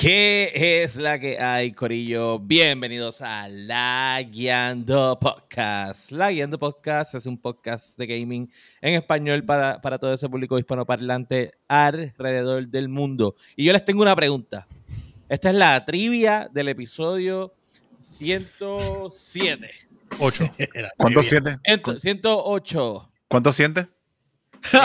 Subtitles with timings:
[0.00, 0.52] ¿Qué
[0.84, 2.38] es la que hay, Corillo?
[2.38, 6.12] Bienvenidos a La Guiando Podcast.
[6.12, 8.48] La Guiando Podcast es un podcast de gaming
[8.80, 13.34] en español para, para todo ese público hispanoparlante alrededor del mundo.
[13.56, 14.68] Y yo les tengo una pregunta.
[15.28, 17.56] Esta es la trivia del episodio
[17.98, 19.68] 107.
[20.20, 20.50] 8.
[20.96, 21.58] ¿Cuánto siente?
[21.98, 23.12] 108.
[23.26, 23.88] ¿Cuánto siente?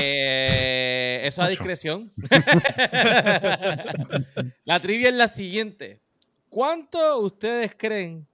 [0.02, 2.12] Eh, eso a discreción.
[4.66, 6.02] la trivia es la siguiente.
[6.50, 8.28] ¿Cuánto ustedes creen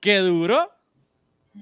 [0.00, 0.70] que duró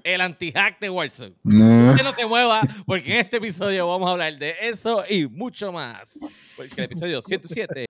[0.03, 1.35] el anti-hack de Warzone?
[1.45, 5.73] Usted no se mueva porque en este episodio vamos a hablar de eso y mucho
[5.73, 6.19] más.
[6.57, 7.87] Porque el episodio 107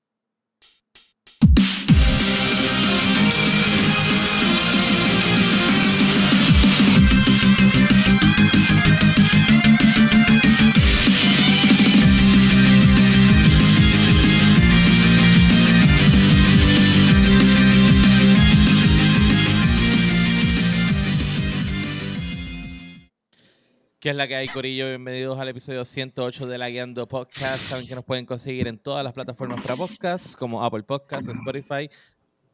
[24.05, 24.87] ¿Qué es la que hay, Corillo?
[24.87, 27.71] Bienvenidos al episodio 108 de La Guiando Podcast.
[27.71, 31.89] Saben que nos pueden conseguir en todas las plataformas para podcasts, como Apple Podcasts, Spotify.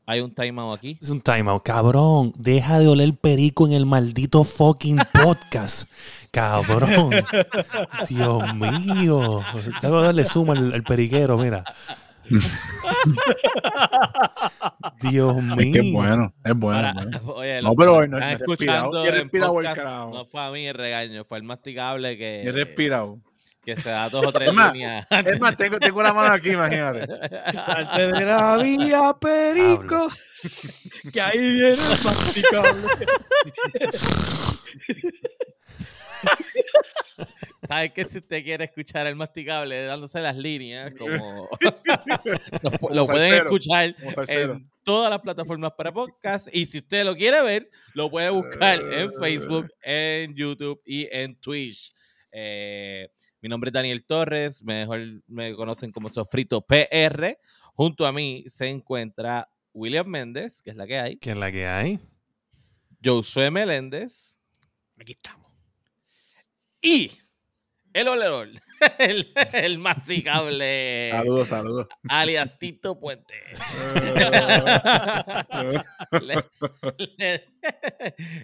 [0.07, 0.97] Hay un timeout aquí.
[1.03, 1.65] Es un timeout.
[1.65, 5.91] Cabrón, deja de oler perico en el maldito fucking podcast.
[6.31, 7.11] Cabrón.
[8.09, 9.41] Dios mío.
[9.81, 11.65] Tengo que darle suma al, al periquero, mira.
[15.03, 15.57] Dios mío.
[15.59, 16.79] Es que es bueno, es bueno.
[16.79, 17.33] Ahora, es bueno.
[17.35, 18.87] oye, No, pero hoy no es respirado.
[18.87, 20.11] escuchando respirado el podcast, carajo.
[20.15, 23.19] No fue a mí el regaño, fue el masticable que, He respirado.
[23.65, 24.73] que se da dos o tres Es más.
[25.27, 27.07] Es más, tengo, tengo la mano aquí, imagínate.
[27.65, 30.09] Salte de la vía, perico.
[31.13, 32.81] Que ahí viene el masticable.
[37.71, 43.07] ¿Sabes que si usted quiere escuchar el masticable dándose las líneas, como lo, pu- lo
[43.07, 43.95] pueden escuchar
[44.29, 48.81] en todas las plataformas para podcast y si usted lo quiere ver, lo puede buscar
[48.93, 51.93] en Facebook, en YouTube y en Twitch.
[52.33, 53.09] Eh,
[53.41, 57.39] mi nombre es Daniel Torres, mejor me conocen como Sofrito PR.
[57.75, 61.53] Junto a mí se encuentra William Méndez, que es la que hay, ¿Qué es la
[61.53, 62.01] que hay?
[63.05, 64.37] Josué Meléndez
[64.99, 65.47] Aquí estamos.
[66.83, 67.13] y
[67.93, 68.49] el oledor,
[68.99, 71.11] el, el masticable.
[71.13, 71.87] Saludos, saludos.
[72.09, 73.35] alias Tito Puente.
[76.21, 76.45] le,
[77.19, 77.45] le-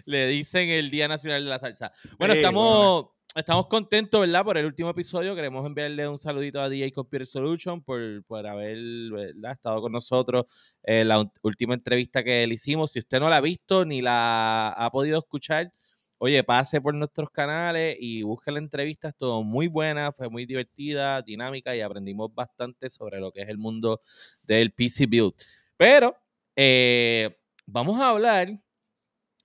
[0.05, 1.93] le dicen el Día Nacional de la Salsa.
[2.19, 4.45] Bueno, estamos, estamos contentos, ¿verdad?
[4.45, 5.35] Por el último episodio.
[5.35, 8.79] Queremos enviarle un saludito a DJ Computer Solution por, por haber
[9.13, 9.53] ¿verdad?
[9.53, 10.45] estado con nosotros
[10.83, 12.93] en la u- última entrevista que le hicimos.
[12.93, 15.73] Si usted no la ha visto ni la ha podido escuchar,
[16.19, 21.21] Oye, pase por nuestros canales y busque la entrevista, estuvo muy buena, fue muy divertida,
[21.21, 24.01] dinámica y aprendimos bastante sobre lo que es el mundo
[24.43, 25.35] del PC Build.
[25.77, 26.17] Pero
[26.57, 28.49] eh, vamos a hablar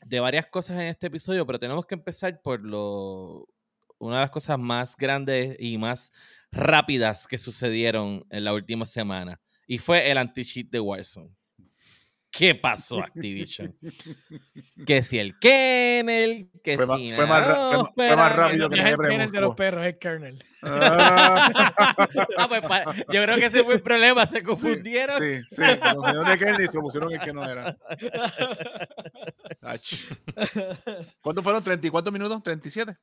[0.05, 3.47] de varias cosas en este episodio, pero tenemos que empezar por lo,
[3.99, 6.11] una de las cosas más grandes y más
[6.51, 9.41] rápidas que sucedieron en la última semana.
[9.67, 11.35] Y fue el anti-cheat de Warzone.
[12.31, 13.75] ¿Qué pasó, Activision?
[14.87, 18.69] que si el kernel, que Fue más- si fue más fue más- fue más rápido
[18.69, 20.43] que nadie el kernel de los perros, es kernel.
[20.63, 21.49] Ah,
[22.37, 22.61] Ah, pues,
[23.11, 25.21] yo creo que ese fue el problema, se confundieron.
[25.21, 25.61] sí, sí.
[25.93, 27.77] Como señor de Kenny se pusieron el que no era.
[31.21, 31.63] ¿Cuántos fueron?
[31.63, 32.41] ¿30 y cuántos minutos?
[32.43, 32.97] ¿37?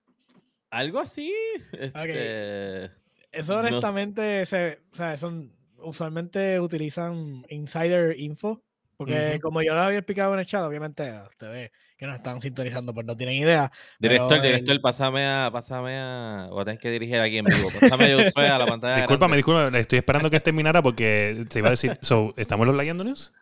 [0.70, 1.32] Algo así.
[1.72, 2.84] este,
[3.32, 3.58] Eso No.
[3.60, 8.62] honestamente, se, o sea, son, usualmente utilizan insider info.
[8.98, 12.40] Porque como yo lo había explicado en el chat, obviamente a ustedes que nos están
[12.40, 13.70] sintonizando pues no tienen idea.
[14.00, 16.48] Director, director, pásame a, pásame a.
[16.50, 17.68] Voy a tener que dirigir aquí en vivo.
[17.80, 18.96] Pásame a Josué a la pantalla.
[18.96, 19.78] Discúlpame, discúlpame.
[19.78, 21.96] Estoy esperando que terminara porque se iba a decir.
[22.02, 23.32] So, ¿Estamos los Layando News?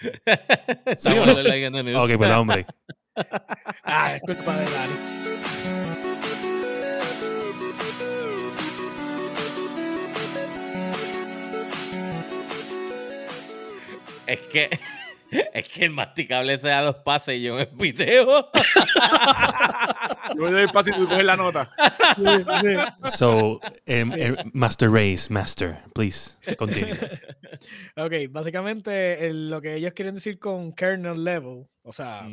[0.86, 1.38] Estamos o no?
[1.38, 2.04] en la Guiando News.
[2.04, 2.66] Ok, pues hombre.
[3.82, 5.29] Ah, es culpa de Dani.
[14.32, 14.70] Es que.
[15.54, 18.50] Es que el masticable se da los pases y yo me piteo.
[20.34, 21.70] Yo voy a dar paso y tú coges la nota.
[23.10, 26.98] So, em, em, Master Race, Master, please, continue.
[27.96, 32.26] Ok, básicamente el- lo que ellos quieren decir con kernel level, o sea,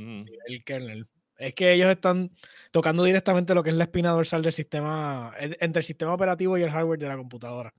[0.47, 1.07] el kernel,
[1.37, 2.31] es que ellos están
[2.71, 6.57] tocando directamente lo que es la espina dorsal del sistema, en- entre el sistema operativo
[6.57, 7.71] y el hardware de la computadora.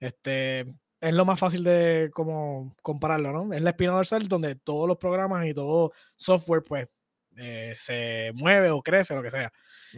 [0.00, 0.64] Este,
[1.00, 3.52] es lo más fácil de como compararlo, ¿no?
[3.52, 6.88] Es la espina dorsal donde todos los programas y todo software, pues,
[7.36, 9.52] eh, se mueve o crece, lo que sea.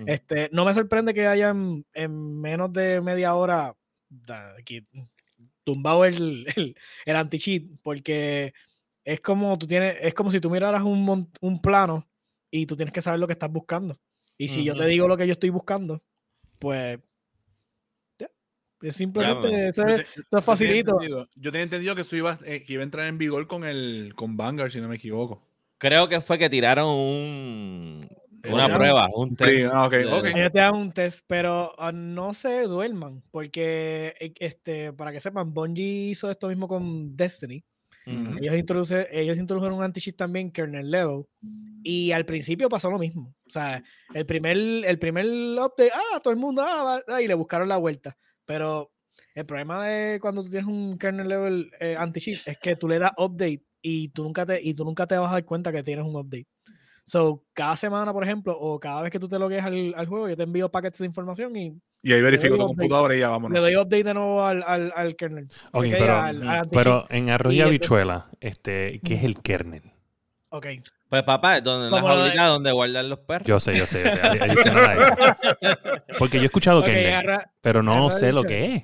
[0.06, 3.74] Este, no me sorprende que hayan en menos de media hora,
[4.58, 4.86] aquí,
[5.64, 8.52] tumbado el, el, el anti-cheat, porque
[9.04, 12.06] es como tú tienes, es como si tú miraras un, un plano
[12.50, 13.98] y tú tienes que saber lo que estás buscando.
[14.38, 15.98] Y si yo te digo lo que yo estoy buscando,
[16.58, 16.98] pues
[18.88, 19.56] es simplemente mano.
[19.68, 20.98] eso es- eso es facilito.
[21.34, 24.12] Yo tenía entendido que eso iba, eh, que iba a entrar en vigor con el
[24.16, 25.42] con Vanguard, si no me equivoco.
[25.78, 28.08] Creo que fue que tiraron un,
[28.44, 29.50] una Tiraron prueba, un test.
[29.50, 30.24] pre- ah, ok, de- ok.
[30.34, 35.20] Ellos te dan un test, pero ah, no se duerman, porque eh, este, para que
[35.20, 37.62] sepan, Bungie hizo esto mismo con Destiny.
[38.06, 38.36] Ujú.
[38.40, 41.24] Ellos, introduce- ellos introdujeron un anti-cheat también, kernel level,
[41.82, 43.34] y al principio pasó lo mismo.
[43.46, 43.82] O sea,
[44.14, 47.68] el primer, el primer update, ah, todo el mundo, ah, va- ah, y le buscaron
[47.68, 48.16] la vuelta.
[48.46, 48.90] Pero
[49.34, 52.98] el problema de cuando tú tienes un kernel level eh, anti-cheat es que tú le
[52.98, 55.82] das update y tú, nunca te, y tú nunca te vas a dar cuenta que
[55.82, 56.46] tienes un update.
[57.04, 60.28] So, cada semana, por ejemplo, o cada vez que tú te logues al, al juego,
[60.28, 61.72] yo te envío paquetes de información y
[62.02, 63.60] Y ahí verifico tu computadora y ya le vámonos.
[63.60, 65.48] doy update de nuevo al, al, al kernel.
[65.72, 66.70] Ok, que pero, diga al- al anti-cheat.
[66.84, 69.82] pero en entonces- habichuela, este, ¿qué es el kernel?
[70.48, 70.66] Ok.
[71.08, 73.46] Pues papá, donde la de- donde guardan los perros.
[73.46, 74.20] Yo sé, yo sé, yo sé.
[74.20, 75.14] adi- adicional a eso.
[76.18, 78.82] Porque yo he escuchado Ok, kernel, arra- pero no sé lo que es.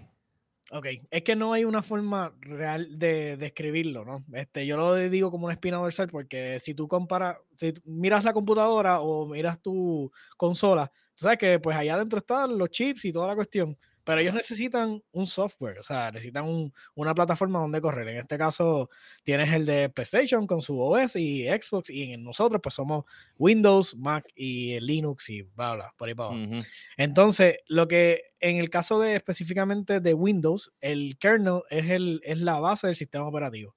[0.74, 4.24] Ok, es que no hay una forma real de describirlo, ¿no?
[4.32, 8.32] Este, yo lo digo como una espina dorsal porque si tú comparas, si miras la
[8.32, 13.12] computadora o miras tu consola, tú sabes que pues allá adentro están los chips y
[13.12, 17.80] toda la cuestión, pero ellos necesitan un software, o sea, necesitan un- una plataforma donde
[17.80, 18.08] correr.
[18.08, 18.90] En este caso
[19.22, 23.04] tienes el de PlayStation con su OS y Xbox y en nosotros pues somos
[23.38, 26.40] Windows, Mac y Linux y bla, bla, por ahí para abajo.
[26.96, 32.38] Entonces, lo que en el caso de específicamente de Windows, el kernel es, el, es
[32.38, 33.76] la base del sistema operativo,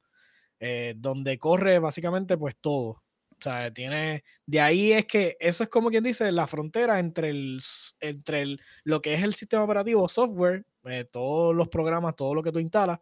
[0.60, 3.04] eh, donde corre básicamente pues todo.
[3.40, 7.30] O sea, tiene, de ahí es que eso es como quien dice la frontera entre,
[7.30, 7.62] el,
[8.00, 12.42] entre el, lo que es el sistema operativo, software, eh, todos los programas, todo lo
[12.42, 13.00] que tú instalas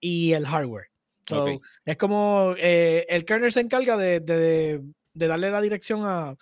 [0.00, 0.86] y el hardware.
[1.28, 1.62] So, Ok.
[1.84, 4.82] Es como eh, el kernel se encarga de, de-
[5.12, 6.34] de darle la dirección a,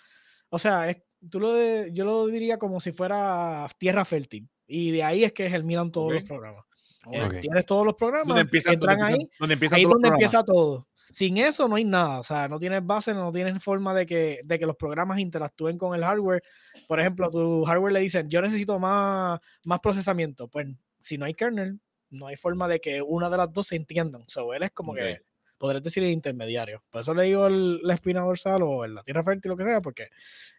[0.48, 0.96] o sea, es,
[1.28, 4.48] tú lo de- yo lo diría como si fuera tierra fértil.
[4.66, 6.28] Y de ahí es que germinan todos los Ok.
[6.28, 6.64] programas.
[7.12, 7.40] Eh, Ok.
[7.40, 10.88] Tienes todos los programas, Donde empiezan, ahí, donde empiezan ahí todos los donde empieza todo.
[11.12, 14.40] Sin eso no hay nada, o sea, no tienes base, no tienes forma de que,
[14.44, 16.42] de que los programas interactúen con el hardware.
[16.88, 20.48] Por ejemplo, tu hardware le dicen, yo necesito más, más procesamiento.
[20.48, 20.66] Pues
[21.00, 21.80] si no hay kernel,
[22.10, 24.24] no hay forma de que una de las dos se entiendan.
[24.26, 24.98] So, él es como Ok.
[24.98, 25.20] que,
[25.58, 26.82] podrías decir, el intermediario.
[26.90, 29.80] Por eso le digo el, la espina dorsal o la tierra fértil, lo que sea,
[29.80, 30.08] porque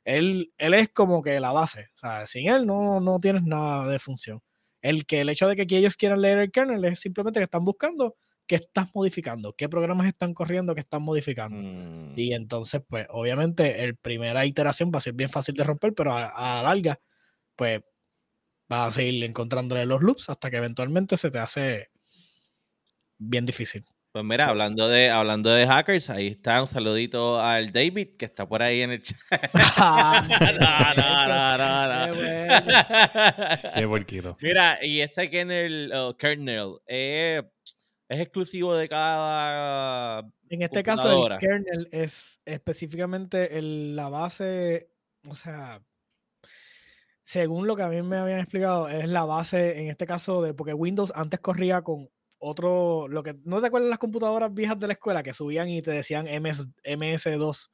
[0.06, 1.90] él, él es como que la base.
[1.96, 4.42] O sea, sin él no, no tienes nada de función.
[4.82, 7.66] El que el hecho de que ellos quieran leer el kernel es simplemente que están
[7.66, 8.16] buscando
[8.48, 11.57] qué estás modificando, qué programas están corriendo que están modificando.
[11.57, 12.13] Mm.
[12.18, 16.12] Y entonces, pues, obviamente, el primera iteración va a ser bien fácil de romper, pero
[16.12, 17.00] a, a la larga,
[17.56, 17.81] pues,
[18.68, 21.90] vas a seguir encontrándole los loops hasta que eventualmente se te hace
[23.18, 23.86] bien difícil.
[24.13, 28.48] Pues mira, hablando de, hablando de hackers, ahí está un saludito al David, que está
[28.48, 29.18] por ahí en el chat.
[29.56, 30.22] no,
[30.60, 32.13] no, no, no, no.
[33.74, 34.36] Qué.
[34.42, 37.42] Mira, y ese kernel, oh, kernel eh,
[38.13, 40.19] es exclusivo de cada...
[40.50, 44.89] En este caso, el kernel es específicamente el- la base,
[45.27, 45.81] o sea,
[47.24, 50.54] según lo que a mí me habían explicado, es la base, en este caso, de
[50.54, 54.88] porque Windows antes corría con otro, lo que, ¿no te acuerdas las computadoras viejas de
[54.88, 57.69] la escuela que subían y te decían MS, MS2?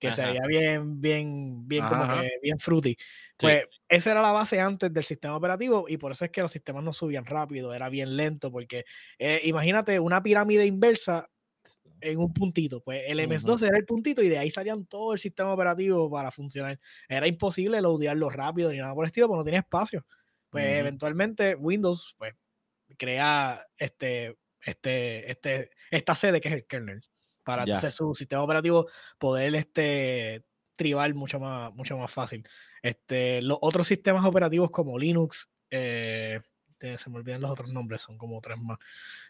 [0.00, 0.30] Que se Ajá.
[0.30, 2.22] veía bien, bien, bien, como Ajá.
[2.22, 2.96] que bien fruity.
[3.36, 6.50] Pues esa era la base antes del sistema operativo y por eso es que los
[6.50, 8.84] sistemas no subían rápido, era bien lento, porque
[9.18, 11.30] eh, imagínate una pirámide inversa
[12.00, 12.80] en un puntito.
[12.82, 16.30] Pues el MS2 era el puntito y de ahí salían todo el sistema operativo para
[16.30, 16.78] funcionar.
[17.08, 20.06] Era imposible loadearlo rápido ni nada por el estilo, porque no tenía espacio.
[20.48, 22.34] Pues eventualmente Windows pues,
[22.96, 27.02] crea este, este, este, esta sede que es el kernel
[27.44, 27.74] para Ya.
[27.74, 30.44] entonces su sistema operativo poder este,
[30.76, 32.46] tribar mucho más, mucho más fácil.
[32.82, 36.40] Este, los otros sistemas operativos como Linux, eh,
[36.80, 38.78] se me olvidan los otros nombres, son como tres más.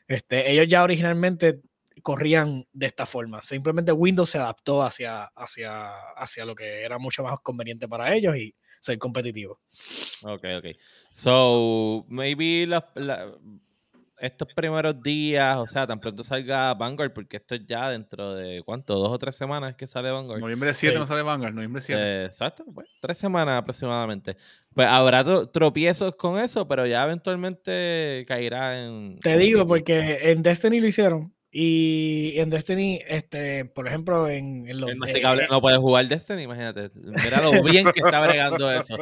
[0.06, 1.60] Este, ellos ya originalmente
[2.02, 3.42] corrían de esta forma.
[3.42, 8.36] Simplemente Windows se adaptó hacia, hacia, hacia lo que era mucho más conveniente para ellos
[8.36, 9.60] y ser competitivo.
[10.22, 10.66] Ok, ok.
[11.10, 12.88] So, maybe la-
[14.20, 18.62] estos primeros días, o sea, tan pronto salga Vanguard, porque esto es ya dentro de,
[18.64, 18.94] ¿cuánto?
[18.94, 20.40] ¿Dos o tres semanas que sale Vanguard?
[20.40, 20.98] Noviembre 7 Sí.
[21.00, 22.00] no sale Vanguard, noviembre 7.
[22.02, 24.36] Eh, exacto, pues, tres semanas aproximadamente.
[24.74, 29.18] Pues habrá tro- tropiezos con eso, pero ya eventualmente caerá en...
[29.20, 31.32] Te digo, porque en Destiny lo hicieron.
[31.52, 34.90] Y en Destiny, este, por ejemplo, en, en los.
[34.90, 36.90] El masticable eh, no puede jugar Destiny, imagínate.
[36.94, 38.96] Mira lo bien que está bregando eso.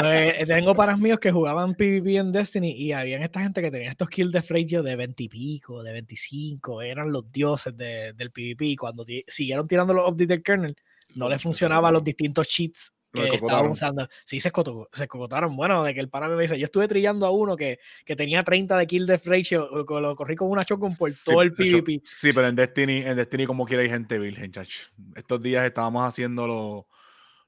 [0.00, 3.88] pues, tengo paras míos que jugaban PvP en Destiny y habían esta gente que tenía
[3.90, 8.30] estos kills de ratio de 20 y pico, de 25, eran los dioses de- del
[8.30, 8.64] PvP.
[8.66, 10.76] Y cuando siguieron tirando los updates del kernel,
[11.16, 14.08] no les funcionaban los distintos cheats que estaban usando.
[14.24, 15.54] Sí, se, escoto- se escocotaron.
[15.56, 18.42] Bueno, de que el pana me dice, yo estuve trillando a uno que, que tenía
[18.42, 21.48] 30 de kill death ratio, lo, lo corrí con una shotgun por Sí, todo el
[21.48, 22.00] hecho, PvP.
[22.04, 24.80] Sí, pero en Destiny, en Destiny como quiera hay gente virgen, chacho.
[25.14, 26.84] Estos días estábamos haciendo los,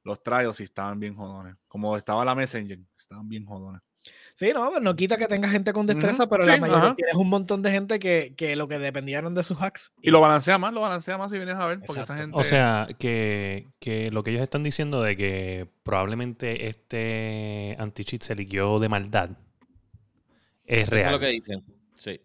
[0.03, 1.57] los trials y estaban bien jodones.
[1.67, 3.81] Como estaba la Messenger, estaban bien jodones.
[4.35, 6.95] Sí, no, pues no quita que tenga gente con destreza, pero la sí, mayoría ajá.
[6.97, 9.93] tienes un montón de gente que, que lo que dependían de sus hacks.
[10.03, 12.37] Y lo balancea más, lo balancea más si vienes a ver, porque esa gente...
[12.37, 18.35] O sea, que, que lo que ellos están diciendo de que probablemente este anti-cheat se
[18.35, 19.31] liquió de maldad
[20.65, 21.13] es Eso es real.
[21.13, 21.65] lo que dicen.
[21.95, 22.21] Sí.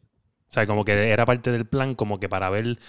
[0.50, 2.80] O sea, como que era parte del plan, como que para ver.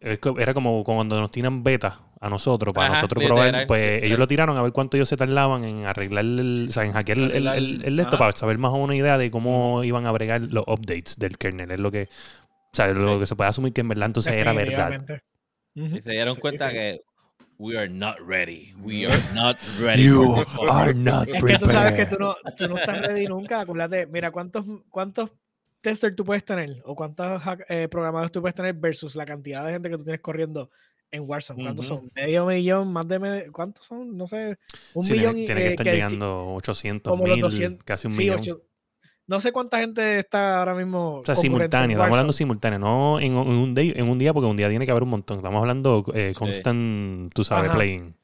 [0.00, 3.46] Era como cuando nos tiran beta a nosotros, para Ajá, nosotros probar.
[3.46, 4.04] literal, Pues literal.
[4.04, 6.66] ellos lo tiraron a ver cuánto ellos se tardaban en arreglar el.
[6.68, 8.24] O sea, en hackear el, el, Arreglar el- el- el esto, ajá.
[8.24, 11.36] para saber más o menos una idea de cómo iban a bregar los updates del
[11.38, 11.70] kernel.
[11.70, 12.08] Es lo que.
[12.72, 13.20] O sea, lo Sí.
[13.20, 15.02] que se puede asumir que en verdad entonces era verdad.
[15.74, 16.74] Y se dieron Sí, cuenta sí.
[16.74, 17.00] que
[17.58, 18.74] we are not ready.
[18.82, 20.04] We are not ready.
[20.04, 22.08] You are not Es que tú sabes que prepared.
[22.08, 23.60] tú no, tú no estás ready nunca.
[23.60, 25.30] Acuérdate, mira, ¿cuántos, cuántos
[25.80, 26.82] testers tú puedes tener?
[26.84, 30.20] O cuántos eh, programadores tú puedes tener versus la cantidad de gente que tú tienes
[30.20, 30.70] corriendo
[31.10, 31.62] en Warzone.
[31.62, 32.10] ¿Cuántos son?
[32.14, 32.92] ¿Medio millón?
[32.92, 33.52] ¿Más de medio?
[33.52, 34.16] ¿Cuántos son?
[34.16, 34.56] No sé.
[34.94, 37.42] Un Sí, millón tiene, y tiene que eh, estar que- llegando 800 como los mil,
[37.42, 38.40] 200, casi un sí, millón.
[38.40, 38.62] ocho-
[39.28, 41.16] no sé cuánta gente está ahora mismo.
[41.18, 44.32] O sea, simultáneo, estamos hablando simultáneo, no en, un- en un día, en un día,
[44.32, 45.38] porque un día tiene que haber un montón.
[45.38, 47.78] Estamos hablando eh, constant, tú sabes, Ajá.
[47.78, 48.14] playing.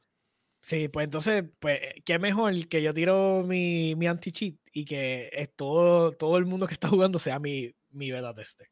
[0.65, 5.51] Sí, pues entonces, pues, qué mejor que yo tiro mi, mi anti-cheat y que es
[5.57, 8.69] todo, todo el mundo que está jugando sea mi, mi beta tester.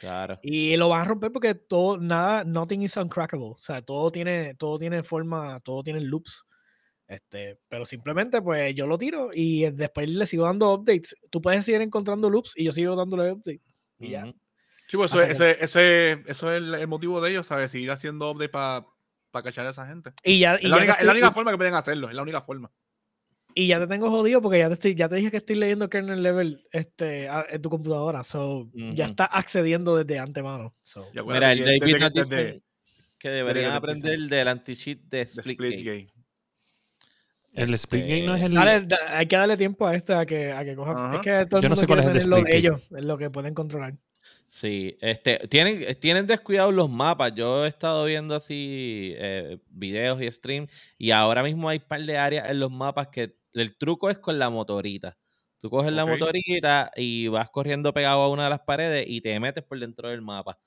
[0.00, 0.38] Claro.
[0.42, 3.48] Y lo van a romper porque todo, nada, nothing is uncrackable.
[3.54, 6.46] O sea, todo tiene, todo tiene forma, todo tiene loops.
[7.06, 11.14] Este, pero simplemente, pues yo lo tiro y después le sigo dando updates.
[11.30, 13.60] Tú puedes seguir encontrando loops y yo sigo dándole updates.
[13.98, 14.24] Y ya.
[14.88, 17.70] Sí, pues eso, es- que- ese, ese, eso es el, el motivo de ellos, ¿sabes?
[17.70, 18.84] Seguir haciendo update para
[19.42, 20.12] cachar a esa gente.
[20.22, 21.74] Y ya, Es y la, ya única, te es la estoy- única forma que pueden
[21.74, 22.70] hacerlo, es la única forma.
[23.54, 25.88] Y ya te tengo jodido porque ya te, estoy, ya te dije que estoy leyendo
[25.88, 28.24] kernel level este, a- en tu computadora.
[28.24, 29.10] So, ya Ujú.
[29.12, 30.74] está accediendo desde antemano.
[30.82, 32.62] So, Mira, el que David nos dice desde-
[33.18, 35.82] que deberían aprender del anti-cheat de de Split, Split Gate.
[36.02, 36.10] Gate.
[37.52, 38.54] El split game no es Este, el.
[38.54, 40.90] dale, da- hay que darle tiempo a este a que, a que coja.
[40.92, 41.14] Ajá.
[41.14, 42.56] Es que todo el Yo no mundo sé cuál quiere es el tener lo de
[42.58, 43.94] ellos, es lo que pueden controlar.
[44.48, 47.32] Sí, este, tienen, tienen descuidados los mapas.
[47.36, 52.00] Yo he estado viendo así eh, videos y streams y ahora mismo hay un par
[52.02, 55.16] de áreas en los mapas que el truco es con la motorita.
[55.58, 59.38] Tú coges la motorita y vas corriendo pegado a una de las paredes y te
[59.40, 60.58] metes por dentro del mapa.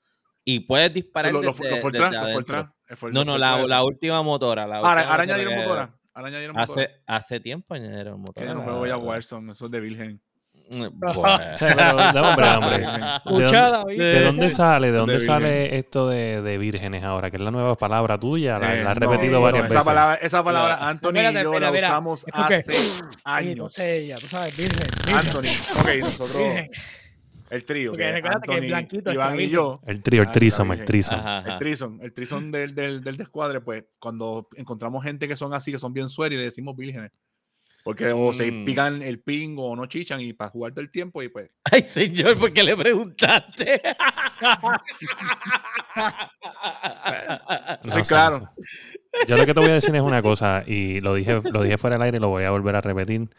[0.44, 2.32] Y puedes disparar lo, desde- lo desde Fortran, lo.
[2.32, 2.72] Fortran,
[3.12, 4.66] No, no, la, última motora.
[4.66, 5.98] La Ahora, última ahora motora añadieron motora.
[6.14, 6.82] Ahora añadieron motora.
[6.82, 8.46] Hace, hace tiempo añadieron motora.
[8.46, 10.22] Que no me voy a Warzone, eso es de Virgen.
[10.70, 11.56] O bueno.
[11.56, 12.78] sea, pero, dame, hombre, hombre.
[12.78, 14.04] ¿De Escuchada, dónde, ¿oíste?
[14.04, 17.30] de dónde sale, de De dónde sale esto de, de vírgenes ahora?
[17.30, 19.74] Que es la nueva palabra tuya, la, Eh, la has no, repetido no, varias esa
[19.74, 19.84] veces.
[19.86, 20.86] Palabra, esa palabra, No.
[20.86, 22.76] Anthony Espérate, y yo la usamos hace
[23.24, 23.52] años.
[23.52, 24.86] entonces ella, tú sabes, virgen.
[25.06, 26.70] virgen, Anthony, ok, nosotros, virgen.
[27.50, 30.72] el trío, Porque que recuérdate que el blanquito Iván y yo, El trío, el trisom,
[30.72, 31.04] está el.
[31.18, 35.54] Ajá, el trison, el trison del, del, del descuadre, pues cuando encontramos gente que son
[35.54, 37.10] así, que son bien sueros y le decimos vírgenes.
[37.88, 38.64] Porque o se Mm.
[38.66, 41.80] pican el ping o no chichan y para jugar todo el tiempo y pues Ay,
[41.84, 43.80] señor, ¿por qué le preguntaste?
[47.82, 48.50] No soy sé, claro.
[49.26, 51.78] Yo lo que te voy a decir es una cosa, y lo dije, lo dije
[51.78, 53.30] fuera del aire y lo voy a volver a repetir.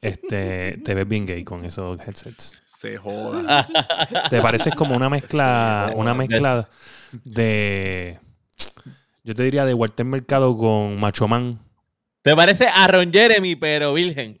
[0.00, 2.60] Este, te ves bien gay con esos headsets.
[2.64, 3.68] se joda.
[4.30, 6.66] Te pareces como una mezcla, una mezcla
[7.24, 8.18] de.
[9.22, 11.60] Yo te diría de Walter Mercado con Macho Man.
[12.22, 14.38] Te parece a Ron Jeremy, pero virgen.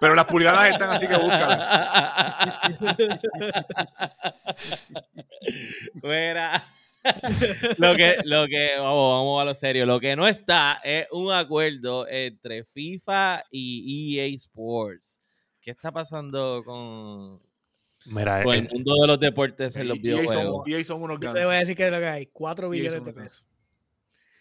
[0.00, 2.70] Pero las pulgadas están así que búscalas.
[6.00, 6.64] Fuera.
[7.78, 9.86] lo que, lo que, vamos, vamos a lo serio.
[9.86, 15.20] Lo que no está es un acuerdo entre FIFA y EA Sports.
[15.60, 17.40] ¿Qué está pasando con,
[18.06, 20.66] Mira, con eh, el mundo de los deportes en los son, videojuegos?
[20.66, 22.76] ahí son unos Yo te voy a decir que es lo que hay, 4 Y
[22.76, 23.47] ahí billones de unos pesos.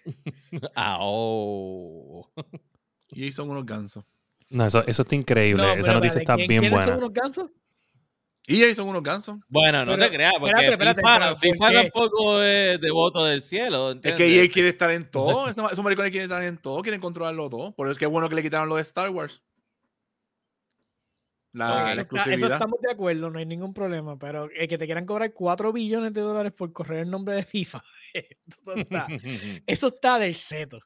[0.76, 2.30] Ah, oh.
[3.10, 4.04] Y ahí son unos gansos.
[4.50, 5.64] no, eso, eso está increíble.
[5.64, 6.88] No, Esa noticia está ¿quién- bien ¿quiénes buena.
[6.94, 7.52] son unos gansos?
[8.50, 9.38] Y ahí son unos gansos.
[9.50, 13.26] Bueno, no Pero, te creas, porque espérate, espérate, FIFA, pero ¿por FIFA tampoco es devoto
[13.26, 13.90] del cielo.
[13.90, 14.18] Es ¿entiendes?
[14.18, 15.50] que EA quiere estar en todo.
[15.50, 16.82] Esos, esos maricones quieren estar en todo.
[16.82, 17.76] Quieren controlarlo todo.
[17.76, 19.42] Por eso es que es bueno que le quitaron lo de Star Wars.
[21.58, 22.52] La, la Eso, está- eso exclusividad.
[22.54, 24.18] estamos de acuerdo, no hay ningún problema.
[24.18, 27.44] Pero el que te quieran cobrar 4 billones de dólares por correr el nombre de
[27.44, 27.84] FIFA,
[28.14, 29.08] eso está,
[29.66, 30.80] eso está del seto.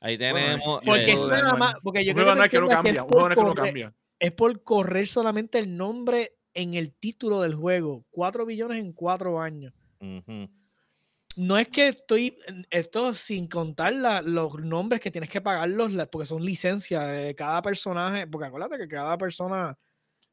[0.00, 0.80] Ahí tenemos.
[0.84, 1.74] Porque eh, es juego de nada más.
[1.82, 3.28] Porque yo un creo juego que, no es que no cambia, es un juego por
[3.28, 3.94] no es que no correr- cambia.
[4.18, 8.04] es por correr solamente el nombre en el título del juego.
[8.10, 9.72] 4 billones en 4 años.
[11.34, 12.36] No es que estoy,
[12.68, 17.34] esto sin contar la- los nombres que tienes que pagarlos, la- porque son licencias de
[17.34, 19.78] cada personaje, porque acuérdate que cada persona,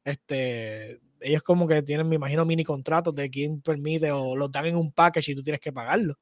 [0.04, 4.66] este, ellos como que tienen, me imagino, mini contratos de quién permite o los dan
[4.66, 6.14] en un package y tú tienes que pagarlo.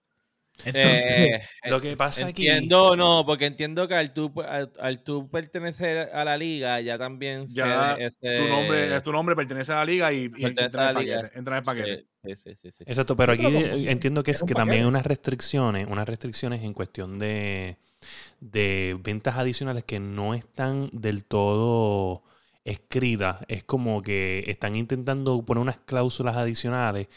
[0.64, 2.48] Entonces, Eh, Lo que pasa aquí.
[2.48, 6.98] Entiendo, no, porque entiendo que al tú, al, al tú pertenecer a la liga, ya
[6.98, 11.04] también Ya ese- Tu nombre, tu nombre pertenece a la liga y, entra, en el
[11.04, 11.20] liga.
[11.20, 12.06] paquete, entra en el paquete.
[12.24, 12.84] Sí, sí, sí, sí.
[12.86, 13.46] Exacto, pero aquí
[13.88, 17.76] entiendo que es que también hay unas restricciones, unas restricciones en cuestión de,
[18.40, 22.22] de ventas adicionales que no están del todo
[22.68, 23.44] escritas.
[23.48, 27.08] Es como que están intentando poner unas cláusulas adicionales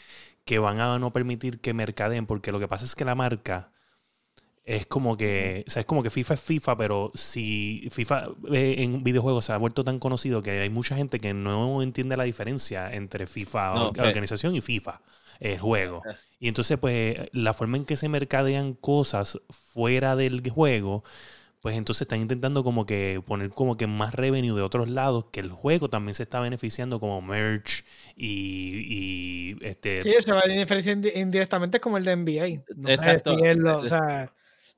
[0.44, 3.72] que van a no permitir que mercadeen, porque lo que pasa es que la marca
[4.64, 8.76] es como que, o sea, es como que FIFA es FIFA, pero si FIFA eh,
[8.78, 12.24] en videojuegos se ha vuelto tan conocido que hay mucha gente que no entiende la
[12.24, 15.00] diferencia entre FIFA, No, organización, y FIFA,
[15.40, 16.02] el juego.
[16.38, 21.02] Y entonces, pues, la forma en que se mercadean cosas fuera del juego,
[21.62, 25.38] pues entonces están intentando como que poner como que más revenue de otros lados, que
[25.38, 27.84] el juego también se está beneficiando como merch
[28.16, 30.00] y, y, este...
[30.00, 32.64] sí, se va a diferenciar indi- indirectamente como el de NBA.
[32.76, 33.30] No Exacto.
[33.30, 34.32] sé si es lo, o sea,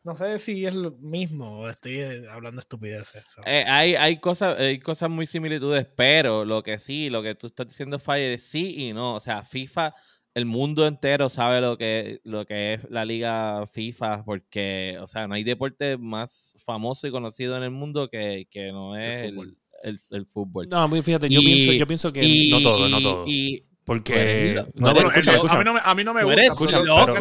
[0.04, 3.24] no sé si es lo mismo o estoy eh, hablando estupideces.
[3.46, 7.46] Eh, hay, hay, cosas, hay cosas muy similitudes, pero lo que sí, lo que tú
[7.46, 9.14] estás diciendo, Fire, es sí y no.
[9.14, 9.94] O sea, FIFA,
[10.34, 15.28] el mundo entero sabe lo que, lo que es la liga FIFA, porque, o sea,
[15.28, 19.30] no hay deporte más famoso y conocido en el mundo que, que no es el,
[19.34, 19.56] fútbol.
[19.84, 20.68] el- el fútbol.
[20.68, 23.24] No, muy fíjate, yo, Y- pienso, yo pienso que Y- no todo, no todo.
[23.26, 24.64] Y, porque...
[24.74, 25.64] no, pero el- escúchame, a, mí escúchame.
[25.64, 26.40] no me, a mí no me gusta.
[26.40, 26.64] eres pero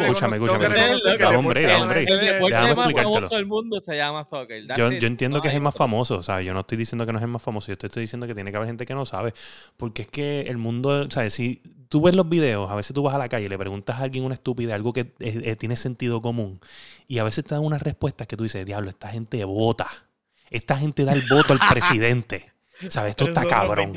[0.06, 0.60] escúchame, escúchame.
[0.70, 2.04] que el hombre, hombre.
[2.04, 4.64] el es- deporte déjame más famoso del mundo se llama soccer.
[4.78, 7.06] Yo, yo entiendo No que es el más famoso, o sea, yo no estoy diciendo
[7.06, 8.86] que no es el más famoso, yo te estoy diciendo que tiene que haber gente
[8.86, 9.34] que no sabe,
[9.78, 13.04] porque es que el mundo, o sea, si tú ves los videos, a veces tú
[13.04, 15.56] vas a la calle y le preguntas a alguien una estúpida, algo que eh, eh,
[15.58, 16.62] tiene sentido común,
[17.08, 19.88] y a veces te dan unas respuestas que tú dices, diablo, esta gente vota,
[20.50, 22.52] esta gente da el voto al presidente,
[22.88, 23.12] ¿sabes?
[23.12, 23.94] Esto está cabrón.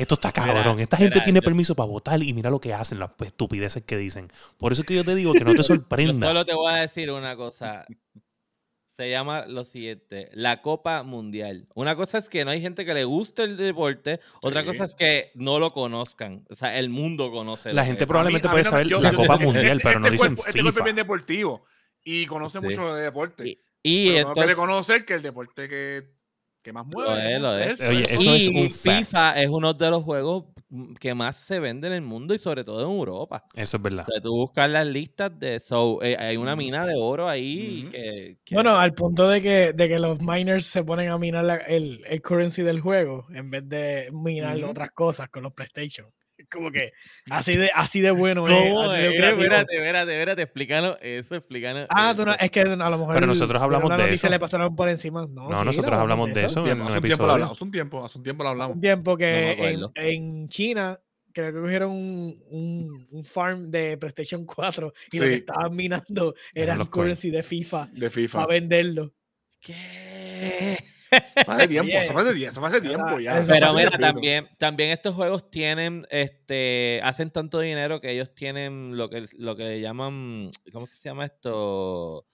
[0.00, 0.08] 20 pesos.
[0.08, 0.80] Esto está Mira, cabrón.
[0.80, 3.82] Esta gente mira, tiene yo- permiso para votar y mira lo que hacen, las estupideces
[3.84, 4.28] que dicen.
[4.58, 6.26] Por eso es que yo te digo que no te Yo sorprenda.
[6.28, 7.86] solo te voy a decir una cosa.
[8.84, 11.66] Se llama lo siguiente, la Copa Mundial.
[11.74, 14.66] Una cosa es que no hay gente que le guste el deporte, otra Sí.
[14.66, 16.44] cosa es que no lo conozcan.
[16.50, 17.72] O sea, el mundo conoce.
[17.72, 19.80] La gente probablemente A mí- a puede no- saber yo- la yo- Copa este- Mundial,
[19.82, 20.84] pero no este dicen cuerpo- Este cuerpo es FIFA.
[20.84, 21.64] bien deportivo
[22.04, 22.64] y conoce Sí.
[22.64, 23.48] mucho de deporte.
[23.48, 26.02] Y, y pero tengo que entonces, reconocer que el deporte que,
[26.62, 27.80] que más mueve es, lo es.
[27.80, 28.14] es Oye, eso.
[28.22, 28.98] eso es y un fact.
[29.06, 30.44] FIFA es uno de los juegos
[31.00, 33.44] que más se vende en el mundo y sobre todo en Europa.
[33.54, 34.06] Eso es verdad.
[34.08, 35.58] O sea, tú buscas las listas de...
[35.58, 39.72] So, eh, hay una mina de oro ahí que, que- Bueno, al punto de que,
[39.72, 43.50] de que los miners se ponen a minar la- el, el currency del juego en
[43.50, 46.06] vez de minar otras cosas con los PlayStation.
[46.50, 46.92] Como que
[47.30, 48.54] así de, así de bueno es.
[48.54, 49.14] ¿Cómo así de es?
[49.16, 49.42] creativo.
[49.42, 51.86] Espérate, espérate, espérate, explícanos eso, explícanos.
[51.90, 53.14] Ah, tú no, es que a lo mejor.
[53.14, 54.28] Pero nosotros hablamos la de eso.
[54.28, 55.26] le pasaron por encima.
[55.30, 56.60] No, No, sí, nosotros hablamos de eso.
[56.60, 57.32] Hace un tiempo, en un hace un tiempo lo episodio.
[57.32, 57.56] hablamos.
[57.56, 58.74] Hace un tiempo, hace un tiempo lo hablamos.
[58.74, 60.98] Un tiempo que en, China
[61.32, 66.34] creo que cogieron un, un, un farm de PlayStation 4 y lo que estaban minando
[66.52, 68.38] era los el currency de FIFA De FIFA.
[68.40, 69.14] para venderlo.
[69.60, 70.76] ¿Qué?
[71.46, 73.34] Hace tiempo, eso hace tie- eso hace tiempo ya.
[73.46, 79.08] Pero mira, también, también estos juegos tienen, este, hacen tanto dinero que ellos tienen lo
[79.10, 82.26] que, lo que llaman, ¿cómo es que se llama esto?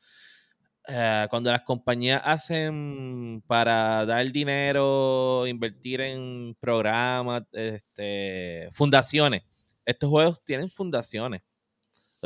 [0.89, 9.43] Eh, cuando las compañías hacen para dar dinero, invertir en programas, este, fundaciones.
[9.85, 11.43] Estos juegos tienen fundaciones.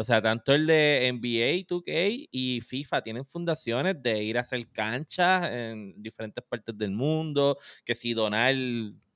[0.01, 4.69] O sea, tanto el de NBA 2K y FIFA tienen fundaciones de ir a hacer
[4.71, 8.55] canchas en diferentes partes del mundo, que si donar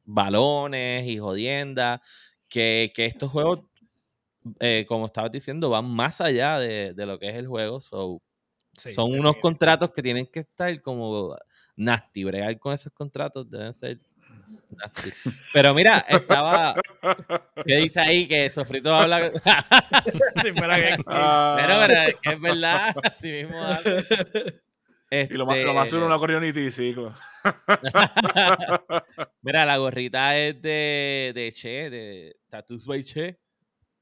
[0.04, 2.00] balones y jodiendas,
[2.48, 3.60] que, que estos juegos,
[4.60, 7.80] eh, como estabas diciendo, van más allá de, de lo que es el juego.
[7.80, 8.22] So,
[8.76, 11.36] Sí, son unos contratos que tienen que estar como
[11.76, 14.00] nasty, bregar con esos contratos deben ser.
[15.52, 16.74] Pero mira, estaba,
[17.66, 18.26] ¿qué dice ahí?
[18.28, 19.30] Que Sofrito habla...
[20.42, 23.62] Si fuera que- Ah, Pero, pero es que es verdad, así mismo.
[23.62, 24.04] habla.
[25.10, 27.14] y lo más, lo más seguro Este, no corrió ni triciclo.
[29.42, 33.38] Mira, la gorrita es de, de Che, de Tattoos by Che,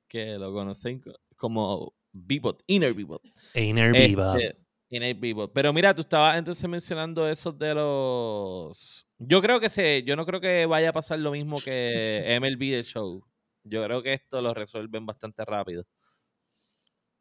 [0.08, 3.22] que lo conocen co- como Bebop, Inner Bebop.
[3.54, 4.36] Viva.
[4.38, 4.56] Este,
[4.90, 5.52] Inner Bebop.
[5.54, 10.26] Pero mira, tú estabas entonces mencionando esos de los Yo creo que se, yo no
[10.26, 13.24] creo que vaya a pasar lo mismo que MLB The Show.
[13.64, 15.84] Yo creo que esto lo resuelven bastante rápido.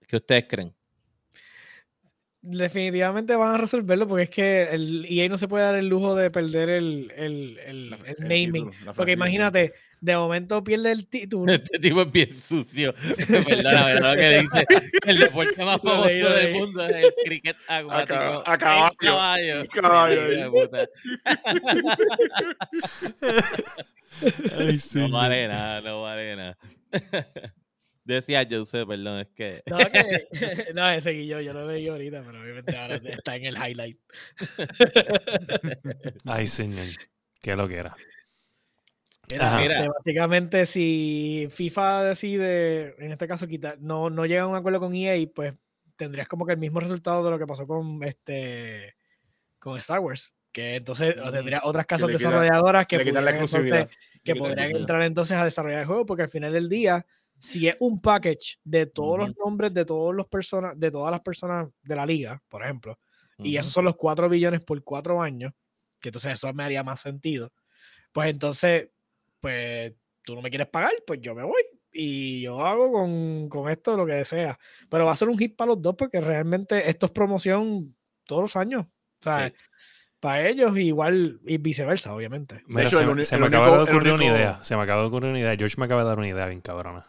[0.07, 0.73] ¿Qué ustedes creen?
[2.43, 6.15] Definitivamente van a resolverlo porque es que el EA no se puede dar el lujo
[6.15, 8.71] de perder el, el, el, La- el el naming.
[8.71, 11.53] título, porque imagínate, de momento pierde el título.
[11.53, 12.93] Este tipo es bien sucio.
[13.27, 14.65] Perdóname, lo que dice.
[15.05, 18.43] El deporte más famoso del mundo es el cricket acuático.
[18.45, 18.95] A caballo.
[18.97, 19.61] caballo.
[24.57, 25.11] Ay, No señor.
[25.11, 26.57] vale nada, no vale nada.
[28.03, 29.61] Decía Joseph, perdón, es que.
[29.67, 33.55] No, que, no, ese Guillo, yo lo veía ahorita, pero obviamente ahora está en el
[33.55, 33.97] highlight.
[36.25, 36.85] Ay, señor.
[37.41, 37.95] Qué lo que era.
[39.57, 44.79] Mira, básicamente, si FIFA decide, en este caso, quitar, no, no llega a un acuerdo
[44.79, 45.53] con EA, pues
[45.95, 48.95] tendrías como que el mismo resultado de lo que pasó con este
[49.59, 50.33] con Star Wars.
[50.51, 53.69] Que entonces tendría otras casas quita- desarrolladoras que, la entonces-
[54.33, 57.05] la podrían entrar entonces a desarrollar el juego, porque al final del día,
[57.39, 61.21] si es un package de todos los nombres de todos los personas, de todas las
[61.21, 62.99] personas de la liga, por ejemplo,
[63.37, 65.53] y esos son los 4 billones por 4 años,
[66.01, 67.51] que entonces eso me haría más sentido.
[68.11, 68.89] Pues entonces,
[69.41, 73.69] pues tú no me quieres pagar, pues yo me voy y yo hago con, con
[73.69, 74.57] esto lo que sea.
[74.89, 78.43] Pero va a ser un hit para los dos porque realmente esto es promoción todos
[78.43, 78.85] los años.
[78.85, 79.53] O sea, Sí.
[80.19, 82.61] para ellos igual y viceversa, obviamente.
[82.67, 84.63] Mira, hecho, se, el me- uni- se el me acaba único- de ocurrir una idea.
[84.63, 85.55] Se me acaba de ocurrir una idea.
[85.57, 87.05] George me acaba de dar una idea bien cabrona.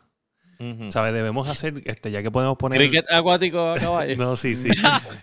[0.88, 1.12] ¿Sabes?
[1.14, 2.78] Debemos hacer, este, ya que podemos poner.
[2.78, 4.16] Cricket acuático a caballo.
[4.22, 4.68] No, sí, sí.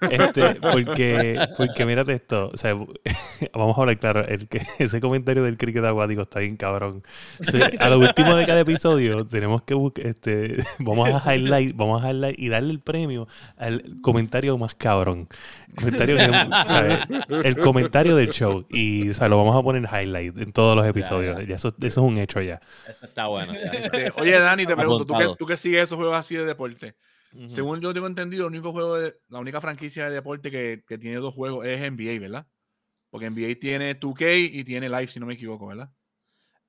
[0.09, 2.49] Este, porque, porque mírate esto.
[2.53, 2.73] O sea,
[3.53, 4.25] vamos a hablar claro.
[4.27, 7.03] El que, ese comentario del cricket acuático está bien cabrón.
[7.39, 11.75] O sea, a lo último de cada episodio tenemos que buscar, este, vamos a highlight,
[11.75, 15.27] vamos a highlight y darle el premio al comentario más cabrón.
[15.75, 16.27] Comentario que-
[16.67, 16.99] ¿sabes?
[17.43, 18.65] El comentario del show.
[18.69, 21.37] Y o sea, lo vamos a poner highlight en todos los episodios.
[21.39, 21.43] ya.
[21.45, 22.59] Ya eso, eso es un hecho ya.
[22.87, 23.53] Eso está bueno.
[23.53, 23.71] ya.
[23.71, 26.95] Este, oye, Dani, te pregunto, ¿tú que, tú que sigues esos juegos así de deporte,
[27.47, 30.97] según yo tengo entendido, el único juego de, la única franquicia de deporte que, que
[30.97, 32.47] tiene dos juegos es NBA, ¿verdad?
[33.09, 35.91] Porque NBA tiene 2K y tiene Live, si no me equivoco, ¿verdad?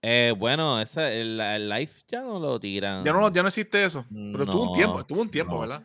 [0.02, 3.04] Eh, bueno, ese, el, el live ya no lo tiran.
[3.04, 4.06] Ya no, ya no existe eso.
[4.08, 5.60] Pero estuvo un No, tiempo, estuvo un tiempo, no.
[5.60, 5.82] ¿verdad?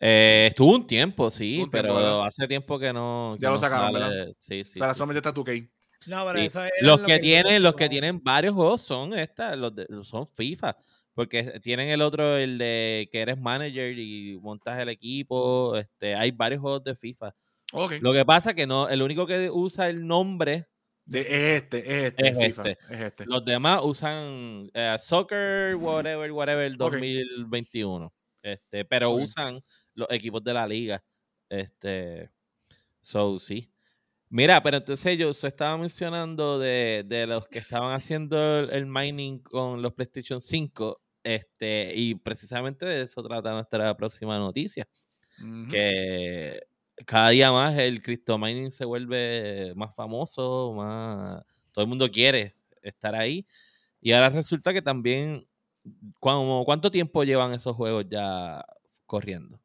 [0.00, 3.34] Eh, estuvo un tiempo, sí, pero hace tiempo que no.
[3.36, 4.04] que Ya lo no sacaron, sale.
[4.06, 4.34] ¿verdad?
[4.38, 4.78] Sí, sí.
[4.78, 5.68] Para sí, solamente está 2K.
[6.06, 6.46] No, pero Sí.
[6.46, 9.74] eso era Los lo que tienen, los que no- tienen varios juegos son estas, los
[9.74, 10.76] de- son FIFA.
[11.14, 15.76] Porque tienen el otro, el de que eres manager y montas el equipo.
[15.76, 17.34] Este, hay varios juegos de FIFA.
[18.00, 20.66] Lo que pasa que no, el único que usa el nombre,
[21.04, 22.94] De- es este, es este, Es FIFA, este.
[22.94, 23.26] es este.
[23.26, 26.78] los demás usan eh, Soccer, whatever, whatever, Ok.
[26.78, 28.12] 2021.
[28.42, 29.62] Este, pero usan
[29.94, 31.02] los equipos de la liga.
[31.48, 32.30] Este,
[33.00, 33.70] so sí.
[34.28, 38.86] Mira, pero entonces yo se estaba mencionando de, de los que estaban haciendo el, el
[38.86, 41.00] mining con los PlayStation 5.
[41.24, 44.88] Este, y precisamente de eso trata nuestra próxima noticia.
[45.68, 46.60] Que
[47.06, 52.56] cada día más el crypto mining se vuelve más famoso, más todo el mundo quiere
[52.82, 53.46] estar ahí.
[54.00, 55.48] Y ahora resulta que también,
[56.20, 58.64] ¿cuán- ¿cuánto tiempo llevan esos juegos ya
[59.06, 59.60] corriendo?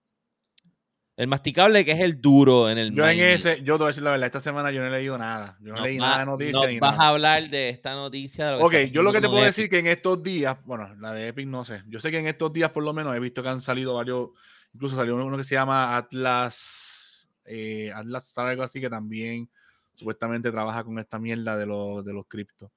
[1.19, 3.87] El masticable que es el duro en el Yo en ese, yo te voy a
[3.87, 5.57] decir la verdad, esta semana yo no he leído nada.
[5.59, 7.03] Yo no Nos leí va- nada de noticias ni vas nada.
[7.03, 8.45] a hablar de esta noticia.
[8.45, 9.71] de lo Ok, yo lo que te puedo decir Epic.
[9.71, 11.83] que en estos días, bueno, la de Epic no sé.
[11.87, 14.29] Yo sé que en estos días por lo menos he visto que han salido varios,
[14.73, 19.49] incluso salió uno, uno que se llama Atlas, eh, Atlas algo así que también
[19.95, 22.71] supuestamente trabaja con esta mierda de los de los criptos.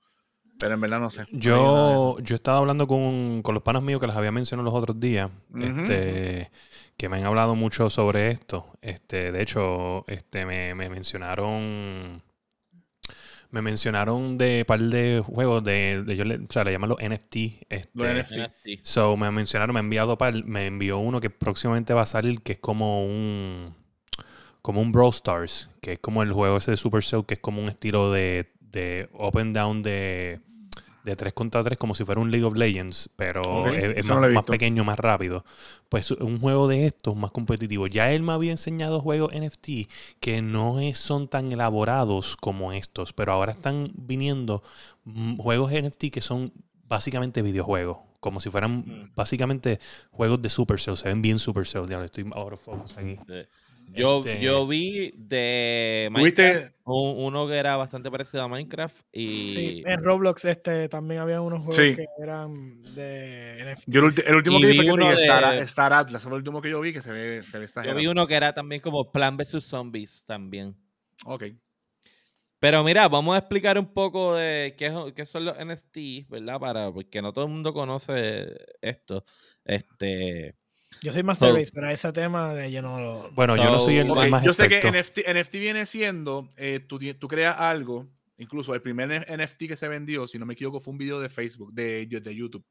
[0.63, 1.23] Pero en verdad no sé.
[1.23, 1.39] no.
[1.39, 5.01] Yo, yo estaba hablando con, con los panas míos que les había mencionado los otros
[5.01, 6.51] días, este,
[6.97, 8.67] que me han hablado mucho sobre esto.
[8.81, 12.23] Este, de hecho, este, me, me mencionaron.
[13.51, 16.99] Me mencionaron de par de juegos de, de ellos le, o sea, le llaman los
[16.99, 17.37] NFT.
[17.69, 18.39] Este, Los NFT.
[18.39, 18.69] NFT.
[18.83, 22.41] So, me mencionaron, me ha enviado par, me envió uno que próximamente va a salir,
[22.41, 23.75] que es como un
[24.63, 27.61] como un Brawl Stars, que es como el juego ese de Supercell, que es como
[27.61, 30.41] un estilo de, de up and down de,
[31.05, 34.21] de 3 contra 3, como si fuera un League of Legends, pero es, es eso
[34.21, 35.45] no más, pequeño, más rápido.
[35.89, 37.87] Pues un juego de estos más competitivo.
[37.87, 39.89] Ya él me había enseñado juegos NFT
[40.21, 44.63] que no es- son tan elaborados como estos, pero ahora están viniendo
[45.05, 46.53] mm, juegos NFT que son
[46.89, 47.99] básicamente videojuegos.
[48.21, 49.11] Como si fueran Mm.
[49.17, 49.81] básicamente
[50.13, 50.97] juegos de Supercell.
[50.97, 51.89] Se ven bien Supercell.
[51.89, 53.17] Ya estoy out of focus aquí.
[53.27, 53.35] Sí.
[53.89, 59.53] Yo, Este- yo vi de Minecraft un- uno que era bastante parecido a Minecraft y
[59.53, 61.95] Sí, en Roblox este, también había unos juegos Sí.
[61.95, 63.93] que eran de NFT.
[63.93, 66.37] Yo el, último Y que vi vi fue que Star, de- Star Atlas, fue el
[66.39, 68.81] último que yo vi que se ve, se ve yo vi uno que era también
[68.81, 70.75] como Plan vs Zombies también.
[71.27, 71.45] Ok.
[72.59, 76.61] Pero mira, vamos a explicar un poco de qué, es- qué son los NFT, ¿verdad?
[76.61, 79.25] Para, porque no todo el mundo conoce esto.
[79.65, 80.55] Este,
[81.01, 83.31] Yo soy Master So- Race, pero ese tema de yo no lo.
[83.33, 84.81] Bueno, yo no soy el, So, el más yo sé que.
[84.91, 88.07] NFT, NFT viene siendo, eh, tú, tú creas algo,
[88.39, 91.29] incluso el primer NFT que se vendió, si no me equivoco, fue un video de
[91.29, 92.65] Facebook, de, de YouTube,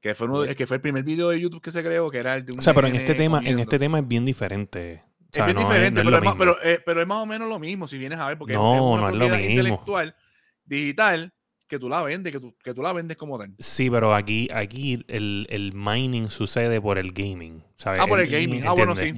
[0.00, 2.34] que fue, uno que fue el primer video de YouTube que se creó, que era
[2.34, 5.02] el de un O sea, pero en este tema, en este tema es bien diferente.
[5.32, 7.26] O Es bien no diferente, no pero, es más, pero, eh, pero es más o
[7.26, 9.18] menos lo mismo si vienes a ver, porque es- No, es una no es lo
[9.26, 9.50] propiedad mismo.
[9.60, 10.16] intelectual
[10.64, 11.32] digital
[11.70, 13.54] que tú la vendes, que tú, que tú la vendes como tal.
[13.60, 17.62] Sí, pero aquí, aquí el, el mining sucede por el gaming.
[17.80, 18.00] ¿Sabes?
[18.00, 18.62] Ah, por el gaming.
[18.66, 19.12] Ah, bueno, sí.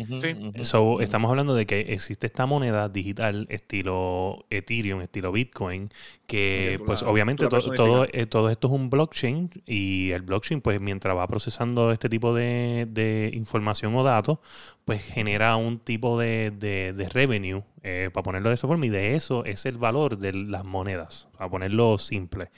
[0.64, 5.90] So, estamos hablando de que existe esta moneda digital estilo Ethereum, estilo Bitcoin,
[6.27, 10.61] que pues la- obviamente to- todo, eh, todo esto es un blockchain y el blockchain
[10.61, 14.38] pues mientras va procesando este tipo de, de información o datos,
[14.85, 18.90] pues genera un tipo de, de- de revenue, eh, para ponerlo de esa forma, y
[18.90, 22.51] de eso es el valor de las monedas, para ponerlo simple.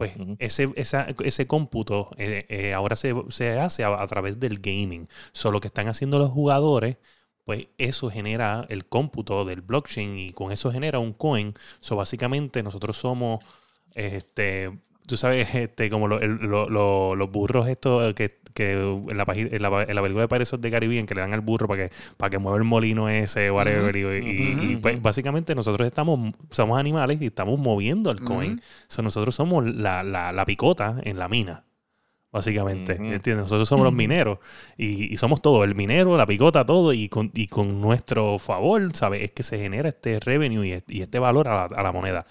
[0.00, 0.36] Pues Ujú.
[0.38, 5.08] ese, esa- ese cómputo eh, eh, ahora se, se hace a, a través del gaming.
[5.32, 6.96] So, lo que están haciendo los jugadores,
[7.44, 11.52] pues eso genera el cómputo del blockchain y con eso genera un coin.
[11.80, 13.44] So, básicamente nosotros somos,
[13.94, 19.16] este, tú sabes, este, como lo- el- lo- lo- los burros estos que, que en,
[19.16, 21.66] la, en, la, en la película de Pirates the Caribbean que le dan al burro
[21.68, 23.94] para que, para que mueva el molino ese, whatever.
[23.96, 28.60] y- pues, básicamente nosotros estamos, somos animales y estamos moviendo el coin.
[28.88, 31.64] So, nosotros somos la, la- la picota en la mina.
[32.32, 32.92] Básicamente.
[33.14, 33.44] ¿entiendes?
[33.46, 34.38] Nosotros somos los mineros
[34.76, 38.94] y, y somos todo, el minero, la picota, todo, y con, y con nuestro favor,
[38.94, 39.24] ¿sabes?
[39.24, 41.90] Es que se genera este revenue y, este- y este valor a la, a la
[41.90, 42.26] moneda.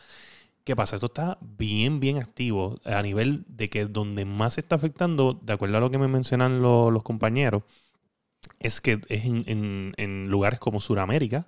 [0.69, 0.97] ¿Qué pasa?
[0.97, 5.53] Esto está bien, bien activo a nivel de que donde más se está afectando, de
[5.53, 7.63] acuerdo a lo que me mencionan lo- los compañeros,
[8.59, 11.47] es que es en lugares como Sudamérica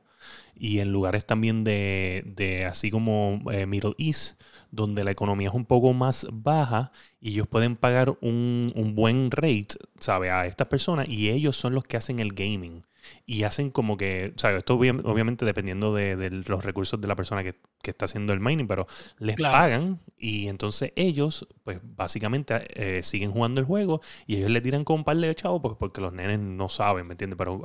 [0.55, 5.55] y en lugares también de, de así como eh, Middle East, donde la economía es
[5.55, 9.67] un poco más baja y ellos pueden pagar un, un buen rate,
[9.99, 10.31] ¿sabe?
[10.31, 12.83] A estas personas y ellos son los que hacen el gaming.
[13.25, 14.59] Y hacen como que, ¿sabes?
[14.59, 18.33] Esto obvia- obviamente dependiendo de, de los recursos de la persona que, que está haciendo
[18.33, 18.87] el mining, pero
[19.19, 19.61] les Claro.
[19.61, 24.83] pagan y entonces ellos, pues básicamente eh, siguen jugando el juego y ellos le tiran
[24.83, 27.37] con un par de chavos pues, porque los nenes no saben, ¿me entiendes?
[27.37, 27.61] Pero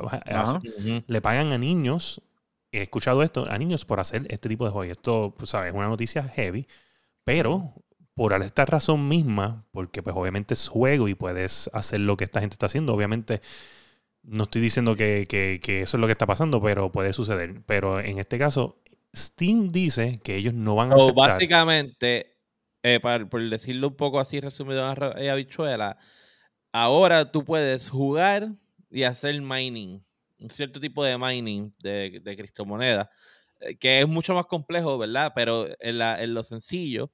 [1.06, 2.22] le pagan a niños,
[2.72, 4.88] he escuchado esto, a niños por hacer este tipo de juegos.
[4.88, 5.70] Y esto, pues, ¿sabes?
[5.70, 6.66] Es una noticia heavy,
[7.24, 7.74] pero
[8.14, 12.40] por esta razón misma, porque pues obviamente es juego y puedes hacer lo que esta
[12.40, 13.42] gente está haciendo, obviamente
[14.26, 17.62] no estoy diciendo que, que- que eso es lo que está pasando, pero puede suceder.
[17.66, 18.82] Pero en este caso,
[19.14, 21.30] Steam dice que ellos no van a aceptar.
[21.30, 22.36] básicamente,
[22.82, 25.96] eh, para- por decirlo un poco así resumido en y habichuela,
[26.72, 28.48] ahora tú puedes jugar
[28.90, 30.04] y hacer mining,
[30.38, 33.08] un cierto tipo de mining de, de criptomonedas,
[33.60, 35.32] eh, que es mucho más complejo, ¿verdad?
[35.34, 37.10] Pero en, la- en lo sencillo.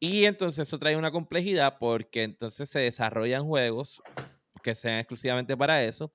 [0.00, 4.02] Y entonces eso trae una complejidad porque entonces se desarrollan juegos
[4.62, 6.12] que sean exclusivamente para eso.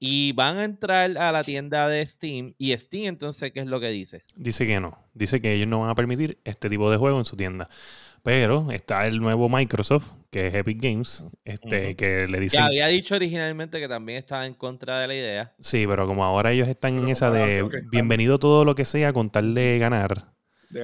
[0.00, 2.54] Y van a entrar a la tienda de Steam.
[2.56, 4.24] Y Steam, entonces, ¿qué es lo que dice?
[4.36, 4.96] Dice que no.
[5.12, 7.68] Dice que ellos no van a permitir este tipo de juego en su tienda.
[8.22, 12.62] Pero está el nuevo Microsoft, que es Epic Games, este, que le Ya dicen...
[12.62, 15.54] había dicho originalmente que también estaba en contra de la idea.
[15.60, 19.30] Sí, pero como ahora ellos están en esa de bienvenido todo lo que sea con
[19.30, 20.37] tal de ganar.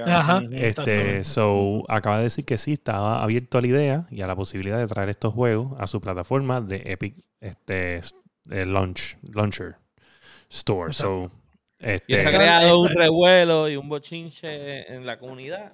[0.05, 0.41] Ajá.
[0.51, 4.35] Este, so acaba de decir que sí, estaba abierto a la idea y a la
[4.35, 8.01] posibilidad de traer estos juegos a su plataforma de Epic este
[8.49, 9.75] eh, Launch, Launcher
[10.49, 10.91] Store.
[10.91, 11.31] So,
[11.79, 15.73] Y se ha este, creado un este- revuelo y un bochinche en la comunidad.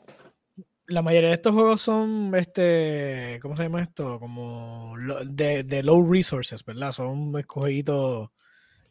[0.87, 4.19] La mayoría de estos juegos son, este, ¿cómo se llama esto?
[4.19, 6.91] Como lo- de, de low resources, ¿verdad?
[6.91, 8.29] Son jueguitos,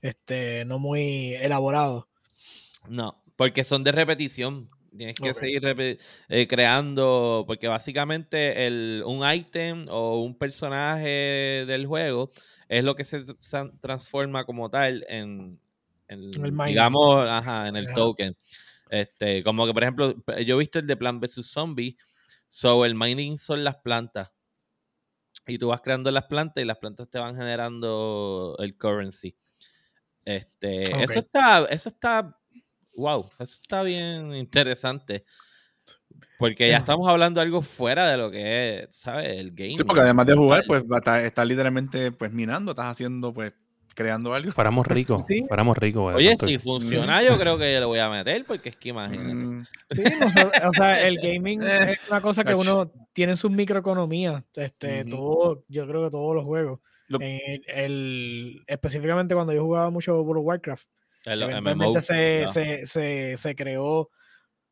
[0.01, 2.07] este, no muy elaborados.
[2.89, 4.71] No, porque son de repetición.
[4.97, 5.63] Tienes que seguir
[6.29, 12.31] eh, creando, porque básicamente el, un ítem o un personaje del juego
[12.69, 15.61] es lo que se tran- transforma como tal en,
[16.09, 17.95] en, El digamos, ajá, en el Ajá.
[17.95, 18.37] token.
[18.89, 21.47] Este, como que, por ejemplo, yo he visto el de Plant vs.
[21.47, 21.97] Zombie,
[22.49, 24.31] so el mining son las plantas.
[25.47, 29.37] Y tú vas creando las plantas y las plantas te van generando el currency.
[30.25, 32.40] Este, eso está, eso está,
[33.01, 35.25] wow, eso está bien interesante.
[36.39, 36.79] Porque ya Ya.
[36.79, 39.29] estamos hablando de algo fuera de lo que es, ¿sabes?
[39.29, 39.77] El game.
[39.77, 43.33] Sí, porque además de jugar, pues va a estar- estás literalmente pues minando, estás haciendo,
[43.33, 43.53] pues,
[43.95, 44.51] creando algo.
[44.53, 44.87] fuéramos
[45.21, 45.45] ricos, Sí.
[45.47, 46.13] fuéramos ricos.
[46.13, 49.35] de Oye, si funciona, yo creo que le voy a meter, porque es que imagínate.
[49.35, 50.03] Mm, Sí,
[50.65, 54.43] o sea, el gaming Eh, es una cosa que uno tiene sus microeconomías.
[54.55, 55.11] Este, Ujú.
[55.11, 56.81] todo, yo creo que todos los juegos.
[57.09, 60.87] Lo- En el, específicamente cuando yo jugaba mucho World of Warcraft,
[61.25, 62.49] El, eventualmente se, ¿no?
[62.49, 64.11] se, se, se creó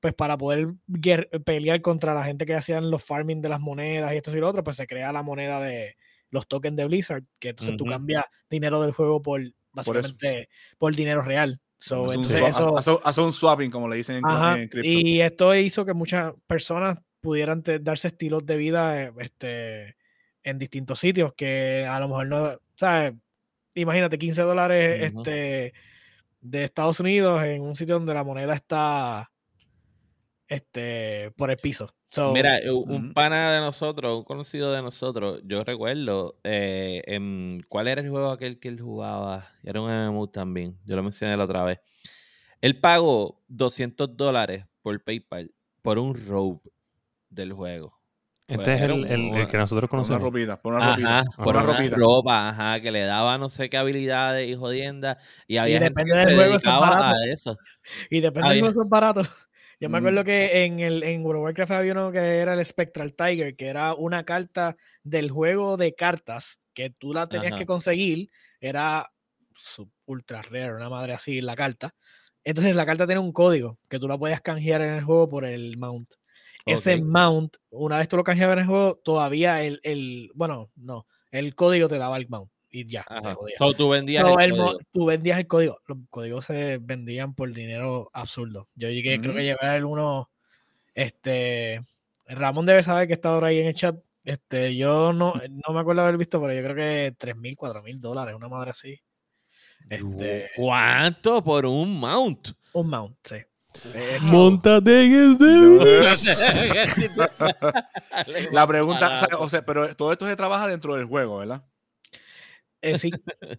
[0.01, 4.13] pues para poder guer- pelear contra la gente que hacían los farming de las monedas
[4.13, 5.97] y esto y lo otro, pues se crea la moneda de
[6.31, 7.95] los tokens de Blizzard, que entonces tú Ujú.
[7.95, 11.61] cambias dinero del juego por básicamente por, dinero real.
[11.79, 14.59] So, Hace un entonces swap- eso, hace- hace un swapping, como le dicen en, Ajá,
[14.59, 14.89] en cripto.
[14.89, 19.97] y esto hizo que muchas personas pudieran darse estilos de vida eh, este,
[20.45, 23.15] en distintos sitios que a lo mejor no, ¿sabes?
[23.75, 25.21] Imagínate 15 dólares Ujú.
[25.23, 25.73] este,
[26.41, 29.31] de Estados Unidos en un sitio donde la moneda está
[30.47, 31.95] este, por el piso.
[32.11, 37.63] So, Mira, u- un pana de nosotros, un conocido de nosotros, yo recuerdo, eh, en-
[37.69, 39.47] ¿cuál era el juego aquel que él jugaba?
[39.63, 41.81] Era un MMO también, yo lo mencioné la otra vez.
[42.63, 46.61] Él pagó 200 dólares por PayPal por un robe
[47.29, 47.98] del juego.
[48.49, 50.23] Este Pues es era el, un- el- el una- que nosotros Por una conocemos.
[50.33, 51.19] ropita, por una ropita.
[51.19, 51.97] Ajá, por Una una ropita.
[51.97, 55.19] ropa, ajá, que le daba no sé qué habilidades y jodiendas.
[55.47, 57.17] Y había gente depende que del se juego, eso es dedicaba a barato.
[57.31, 57.59] eso.
[58.11, 58.65] y depende de ya.
[58.65, 59.29] los son baratos.
[59.81, 60.25] Yo me acuerdo Mm.
[60.25, 63.67] que en el en World of Warcraft había uno que era el Spectral Tiger, que
[63.69, 67.59] era una carta del juego de cartas que tú la tenías Ajá.
[67.59, 68.31] que conseguir,
[68.61, 69.11] era
[69.55, 71.95] su- ultra rare, una madre así la carta.
[72.45, 75.45] Entonces la carta tiene un código que tú la podías canjear en el juego por
[75.45, 76.09] el mount.
[76.67, 81.07] Ese mount, una vez tú lo canjeabas en el juego, todavía el, el bueno, no,
[81.31, 83.07] el código te daba el mount y ya.
[83.57, 85.79] So, tú vendías So, el el tú vendías el código.
[85.87, 88.69] Los códigos se vendían por dinero absurdo.
[88.75, 89.59] Yo llegué, creo que Ujú.
[89.61, 90.31] llevé a uno.
[90.95, 91.81] Este.
[92.27, 93.97] Ramón debe saber que está ahora ahí en el chat.
[94.25, 97.83] Este, yo no, no me acuerdo haber visto, pero yo creo que 3 mil, 4
[97.83, 99.01] mil dólares, una madre así.
[99.89, 102.49] Este, ¿Cuánto por un mount?
[102.73, 103.37] un mount, sí.
[103.75, 105.45] Es que- Montate en este
[108.51, 111.63] La pregunta, o sea, o sea, pero todo esto se trabaja dentro del juego, ¿verdad?
[112.81, 113.11] eh, sí,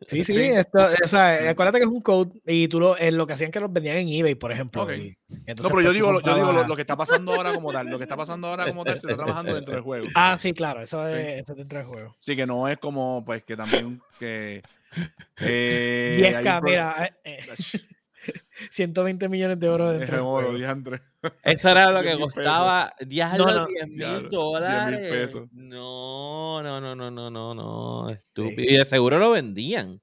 [0.07, 0.33] sí, sí.
[0.33, 0.39] Sí.
[0.41, 3.51] Esto, o sea, acuérdate que es un code y tú lo, eh, lo que hacían
[3.51, 4.83] que los vendían en eBay, por ejemplo.
[4.83, 4.91] Ok.
[4.93, 7.53] y No, entonces, pero pues, yo digo, lo- yo digo lo, que está pasando ahora
[7.53, 7.87] como tal.
[7.87, 10.07] Lo que está pasando ahora como tal se está trabajando dentro del juego.
[10.15, 12.15] Ah, sí, claro, eso es, eso es dentro del juego.
[12.17, 14.61] Sí, que no es como, pues, que también que...
[15.41, 17.79] eh, 10K, hay un pro- mira, eh, eh,
[18.71, 20.55] 120 millones de euros Es dentro oro.
[21.43, 22.93] Eso era lo que 10 costaba.
[23.05, 23.65] Diablo, No, no.
[23.67, 25.11] 10 mil 10 dólares.
[25.11, 25.47] pesos.
[25.51, 28.09] No, no, no, no, no, no, no.
[28.09, 28.71] Estúpido.
[28.71, 30.01] Y de seguro lo vendían.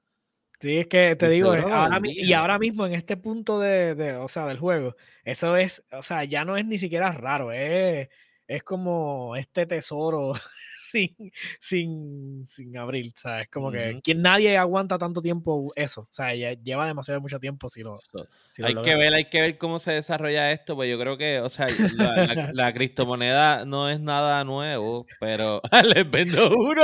[0.58, 4.14] Sí, es que te Y digo, ahora, y ahora mismo en este punto de, de,
[4.16, 8.08] o sea, del juego, eso es, o sea, ya no es ni siquiera raro, es,
[8.46, 10.32] es como este tesoro
[10.90, 16.02] sin, sin, sin abrir, o sea, es como que quien nadie aguanta tanto tiempo eso,
[16.02, 18.92] o sea, ya lleva demasiado mucho tiempo si lo, So, si lo hay logra.
[18.92, 21.66] que ver, hay que ver cómo se desarrolla esto, pues yo creo que, o sea,
[21.94, 25.60] la, la- la criptomoneda no es nada nuevo, pero
[25.94, 26.82] les vendo uno.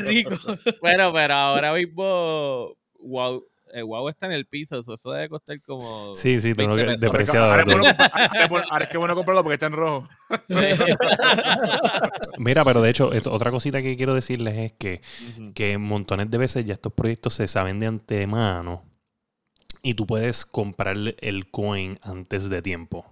[0.00, 0.36] Rico.
[0.80, 5.60] bueno, pero ahora mismo, wow, eh, wow está en el piso, eso, eso debe costar
[5.62, 6.14] como.
[6.14, 7.00] Sí, sí, tengo 20 que pesos.
[7.12, 7.50] depreciado.
[7.50, 10.08] Ahora es bueno ahora es bueno- ahora es que bueno comprarlo porque está en rojo.
[12.38, 15.00] Mira, pero de hecho, esto- otra cosita que quiero decirles es que,
[15.36, 15.52] Ujú.
[15.54, 18.84] que montones de veces ya estos proyectos se saben de antemano
[19.82, 23.06] y tú puedes comprar el coin antes de tiempo.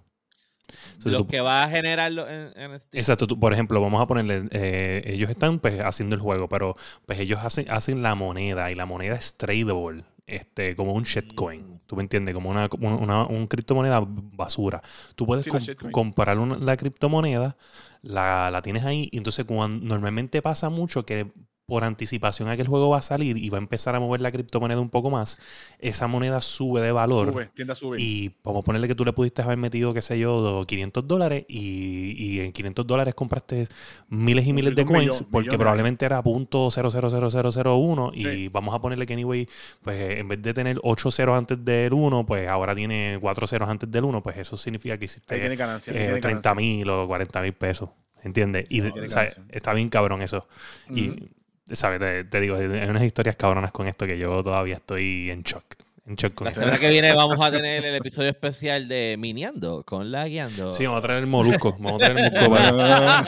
[0.92, 3.00] Entonces, Lo tú- que va a generarlo en, en Steam.
[3.00, 6.74] Exacto, tú- por ejemplo, vamos a ponerle, eh, ellos están pues haciendo el juego, pero
[7.06, 11.80] pues ellos hacen, hacen la moneda y la moneda es tradable, este, como un shitcoin.
[11.86, 12.34] ¿tú me entiendes?
[12.34, 14.82] Como una, como una un criptomoneda basura.
[15.16, 15.50] Tú puedes Sí,
[15.90, 17.56] comprar una- la criptomoneda,
[18.02, 21.32] la, la tienes ahí, y entonces cuando, normalmente pasa mucho que
[21.68, 24.22] por anticipación a que el juego va a salir y va a empezar a mover
[24.22, 25.38] la criptomoneda un poco más,
[25.78, 27.30] esa moneda sube de valor.
[27.30, 28.00] Sube, tiende a subir.
[28.00, 31.06] Y vamos a ponerle que tú le pudiste haber metido, qué sé yo, do- 500
[31.06, 33.66] dólares y, y en 500 dólares compraste
[34.08, 38.48] miles y miles de coins millón, porque probablemente era punto .0000001 y Sí.
[38.48, 39.46] vamos a ponerle que anyway,
[39.82, 43.68] pues en vez de tener 8 ceros antes del 1, pues ahora tiene 4 ceros
[43.68, 45.92] antes del 1, pues eso significa que hiciste tiene ganancia.
[45.92, 46.54] eh, tiene 30 ganancia.
[46.54, 47.90] mil o 40 mil pesos,
[48.22, 48.64] ¿entiendes?
[48.70, 49.44] Y No, tiene o sea, ganancia.
[49.50, 50.48] está bien cabrón eso.
[50.88, 51.28] Y,
[51.72, 52.00] ¿sabes?
[52.00, 55.64] Te, te digo, hay unas historias cabronas con esto que yo todavía estoy en shock.
[56.08, 60.26] En La semana que viene vamos a tener el episodio especial de Miniando con la
[60.26, 60.72] guiando.
[60.72, 61.76] Sí, vamos a traer el molusco.
[61.78, 63.24] Vamos a traer el molusco para...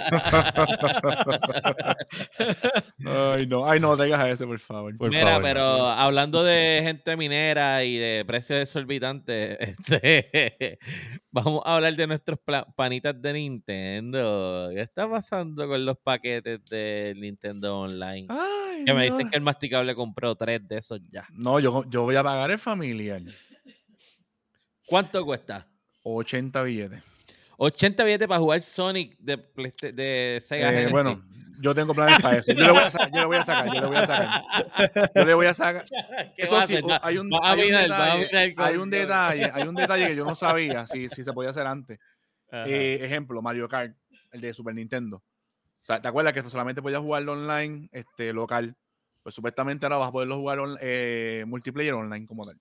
[3.34, 4.96] Ay, no, ay, no, digas a ese, por favor.
[4.96, 5.42] Por Mira, favor.
[5.42, 10.78] pero hablando de gente minera y de precios exorbitantes, este,
[11.30, 12.38] vamos a hablar de nuestros
[12.76, 14.70] panitas de Nintendo.
[14.74, 18.26] ¿Qué está pasando con los paquetes del Nintendo Online?
[18.30, 19.12] Ay, Que me no.
[19.14, 21.26] dicen que el masticable compró tres de esos ya.
[21.32, 23.22] No, yo, yo voy a pagar el familiar.
[24.86, 25.66] ¿Cuánto cuesta?
[26.02, 27.02] 80 billetes.
[27.56, 29.36] 80 billetes para jugar Sonic de,
[29.92, 30.92] de Sega Eh, Genesis.
[30.92, 31.22] bueno,
[31.60, 32.52] Yo tengo planes para eso.
[32.52, 34.42] Yo le voy a sacar, yo le voy a sacar, yo le voy a sacar.
[35.14, 35.84] Yo le voy a sacar.
[36.36, 36.90] ¿Qué Eso va a sí, hacer?
[36.90, 39.50] Va- hay un, va a hay un mirar, va a detalle, con- hay un detalle,
[39.52, 41.98] hay un detalle que yo no sabía si, si se podía hacer antes.
[42.50, 42.64] Ajá.
[42.66, 43.94] Eh, ejemplo, Mario Kart,
[44.32, 45.18] el de Super Nintendo.
[45.18, 48.74] O sea, ¿te acuerdas que solamente podías jugarlo online, este, local?
[49.22, 52.58] Pues supuestamente ahora vas a poderlo jugar on- eh, multiplayer online como tal.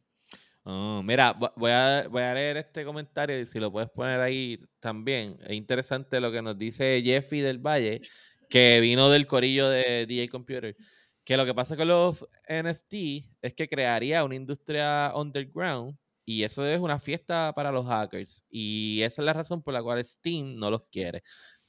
[0.64, 4.20] Oh, mira, vo- voy a, voy a leer este comentario y si lo puedes poner
[4.20, 5.38] ahí también.
[5.42, 8.02] Es interesante lo que nos dice Jeffy del Valle,
[8.50, 10.76] que vino del corillo de DJ Computer.
[11.24, 15.96] Que lo que pasa con los NFT es que crearía una industria underground
[16.26, 18.44] y eso es una fiesta para los hackers.
[18.50, 21.24] Y esa es la razón por la cual Steam no los quiere.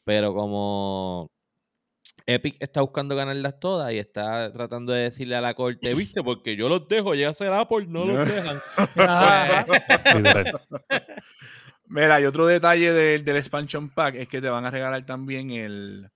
[0.05, 1.31] Pero como
[2.31, 6.57] Epic está buscando ganarlas todas y está tratando de decirle a la corte, viste, porque
[6.57, 8.61] yo los dejo, llega a ser Apple, no los dejan.
[11.87, 15.51] Mira, y otro detalle del, del expansion pack es que te van a regalar también
[15.51, 16.09] el,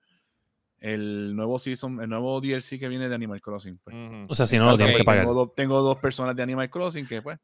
[0.79, 3.77] el nuevo season, el nuevo DLC que viene de Animal Crossing.
[3.83, 3.95] pues.
[4.29, 5.23] O sea, si no, lo tienes que pagar.
[5.25, 7.37] Tengo, dos- tengo dos personas de Animal Crossing que pues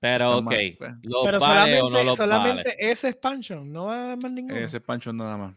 [0.00, 0.94] Pero ok, pues.
[1.02, 2.90] ¿los Pero vale solamente, o no los solamente vale?
[2.90, 4.56] ese expansion, no va a haber más ninguno.
[4.56, 5.54] ese expansion nada más.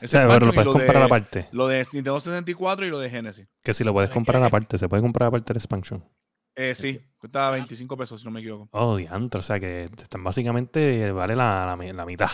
[0.00, 1.48] O Ese sea, pero lo puedes lo comprar de- aparte.
[1.52, 3.46] Lo de Nintendo 64 y lo de Genesis.
[3.62, 6.04] Que si lo puedes Es comprar aparte, se puede comprar aparte el expansion.
[6.54, 8.68] Eh, sí, cuesta 25 pesos si no me equivoco.
[8.72, 12.28] Oh, diantre, o sea que están básicamente vale la, la mi- la mitad.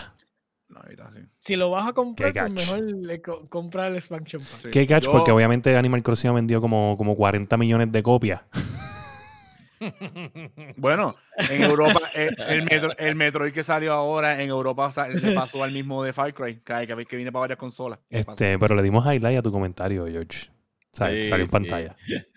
[0.67, 1.21] Sí.
[1.39, 4.61] Si lo vas a comprar, pues mejor le co- compra el expansion pack.
[4.63, 4.69] Sí.
[4.71, 8.41] Qué catch, Yo- porque obviamente Animal Crossing ha vendido como, como 40 millones de copias.
[10.77, 11.15] Bueno,
[11.49, 15.71] en Europa, eh, el, metro, el Metroid que salió ahora en Europa le pasó al
[15.71, 17.99] mismo de Far Cry, que, que, viene para varias consolas.
[18.09, 20.49] Este, pero le dimos highlight a tu comentario, George.
[20.91, 21.51] O sea, Sí, salió en sí.
[21.51, 21.95] pantalla.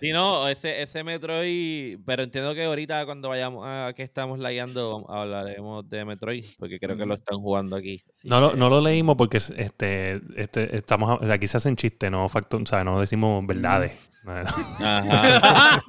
[0.00, 5.10] Sí, no, ese, ese Metroid, pero entiendo que ahorita cuando vayamos a que estamos layando
[5.10, 8.00] hablaremos de Metroid, porque creo que lo están jugando aquí.
[8.24, 12.28] No lo, no lo leímos porque es- este, este, estamos, aquí se hacen chistes, no
[12.28, 13.92] facto, o sea, no decimos verdades.
[14.26, 15.84] Ajá.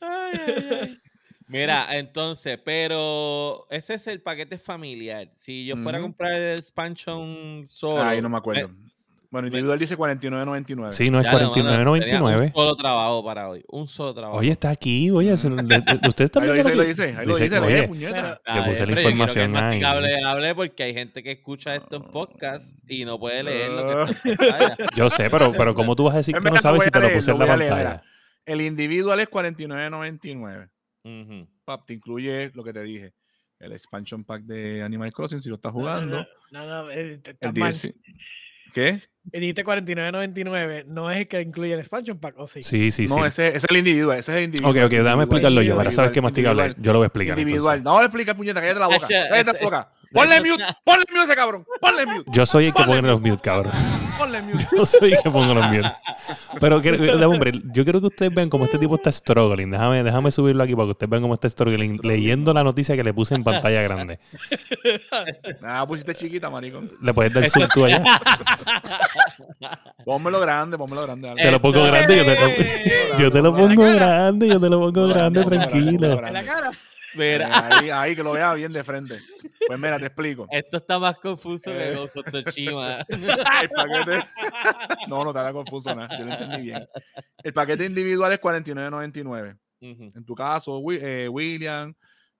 [0.00, 1.00] Ay, ay, ay.
[1.48, 5.30] Mira, entonces, pero ese es el paquete familiar.
[5.34, 8.02] Si yo fuera a comprar el expansion solo.
[8.02, 8.70] Ahí no me acuerdo.
[9.30, 10.90] Eh, bueno, individual dice 49.99.
[10.90, 12.46] Sí, no es ya, no, mano, tenía 49.99.
[12.46, 13.64] Un solo trabajo para hoy.
[13.68, 14.38] Un solo trabajo.
[14.38, 17.04] Oye, está aquí, oye, se- le- le- usted está Ahí lo dice, ahí lo dice,
[17.16, 18.40] ahí lo dice, puñeta.
[18.54, 19.82] Le puse la información ahí.
[19.82, 24.12] hable porque hay gente que escucha esto en podcast y no puede leer lo que
[24.12, 24.76] está en pantalla.
[24.96, 27.06] Yo sé, pero, pero ¿cómo tú vas a decir que no sabes si te lo
[27.06, 28.02] leer, puse en la pantalla?
[28.44, 30.68] El individual es 49.99.
[31.04, 31.48] Ujú.
[31.64, 33.14] Pap, te incluye lo que te dije.
[33.58, 36.26] El expansion pack de Animal Crossing si lo estás jugando.
[36.50, 37.20] No, no, no, eh,
[37.54, 37.72] mal.
[37.72, 37.94] DLC.
[38.72, 39.02] ¿Qué?
[39.32, 42.62] Y dijiste 49.99, no es el que incluye el expansion pack, ¿o sí?
[42.62, 43.14] Sí, sí, sí.
[43.14, 44.18] no, ese, ese es el individual.
[44.18, 44.70] Ese es el individual.
[44.76, 45.76] Ok, ok, déjame individual, explicarlo yo.
[45.76, 46.68] Para saber qué masticable es.
[46.68, 47.38] individual, Yo lo voy a explicar.
[47.38, 47.78] Individual.
[47.78, 47.92] entonces.
[47.94, 49.06] No, le explica, puñeta, cállate la boca.
[49.08, 49.88] Cállate la este- boca.
[50.12, 51.64] Ponle mute, ponle mute a ese cabrón.
[51.80, 53.72] Ponle mute, Yo soy el que Ponle pone los mute, cabrón.
[54.18, 54.66] ponle mute.
[54.76, 55.88] Yo soy el que pongo los mute.
[56.60, 56.90] Pero, que,
[57.24, 59.70] hombre, yo quiero que ustedes vean cómo este tipo está struggling.
[59.70, 62.00] Déjame, déjame subirlo aquí para que ustedes vean cómo está struggling.
[62.02, 64.18] Leyendo la noticia que le puse en pantalla grande.
[65.60, 66.90] Nada, pusiste chiquita, maricón.
[67.00, 68.02] Le puedes dar zoom tú allá.
[70.04, 71.34] Pónmelo grande, pónmelo grande.
[71.36, 72.16] Te lo pongo grande.
[72.16, 72.36] Yo te,
[73.22, 74.48] yo te lo pongo grande.
[74.48, 76.12] Yo te lo pongo grande, tranquilo.
[76.12, 76.44] En la grande.
[76.44, 76.70] cara.
[77.14, 79.14] Mira, Ahí, ahí, que lo vea bien de frente.
[79.66, 80.46] Pues mira, te explico.
[80.50, 81.94] esto está más confuso que Eh.
[81.96, 82.98] Ghost of Tsushima.
[83.08, 84.26] El paquete.
[85.08, 86.16] No, no te haga confuso nada.
[86.18, 86.86] Yo lo entendí bien.
[87.42, 89.56] El paquete individual es 49.99.
[89.82, 90.08] Ujú.
[90.14, 91.92] En tu caso, eh, William,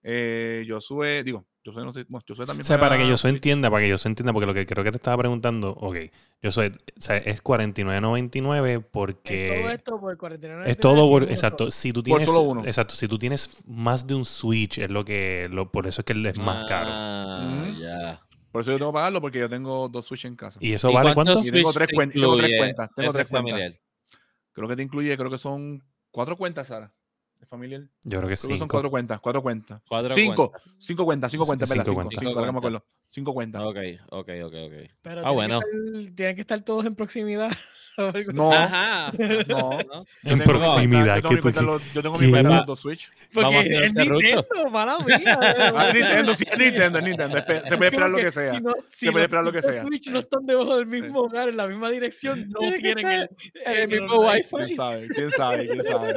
[0.03, 2.61] eh, Josué, digo, Josué no sé, bueno, Josué también.
[2.61, 3.35] O sea, para que yo Switch.
[3.35, 5.95] entienda, para que yo entienda, porque lo que creo que te estaba preguntando, ok,
[6.41, 10.69] yo soy, o sea, es 49.99 Es porque todo esto por 49.99.
[10.69, 11.71] es todo, por- exacto, solo.
[11.71, 12.63] si tú tienes, solo uno.
[12.65, 16.05] exacto, si tú tienes más de un Switch, es lo que, lo, por eso es
[16.05, 16.89] que él es más caro.
[16.89, 18.21] Ah, ya.
[18.51, 20.59] Por eso yo tengo que pagarlo porque yo tengo dos Switch en casa.
[20.61, 21.47] ¿Y eso ¿Y vale cuántos cuánto?
[21.47, 23.51] Y tengo tres te cuentas, tengo tres cuentas, tengo tres cuentas.
[23.51, 23.79] familiar?
[24.51, 26.91] Creo que te incluye, creo que son cuatro cuentas, Sara.
[27.51, 27.81] ¿Es familiar?
[28.05, 29.81] Yo creo que que son cuatro cuentas, cuatro cuentas.
[29.85, 30.71] Cuatro cinco, cuentas.
[30.79, 31.83] cinco cuentas, cinco cuentas, Cinco.
[31.83, 32.19] Cinco, cuentas.
[32.19, 32.57] cinco, cuentas.
[32.57, 32.85] acuerdo.
[33.07, 33.61] Cinco cuentas.
[33.61, 33.77] Ok,
[34.09, 34.91] ok, ok, ok.
[35.01, 35.59] Pero Ah, tienen bueno.
[35.59, 37.51] Que estar, tienen que estar todos en proximidad.
[38.33, 39.11] No, Ajá.
[39.47, 39.79] no.
[39.79, 39.85] En
[40.23, 42.79] tengo mi proximidad, que Yo tú- tengo mi cuenta en los- yo tengo mi dos
[42.79, 43.09] Switch.
[43.33, 43.95] Porque es.
[43.95, 45.39] Nintendo, mala mía.
[45.75, 47.37] Ah, es Nintendo, sí, es Nintendo, es Nintendo.
[47.67, 48.53] Se puede esperar lo que sea.
[48.55, 49.83] Si no, si Se puede los esperar lo que sea.
[49.83, 51.01] Switch no están debajo del Sí.
[51.01, 53.29] mismo hogar, en la misma dirección, no tienen el,
[53.65, 54.49] el el mismo wifi.
[54.55, 55.07] ¿Quién sabe?
[55.09, 55.67] ¿Quién sabe?
[55.67, 56.15] ¿Quién sabe?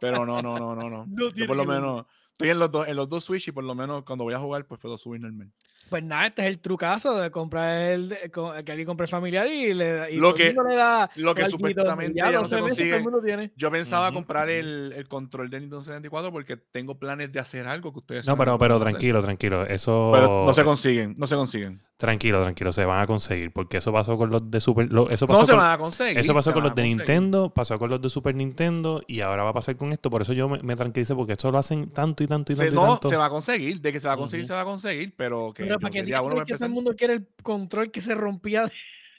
[0.00, 1.04] Pero no, no, no, no, no.
[1.08, 3.64] No Yo por lo menos, Estoy en los, dos, en los dos Switch y por
[3.64, 5.50] lo menos cuando voy a jugar, pues puedo subir normal.
[5.88, 8.30] Pues nada, este es el trucazo de comprar el de-
[8.64, 12.30] que alguien compre familiar y le y Lo que- le da Lo que supuestamente ya
[12.30, 12.98] no 12 se meses, todo el consigue.
[13.02, 13.52] mundo tiene.
[13.56, 17.92] Yo pensaba comprar el, el control de Nintendo 64 porque tengo planes de hacer algo
[17.92, 19.64] que ustedes No, pero, pero tranquilo, tranquilo.
[19.66, 20.10] Eso.
[20.14, 21.80] Pero no se consiguen, no se consiguen.
[21.96, 22.72] Tranquilo, tranquilo.
[22.72, 23.52] Se van a conseguir.
[23.52, 24.90] Porque eso pasó con los de Super.
[24.92, 26.18] lo- eso No pasó se con, van a conseguir.
[26.18, 26.96] eso pasó se con los de conseguir.
[26.98, 30.08] Nintendo, pasó con los de Super Nintendo y ahora va a pasar con esto.
[30.08, 32.66] Por eso yo me, me tranquilicé porque esto lo hacen tanto y tanto y Se-
[32.66, 33.08] tanto y no, tanto.
[33.08, 33.80] se va a conseguir.
[33.80, 35.12] De que se va a conseguir, se va a conseguir.
[35.16, 38.14] Pero que Pero para que diga que todo el mundo quiere el control que se
[38.14, 38.66] rompía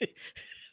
[0.00, 0.14] de,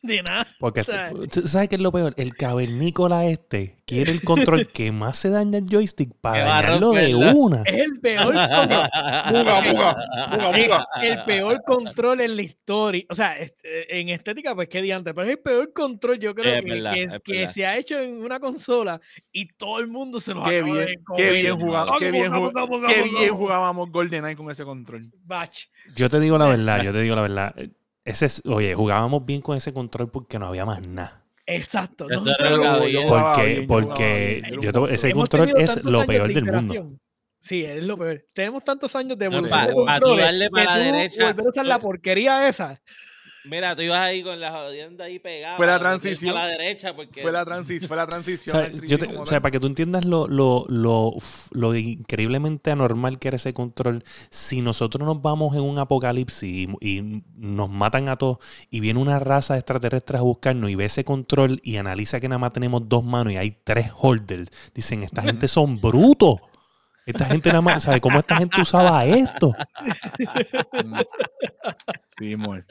[0.02, 0.48] de nada.
[0.60, 2.14] Porque, sea, ¿tú ¿sabes qué es lo peor?
[2.18, 7.16] El cavernícola este quiere el control que más se daña el joystick para dañarlo de
[7.16, 7.62] una.
[7.66, 8.90] Es el peor control.
[11.02, 13.04] El peor control en la historia.
[13.10, 13.54] O sea, eh,
[13.90, 16.94] en estética, pues qué diante, pero es el peor control, yo creo Es que, verdad,
[16.94, 17.54] que- es que verdad.
[17.54, 19.00] se ha hecho en una consola
[19.32, 21.34] y todo el mundo se lo Qué acaba de bien, qué comer.
[21.34, 25.12] bien jugado, qué bien, jugábamos GoldenEye con ese control.
[25.24, 25.66] Batch.
[25.96, 27.56] Yo te digo la verdad, yo te digo la verdad.
[28.08, 31.26] Ese es, oye, jugábamos bien con ese control porque no había más nada.
[31.46, 32.08] Exacto.
[32.08, 32.90] No- era lo que Pero había.
[32.90, 36.92] yo jugaba Porque, porque yo te- ese control es lo peor de del mundo.
[37.40, 38.26] Sí, es lo peor.
[38.34, 40.78] Tenemos tantos años de No, evolución pa- de pa' tú controles darle que pa' la
[40.78, 42.82] derecha, volver a usar la porquería esa.
[43.50, 45.58] Mira, tú ibas ahí con la jodienda ahí pegada.
[45.58, 46.36] Fue la transición.
[46.38, 47.22] A la derecha porque...
[47.22, 48.56] Fue la, transi- fue la transición.
[48.56, 49.42] O sea, al yo 3D te- como o sea, tal.
[49.44, 51.14] para que tú entiendas lo, lo, lo,
[51.52, 56.68] lo increíblemente anormal que era ese control, si nosotros nos vamos en un apocalipsis y,
[56.82, 58.38] y nos matan a todos
[58.70, 62.28] y viene una raza de extraterrestres a buscarnos y ve ese control y analiza que
[62.30, 66.38] nada más tenemos dos manos y hay tres holders, dicen, esta gente son brutos.
[67.08, 69.56] Esta gente nada más, ¿sabe cómo esta gente usaba esto?
[72.18, 72.66] Sí, amor.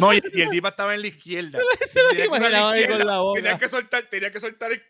[0.00, 1.58] No, y, y el dipa estaba en la izquierda.
[1.90, 3.42] Se lo Tenía que usar imaginaba ahí con izquierda, la boca.
[3.42, 4.82] Tenía que soltar, tenía que soltar el.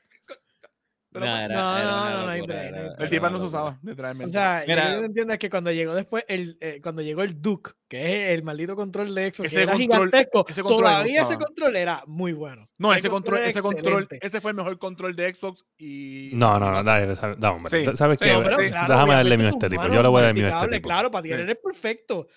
[1.12, 3.30] Pero No, pues, era- No, era no, una no, no hay era- era el una
[3.30, 4.30] no se usaba, literalmente.
[4.30, 4.82] O sea, Mira.
[4.82, 8.26] yo quiero que entiendas que cuando llegó después, el, eh, cuando llegó el Duke, que
[8.26, 11.22] es el maldito control de Xbox, Ese que era control- gigantesco, ese control me todavía
[11.22, 12.68] ese control era muy bueno.
[12.78, 16.30] no, ese control, era ese control, ese fue el mejor control de Xbox y.
[16.34, 17.84] No, no, no, dale, dale, dale, hombre.
[17.84, 18.40] Sí, ¿Sabes sí, qué?
[18.44, 19.88] pero Eh, claro, Déjame darle mío a este tipo.
[19.88, 20.88] Yo le voy a dar mío a este tipo.
[20.88, 21.34] Claro, para ti Sí.
[21.34, 22.28] eres perfecto.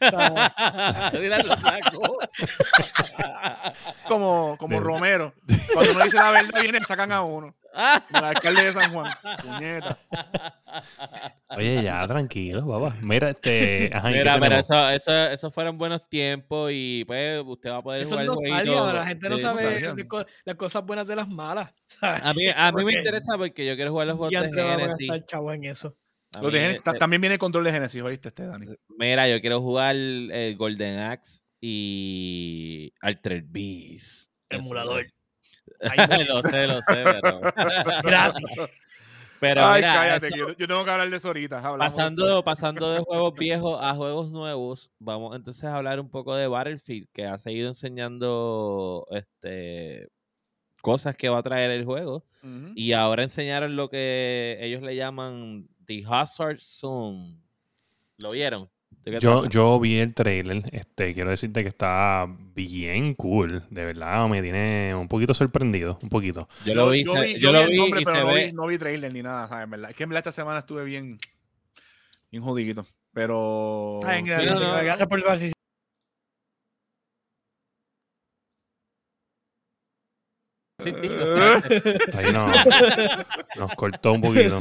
[1.92, 2.18] Lo.
[4.06, 5.32] Como, como Romero.
[5.72, 7.54] Cuando uno dice la verdad, viene y sacan a uno.
[7.74, 9.12] El alcalde de San Juan.
[9.42, 9.98] Puñeta.
[11.56, 12.96] Oye, ya, tranquilo, papá.
[13.02, 13.90] Mira, este.
[13.92, 14.70] Ajá, ¿y qué Mira, pero tenemos?
[14.70, 18.28] eso, eso, esos fueron buenos tiempos y pues usted va a poder eso jugar es
[18.30, 18.92] el nostalgia, jueguito.
[18.92, 19.94] la gente no sabe nostalgia.
[19.94, 21.72] las co- las cosas buenas de las malas.
[22.00, 22.22] ¿sabes?
[22.24, 25.08] A mí, a mí me interesa porque yo quiero jugar los juegos Y de Genesis.
[25.08, 25.96] gastar chavo en eso.
[26.34, 28.66] A Los de Genesis- este, También viene el control de Genesis, ¿oíste, este, Dani?
[28.98, 34.30] Mira, yo quiero jugar el Golden Axe y Altered Beast.
[34.50, 35.06] Eso, Emulador.
[36.28, 37.40] Lo sé, lo sé, pero.
[38.02, 38.44] Gratis.
[39.40, 41.58] Pero Ay, mira, cállate, eso- que yo, yo tengo que hablar de eso ahorita.
[41.58, 46.34] hablamos pasando, pasando de juegos viejos a juegos nuevos, vamos entonces a hablar un poco
[46.34, 50.08] de Battlefield, que ha seguido enseñando este
[50.82, 52.24] cosas que va a traer el juego.
[52.74, 57.36] Y ahora enseñaron lo que ellos le llaman The Hazard Zone.
[58.16, 58.68] ¿Lo vieron?
[59.04, 63.84] ¿De qué Yo, yo vi el trailer, este, quiero decirte que está bien cool, de
[63.84, 66.48] verdad, me tiene un poquito sorprendido, un poquito.
[66.64, 68.16] Yo lo vi, yo se- vi, yo yo lo vi el vi nombre, y pero
[68.16, 69.70] se no, ve, vi, no vi trailer ni nada, ¿sabes?
[69.70, 69.90] ¿Verdad?
[69.90, 71.18] Es que en verdad esta semana estuve bien,
[72.30, 72.86] bien jodidito.
[73.12, 73.98] Pero.
[74.02, 75.57] Gracias, no, no, gracias por participar.
[80.92, 81.08] Sin ti.
[82.18, 82.46] Ahí no-
[83.56, 84.58] nos cortó un poquito.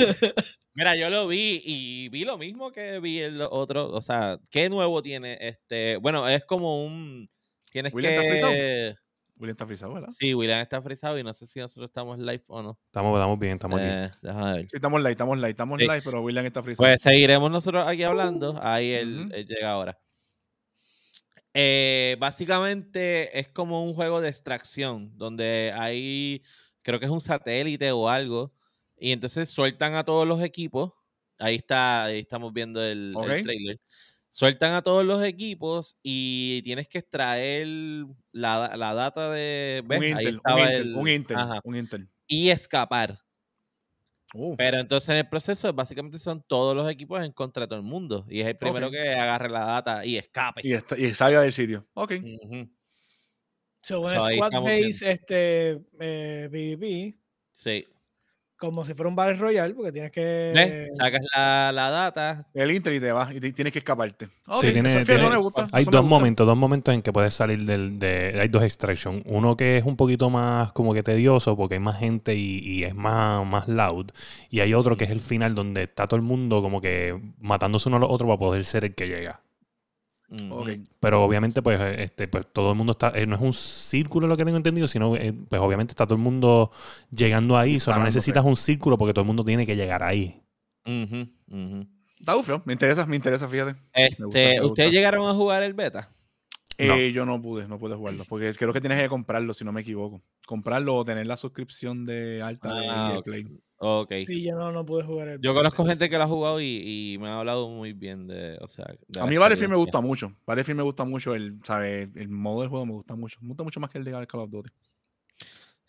[0.73, 3.89] Mira, yo lo vi y vi lo mismo que vi el otro.
[3.89, 5.97] O sea, ¿qué nuevo tiene este?
[5.97, 7.30] Bueno, es como un.
[7.71, 8.51] Tienes William está frisado.
[8.53, 8.95] que.
[9.39, 10.09] William está frisado, ¿verdad?
[10.09, 12.80] Sí, William está frisado y no sé si nosotros estamos live o no.
[12.88, 13.89] Estamos, estamos bien, estamos aquí.
[13.89, 14.61] Eh, déjame ver.
[14.61, 15.84] Sí, estamos live, estamos live, estamos Sí.
[15.86, 16.88] live, pero William está frisado.
[16.89, 18.59] Pues seguiremos nosotros aquí hablando.
[18.63, 19.36] Ahí él, Ujú.
[19.36, 19.97] él llega ahora.
[21.60, 26.43] Eh, básicamente es como un juego de extracción donde hay,
[26.84, 28.53] creo que es un satélite o algo,
[28.95, 30.93] y entonces sueltan a todos los equipos.
[31.39, 33.80] Ahí está, ahí estamos viendo el, trailer.
[34.30, 37.66] Sueltan a todos los equipos y tienes que extraer
[38.32, 39.82] la, la data de.
[39.84, 39.97] ¿ves?
[39.97, 42.08] un Ahí Intel, un Intel, el- un Intel, ajá, un Intel.
[42.28, 43.18] y escapar.
[44.40, 47.80] Uh, Pero entonces en el proceso básicamente son todos los equipos en contra de todo
[47.80, 48.26] el mundo.
[48.30, 50.62] Y es el primero que agarre la data y escape.
[50.64, 51.88] y, está- y salga del sitio.
[51.94, 52.12] Ok.
[53.82, 57.18] So, un So, ahí squad base, este, eh, PvP.
[57.52, 57.86] Sí.
[58.58, 60.51] Como si fuera un Battle Royale, porque tienes que.
[60.53, 60.89] ¿Ves?
[60.97, 62.47] Sacas la, la data.
[62.53, 64.26] El Inter y te vas y te- tienes que escaparte.
[64.47, 66.16] Ok, Sí, tiene- eso, fíjate, tiene- no me gusta, Hay eso me dos gusta.
[66.16, 69.22] momentos, dos momentos en que puedes salir del, de, hay dos extraction.
[69.26, 72.84] Uno que es un poquito más como que tedioso porque hay más gente y, y
[72.84, 74.08] es más, más loud.
[74.49, 77.89] Y hay otro que es el final donde está todo el mundo como que matándose
[77.89, 79.41] uno a los otros para poder ser el que llega.
[80.30, 80.84] Mm.
[80.99, 83.11] Pero obviamente, pues, este, pues todo el mundo está.
[83.15, 86.15] eh, no es un círculo lo que tengo entendido, sino eh, pues obviamente está todo
[86.15, 86.71] el mundo
[87.11, 87.80] llegando ahí.
[87.80, 90.41] Solo necesitas un círculo porque todo el mundo tiene que llegar ahí.
[90.86, 91.88] Ujú.
[92.19, 93.73] Está bufeo, me interesa, me interesa, fíjate.
[93.73, 94.65] Me gusta, Este, me gusta.
[94.65, 96.09] ¿Ustedes llegaron a jugar el beta?
[96.80, 96.93] No.
[96.95, 99.71] Eh, yo no pude, no pude jugarlo, porque creo que tienes que comprarlo, si no
[99.71, 100.21] me equivoco.
[100.45, 103.23] Comprarlo o tener la suscripción de alta de Ah, ok.
[103.25, 103.47] Play.
[103.80, 104.13] Ok.
[104.25, 105.41] Sí, yo no, no pude jugar el.
[105.41, 108.57] Yo conozco gente que lo ha jugado y, y me ha hablado muy bien de,
[108.61, 110.34] o sea, de A mí Battlefield me gusta mucho.
[110.45, 112.11] Battlefield me gusta mucho, el, ¿sabe?
[112.15, 113.39] el modo del juego me gusta mucho.
[113.41, 114.69] Me gusta mucho más que el de Call of Duty.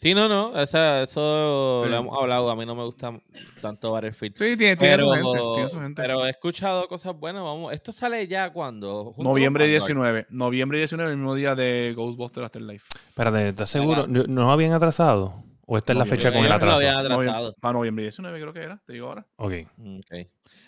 [0.01, 1.89] Sí, no, no, o sea, eso Sí.
[1.91, 3.21] lo hemos hablado, a mí no me gusta
[3.61, 4.35] tanto Battlefield.
[4.39, 6.01] Sí, tiene, tiene Pero, su gente, tiene su gente.
[6.03, 9.13] pero he escuchado cosas buenas, vamos, esto sale ya cuando...
[9.19, 9.81] Noviembre Vanguard.
[9.83, 10.27] 19.
[10.31, 12.87] Noviembre 19, el mismo día de Ghostbusters Afterlife.
[13.09, 14.07] Espérate, ¿estás seguro?
[14.07, 15.43] ¿No, no habían atrasado?
[15.67, 16.77] ¿O esta es la No, fecha con el atraso?
[16.77, 17.55] habían Noviembre- atrasado.
[17.61, 19.27] para noviembre 19 creo que era, te digo ahora.
[19.35, 19.53] Ok.
[19.81, 20.27] Ok.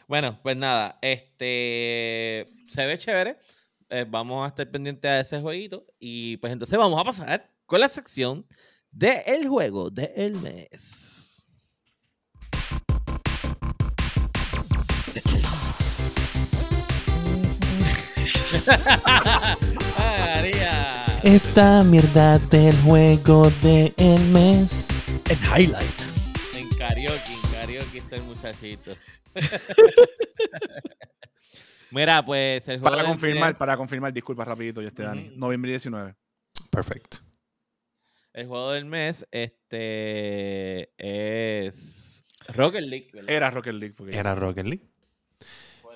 [0.08, 3.36] Bueno, pues nada, este se ve chévere.
[3.92, 5.84] eh, vamos a estar pendientes a ese jueguito.
[5.98, 8.44] Y pues entonces vamos a pasar con la sección
[8.92, 11.46] de el juego del mes.
[21.22, 23.92] Esta mierda del juego del
[24.32, 24.88] mes.
[25.28, 26.00] el highlight.
[26.56, 28.92] En karaoke, en karaoke está el muchachito.
[31.90, 35.32] Mira, pues el juego Para confirmar, mes- para confirmar, disculpa rapidito, yo este Dani.
[35.36, 36.14] Noviembre 19.
[36.70, 37.18] Perfecto.
[38.32, 42.24] El juego del mes este es
[42.54, 43.08] Rocket League.
[43.12, 43.30] ¿verdad?
[43.30, 43.94] Era Rocket League.
[43.96, 44.84] Porque Era Rocket League.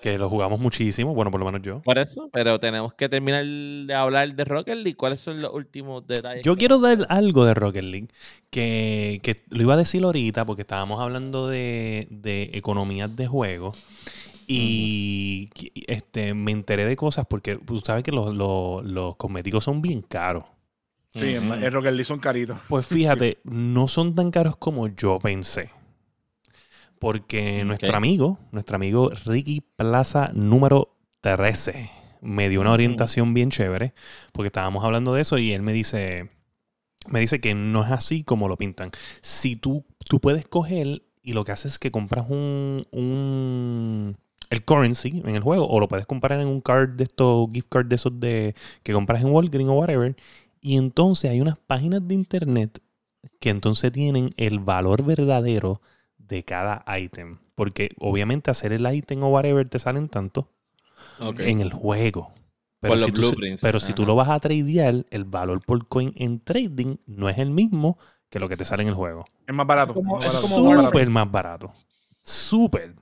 [0.03, 1.15] Que lo jugamos muchísimo.
[1.15, 1.81] Bueno, por lo menos yo.
[1.81, 4.97] Por eso, pero tenemos que terminar de hablar de Rocket League.
[4.97, 6.45] ¿Cuáles son los últimos detalles?
[6.45, 8.09] Yo quiero dar algo de Rocket League.
[8.51, 13.73] Que, que lo iba a decir ahorita porque estábamos hablando de, de economías de juego.
[14.47, 15.49] Y
[15.87, 20.03] este, me enteré de cosas porque tú sabes que los, los- los cosméticos son bien
[20.03, 20.45] caros.
[21.15, 21.53] Sí, Ujú.
[21.55, 22.59] el Rocket League son caritos.
[22.69, 25.71] Pues fíjate, no son tan caros como yo pensé.
[26.99, 31.91] Porque nuestro amigo, nuestro amigo Ricky Plaza número 13,
[32.23, 33.95] me dio una orientación bien chévere.
[34.33, 36.29] Porque estábamos hablando de eso y él me dice,
[37.09, 38.91] me dice que no es así como lo pintan.
[39.21, 44.17] Si tú, tú puedes coger y lo que haces es que compras un, un
[44.51, 47.69] el currency en el juego o lo puedes comprar en un card de estos gift
[47.69, 50.15] card de esos de que compras en Walgreens o whatever
[50.65, 52.81] y entonces hay unas páginas de internet
[53.39, 55.83] que entonces tienen el valor verdadero
[56.17, 60.49] de cada ítem porque obviamente hacer el ítem o whatever te salen tanto
[61.39, 62.33] en el juego
[62.81, 65.87] pero, Por los si tú, pero si tú lo vas a tradear, el valor por
[65.87, 67.99] coin en trading no es el mismo
[68.29, 69.25] que lo que te sale en el juego.
[69.47, 69.95] Es más barato.
[69.95, 70.83] Como- es como.
[70.83, 71.73] Súper más barato.
[72.23, 72.95] Súper.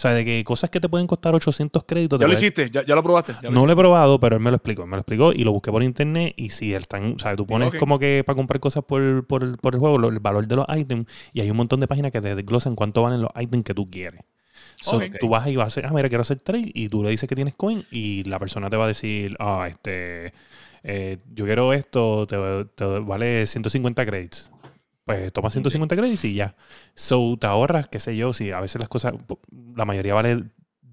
[0.00, 2.18] O sea, de que cosas que te pueden costar 800 créditos.
[2.18, 3.34] Ya lo hiciste, ya, ya lo probaste.
[3.42, 4.86] ya lo No lo he probado, pero él me lo explicó.
[4.86, 6.32] Me lo explicó y lo busqué por internet.
[6.38, 9.42] Y si él tan, o sea, tú pones como que para comprar cosas por, por
[9.42, 11.06] el, por el juego, lo- el valor de los ítems.
[11.34, 13.90] Y hay un montón de páginas que te desglosan cuánto valen los ítems que tú
[13.90, 14.22] quieres.
[14.80, 14.92] So.
[15.20, 16.70] Tú vas y vas a hacer, ah, mira, quiero hacer trade.
[16.72, 17.84] Y tú le dices que tienes coin.
[17.90, 20.32] Y la persona te va a decir, ah, este,
[20.82, 22.38] eh, yo quiero esto, te,
[22.74, 24.50] te vale 150 créditos.
[25.10, 26.54] Pues toma 150 créditos y ya.
[26.94, 29.14] So, te ahorras, qué sé yo, si a veces las cosas,
[29.74, 30.44] la mayoría vale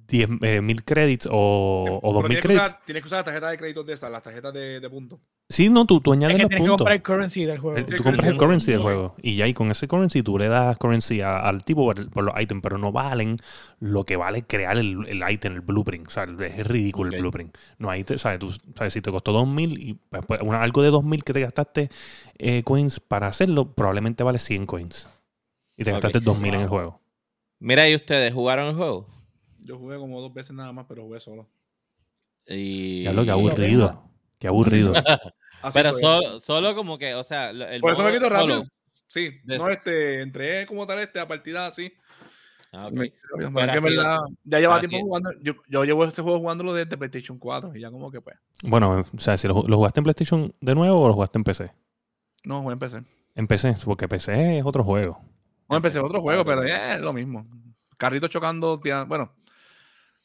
[0.08, 2.68] 10 eh, mil créditos o, o Pero 2000 tienes que, créditos.
[2.68, 5.20] usar, tienes que usar la tarjeta de créditos de esas, las tarjetas de, de puntos.
[5.50, 6.78] Sí, no, tú, tú Es añades que los tienes que puntos.
[6.78, 7.78] comprar el currency del juego.
[7.78, 9.16] El- tú compras el currency del juego.
[9.22, 12.34] Y ya, y con ese currency tú le das currency a- al tipo por, los
[12.42, 13.38] ítems, pero no valen
[13.80, 16.08] lo que vale crear el, el ítem, el blueprint.
[16.08, 17.58] O sea, es ridículo el blueprint.
[17.78, 18.40] No hay, te- ¿sabes?
[18.40, 18.94] Tú, ¿sabes?
[18.94, 21.90] Si te costó 2000 y pues, pues, una- algo de 2000 que te gastaste
[22.38, 25.10] eh, coins para hacerlo, probablemente vale 100 coins.
[25.78, 27.00] Y te gastaste 2000 en el juego.
[27.60, 29.08] Mira, ¿y ustedes jugaron el juego?
[29.68, 31.48] Yo jugué como dos veces nada más, pero jugué solo.
[32.48, 33.04] Y...
[33.04, 34.10] Ya lo que aburrido.
[34.40, 34.94] Qué aburrido.
[35.74, 38.64] Pero solo, solo como que, o sea, el Por eso me quito rápido.
[39.08, 41.92] Sí, De- no, este, entré como tal este a partida así.
[42.72, 42.94] Ah, ok.
[42.94, 45.32] Me quito rápido, Pero pero es que en así- verdad, ya lleva tiempo jugando.
[45.42, 48.38] Yo, yo llevo ese juego jugándolo desde PlayStation 4 y ya como que pues.
[48.64, 51.44] bueno, o sea, si lo, lo jugaste en PlayStation de nuevo o lo jugaste en
[51.44, 51.72] PC.
[52.46, 53.04] No, jugué en PC.
[53.36, 55.20] En PC, porque PC es otro juego.
[55.68, 57.48] No empecé otro juego, pero ya es lo mismo.
[57.98, 59.34] Carrito chocando, bueno,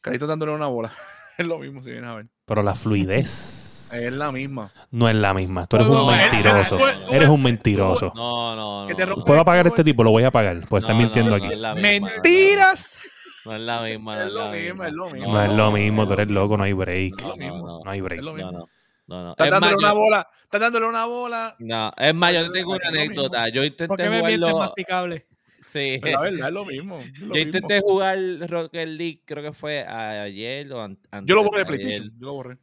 [0.03, 0.93] carrito dándole una bola.
[1.39, 2.27] es lo mismo si vienes a ver.
[2.45, 3.93] Pero la fluidez.
[3.93, 4.73] Es la misma.
[4.91, 5.67] No es la misma.
[5.67, 6.79] Tú eres un No, mentiroso.
[7.11, 8.13] Eres un mentiroso.
[8.15, 8.89] No, no, no.
[8.89, 10.03] Que te no, rompe- ¿Puedo apagar a este tipo?
[10.03, 10.61] Lo voy a apagar.
[10.67, 11.47] Pues no, está mintiendo no, aquí.
[11.49, 12.99] no es la misma, no es la ¡Mentiras!
[13.45, 15.33] No es la misma, no Es lo mismo, es lo mismo.
[15.35, 16.07] No es lo mismo.
[16.07, 16.57] Tú eres loco.
[16.57, 17.23] No hay break.
[17.37, 18.21] No, hay break.
[18.21, 18.53] Es lo no, mismo.
[18.53, 18.69] no,
[19.09, 19.31] no, no.
[19.33, 20.29] Estás Es más, dándole una yo- bola.
[20.45, 21.57] Estás dándole una bola.
[21.59, 23.03] no, es más, yo te tengo lo una mismo.
[23.05, 23.49] anécdota.
[23.49, 24.59] Yo ¿Por intenté qué me mientes jugarlo.
[24.59, 25.27] masticable?
[25.63, 25.99] Sí.
[26.03, 26.99] Pero la verdad es lo mismo.
[26.99, 27.39] es lo Yo mismo.
[27.39, 31.29] intenté jugar Rocket League, creo que fue ayer o an- antes.
[31.29, 31.81] Yo lo borré de ayer.
[31.81, 32.19] PlayStation.
[32.19, 32.59] Yo lo borré.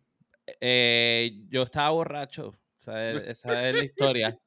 [0.62, 2.56] Eh, yo estaba borracho.
[2.78, 4.40] Esa es, esa es la historia.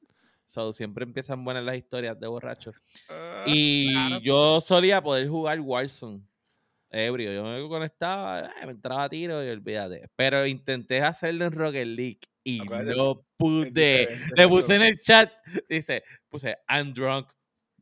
[0.45, 2.73] So, siempre empiezan buenas las historias de borracho.
[3.45, 4.19] Y claro.
[4.21, 6.21] yo solía poder jugar Warzone.
[6.95, 7.33] Ebrio.
[7.33, 10.09] Yo me conectaba, eh, me entraba a tiro y olvídate.
[10.15, 14.07] Pero intenté hacerlo en Rocket League y Acuérdate, no pude.
[14.35, 15.31] Le puse en el chat,
[15.67, 17.29] dice, puse, I'm drunk.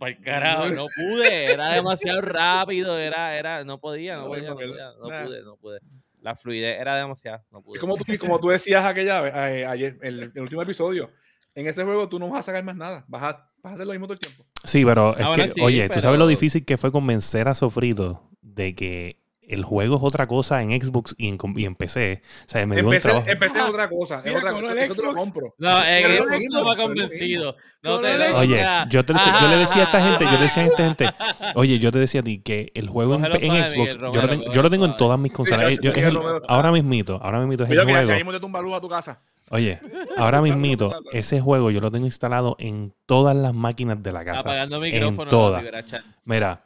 [0.01, 4.49] Para el carajo, no pude, era demasiado rápido, era, era, no podía, no No, podía,
[4.49, 5.25] no, podía, no nah.
[5.25, 5.79] pude, no pude.
[6.21, 7.75] La fluidez era demasiado, no pude.
[7.75, 11.11] Es como tú, como tú decías aquella vez, ayer, el, el último episodio.
[11.53, 13.05] En ese juego tú no vas a sacar más nada.
[13.07, 14.43] Vas a, vas a hacer lo mismo todo el tiempo.
[14.63, 17.53] Sí, pero es Ahora que, sí, oye, tú sabes lo difícil que fue convencer a
[17.53, 19.20] Sofrito de que
[19.53, 22.21] el juego es otra cosa en Xbox y en, y en PC.
[22.45, 23.29] O sea, me dio un Empecé, trabajo.
[23.29, 24.21] empecé es otra cosa.
[24.25, 24.71] Es otra cosa.
[24.71, 25.19] el Eso te lo Xbox.
[25.19, 25.55] compro.
[25.57, 27.55] No, en mismo, no me ha convencido.
[27.83, 28.39] No te el lo- Xbox.
[28.39, 31.09] Oye, yo, te, yo le decía a esta gente, yo le decía a esta gente,
[31.55, 33.31] oye, yo te decía a ti que el juego en, en
[33.67, 35.71] Xbox, Miguel, yo, lo tengo, yo lo tengo en todas mis consolas.
[35.71, 38.09] el- ahora mismito, ahora mismito es el Cuidado que juego.
[38.11, 39.21] caímos de tumba luz a tu casa.
[39.51, 39.79] Oye,
[40.17, 44.39] ahora mismito, ese juego yo lo tengo instalado en todas las máquinas de la casa.
[44.39, 45.29] Apagando En micrófono.
[45.29, 45.61] todas.
[45.63, 46.03] verá, chat.
[46.25, 46.63] Mira,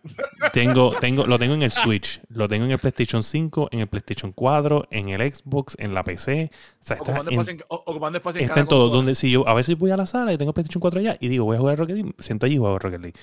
[0.54, 3.88] tengo, tengo, lo tengo en el Switch, lo tengo en el PlayStation 5, en el
[3.88, 6.52] PlayStation 4, en el Xbox, en la PC.
[6.54, 8.90] O sea, está Ocupando en, espacio en, o- ocupando espacio en está cada en todo.
[8.90, 11.28] Donde si yo a veces voy a la sala y tengo PlayStation 4 allá y
[11.28, 13.20] digo, voy a jugar Rocket League, siento allí y juego Rocket League.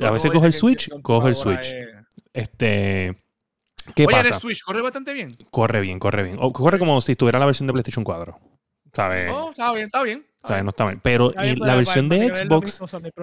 [0.00, 1.72] A veces cojo el Switch, cojo el Switch.
[1.72, 1.88] es-
[2.32, 3.16] Este,
[3.96, 4.40] ¿qué Oye, en el pasa?
[4.40, 5.36] Switch corre bastante bien.
[5.50, 6.36] Corre bien, corre bien.
[6.40, 8.38] O corre como si estuviera la versión de PlayStation 4.
[8.92, 9.30] ¿Sabes?
[9.32, 10.26] Oh, está bien, está bien.
[10.36, 10.64] está ¿Sabes?
[10.64, 11.00] No está mal.
[11.02, 12.80] Pero Está y bien, la versión de que Xbox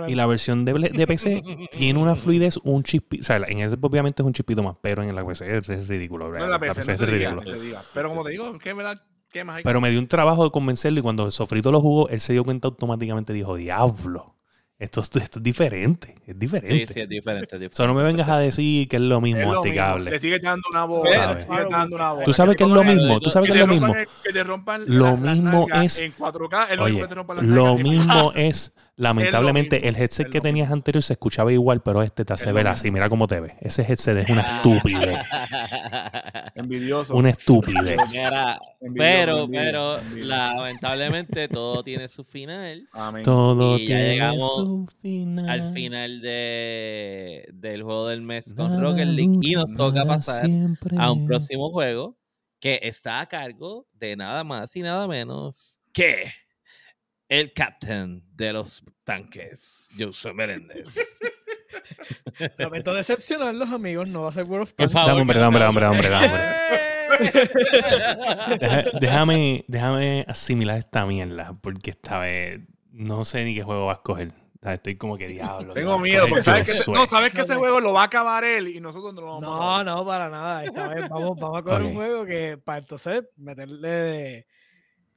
[0.07, 3.21] y la versión de, de PC tiene una fluidez, un chispito.
[3.21, 5.87] O sea, en el Xbox obviamente es un chispito más, pero en la PC es,
[5.87, 6.29] ridículo.
[6.29, 7.41] No en la La PC, no es ridículo.
[7.43, 7.83] no diga.
[7.93, 9.63] Pero como te digo, ¿qué, me da- qué más hay?
[9.63, 12.43] Pero me dio un trabajo de convencerlo y cuando Sofrito lo jugó, él se dio
[12.45, 14.36] cuenta automáticamente dijo, diablo,
[14.79, 16.93] esto, es- esto es diferente, es Sí, diferente.
[16.93, 17.55] sí, es diferente.
[17.65, 19.97] es O sea, no me vengas a decir que es lo mismo Es lo mismo.
[19.97, 21.11] Le sigue dando una bola.
[21.13, 21.47] ¿Sabes?
[21.47, 22.23] Le sigue dando una bola.
[22.25, 23.87] Tú sabes que es lo mismo, tú sabes que que es lo mismo.
[23.87, 27.07] rompan el- Que te rompan Lo mismo es- En 4K es lo mismo Oye, que
[27.07, 31.13] te rompan las lo nalgas en- mismo es, lamentablemente, el headset que tenías anterior se
[31.13, 32.91] escuchaba igual, pero este te hace ver así.
[32.91, 33.53] Mira cómo te ves.
[33.61, 35.19] Ese headset es una estupidez.
[36.55, 37.15] Envidioso.
[37.15, 42.87] Una Envidioso, pero, pero, lamentablemente todo tiene su final.
[42.91, 43.23] Amén.
[43.23, 45.49] Todo Y ya tiene llegamos su final.
[45.49, 49.39] Al final de, del juego del mes con Nada Rocket League.
[49.41, 50.97] Y nos toca pasar siempre.
[50.99, 52.17] a un próximo juego
[52.59, 56.31] que está a cargo de nada más y nada menos que
[57.29, 60.87] el captain de los tanques, José Meréndez.
[62.57, 64.07] Lamento decepcionarlos, amigos.
[64.09, 64.93] No va a ser World of Por Tanks.
[64.93, 65.07] favor.
[65.09, 66.09] Dame, hombre, dame, hombre, hombre.
[68.59, 72.61] Deja- déjame, déjame asimilar esta mierda, porque esta vez
[72.91, 74.31] no sé ni qué juego va a escoger.
[74.61, 75.73] Estoy como que diablo.
[75.73, 78.01] ¿qué va Tengo miedo, porque sabes que, no, sabes que ese No, juego lo va
[78.01, 79.85] a acabar él y nosotros no lo vamos a No, acabar.
[79.85, 80.65] no, para nada.
[80.65, 84.47] Esta vez vamos, vamos a coger un juego que para entonces meterle de-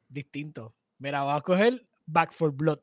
[0.08, 0.74] distinto.
[0.98, 2.78] Mira, vamos a coger Back for Blood.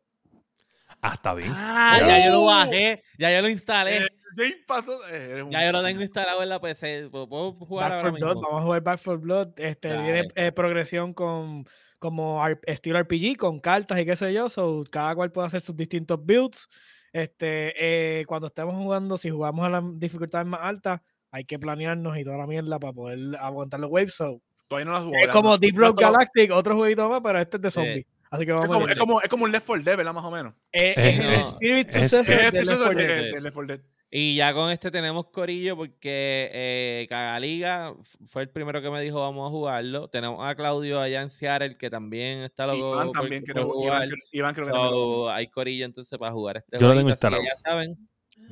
[1.01, 1.51] Ah, está bien.
[1.53, 2.25] Ah, Ya.
[2.25, 3.97] yo lo bajé, ya yo lo instalé.
[3.97, 4.07] Eh,
[4.39, 7.09] eh, Ya yo lo tengo instalado en la PC.
[7.11, 8.41] Puedo puedo jugar Back ahora for Blood, mismo.
[8.47, 9.47] vamos a jugar Back for Blood.
[9.57, 11.65] Este, tiene eh, progresión con
[11.99, 14.49] como estilo RPG, con cartas y qué sé yo.
[14.49, 16.67] So, cada cual puede hacer sus distintos builds.
[17.11, 17.73] Este,
[18.19, 21.01] eh, cuando estemos jugando, si jugamos a las dificultades más altas,
[21.31, 24.13] hay que planearnos y toda la mierda para poder aguantar los waves.
[24.13, 27.57] So, Todavía no jugado, es como No- Deep lo- Galactic, otro jueguito más, pero este
[27.57, 28.05] es de zombies.
[28.29, 30.13] Así que Es vamos como, es, como, es como un Left 4 Dead, ¿verdad?
[30.13, 30.53] Más o menos.
[30.71, 33.07] Eh, Eh, es el no, Spirit es- Successor Es de el Left 4 sucesor Dead.
[33.23, 33.85] de, de Left 4 Dead.
[34.09, 37.93] Y ya con este tenemos Corillo porque eh, Cagaliga
[38.25, 40.07] fue el primero que me dijo vamos a jugarlo.
[40.09, 43.61] Tenemos a Claudio allá en Seattle que también está loco Iván por- también por quiere
[43.61, 44.07] Iván, jugar.
[44.07, 47.43] creo- Iván creo que también hay Corillo entonces para jugar este Yo lo tengo instalado.
[47.43, 47.97] Ya saben.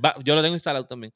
[0.04, 1.14] Va- yo lo tengo instalado también.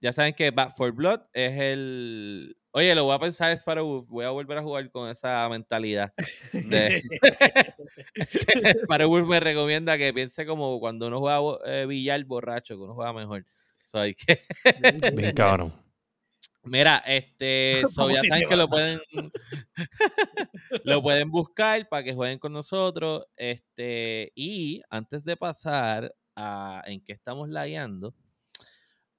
[0.00, 2.56] Ya saben que Back for Blood es el.
[2.74, 4.06] Oye, lo voy a pensar Sparrow.
[4.08, 6.12] Voy a volver a jugar con esa mentalidad.
[6.52, 7.02] De...
[8.84, 13.12] Sparrow me recomienda que piense como cuando uno juega eh, billar borracho, que uno juega
[13.12, 13.44] mejor.
[13.84, 14.40] So, hay que...
[15.14, 15.72] Bien cabrón.
[16.64, 19.00] Mira, este, so, ya saben que lo pueden
[20.84, 23.26] lo pueden buscar para que jueguen con nosotros.
[23.36, 28.14] Este, y antes de pasar a en qué estamos lagueando,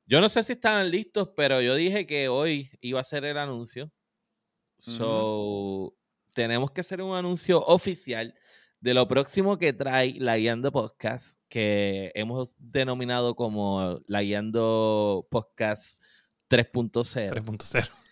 [0.06, 3.38] yo no sé si estaban listos, pero yo dije que hoy iba a ser el
[3.38, 3.92] anuncio.
[4.78, 5.96] So,
[6.34, 8.36] tenemos que hacer un anuncio oficial
[8.82, 16.04] de lo próximo que trae La Guiando Podcast, que hemos denominado como La Guiando Podcast
[16.50, 17.32] 3.0.
[17.32, 18.03] 3.0.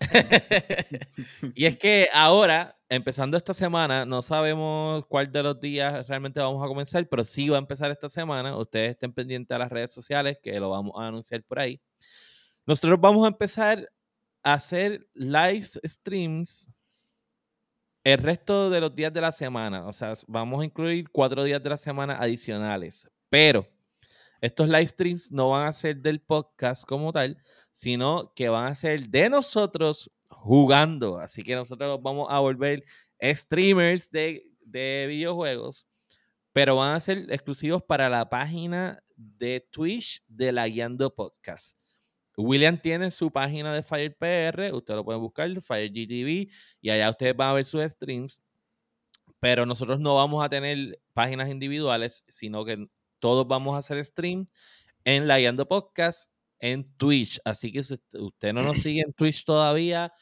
[1.54, 6.64] y es que ahora, empezando esta semana, no sabemos cuál de los días realmente vamos
[6.64, 8.56] a comenzar, pero sí va a empezar esta semana.
[8.56, 11.80] Ustedes estén pendientes a las redes sociales, que lo vamos a anunciar por ahí.
[12.66, 13.90] Nosotros vamos a empezar
[14.42, 16.70] a hacer live streams
[18.04, 19.86] el resto de los días de la semana.
[19.86, 23.08] O sea, vamos a incluir cuatro días de la semana adicionales.
[23.30, 23.66] Pero
[24.40, 27.38] estos live streams no van a ser del podcast como tal,
[27.74, 31.18] sino que van a ser de nosotros jugando.
[31.18, 32.84] Así que nosotros vamos a volver
[33.20, 35.88] streamers de, de videojuegos,
[36.52, 41.76] pero van a ser exclusivos para la página de Twitch de la Guiando Podcast.
[42.36, 46.48] William tiene su página de Fire PR, usted lo puede buscar, Fire GTV,
[46.80, 48.40] y allá ustedes van a ver sus streams.
[49.40, 52.86] Pero nosotros no vamos a tener páginas individuales, sino que
[53.18, 54.46] todos vamos a hacer stream
[55.04, 56.33] en la Guiando Podcast
[56.64, 57.38] en Twitch.
[57.44, 60.12] Así que si usted no nos sigue en Twitch todavía,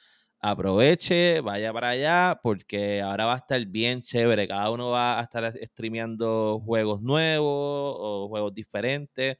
[0.40, 4.48] aproveche, vaya para allá, porque ahora va a estar bien chévere.
[4.48, 9.36] Cada uno va a estar streameando juegos nuevos o juegos diferentes.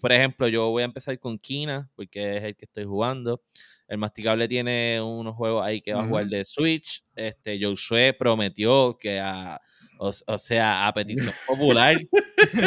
[0.00, 3.42] Por ejemplo, yo voy a empezar con Kina, porque es el que estoy jugando.
[3.90, 7.02] El Masticable tiene unos juegos ahí que va a jugar de Switch.
[7.12, 9.60] Este, Josué prometió que a,
[9.98, 11.96] o, o sea, a petición popular,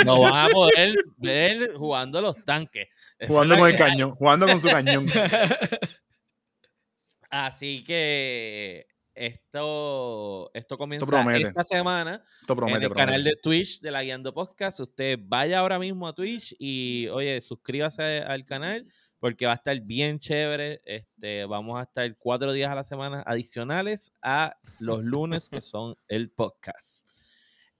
[0.05, 2.89] no van a poder ver jugando los tanques.
[3.25, 3.79] Jugando con el hay.
[3.79, 5.05] cañón, jugando con su cañón.
[7.29, 13.91] Así que esto, esto comienza esta semana Esto en promete, el canal de Twitch de
[13.91, 14.81] la Guiando Podcast.
[14.81, 18.85] Usted vaya ahora mismo a Twitch y, oye, suscríbase al canal
[19.23, 20.81] porque va a estar bien chévere.
[20.83, 25.95] Este, vamos a estar cuatro días a la semana adicionales a los lunes que son
[26.09, 27.07] el podcast.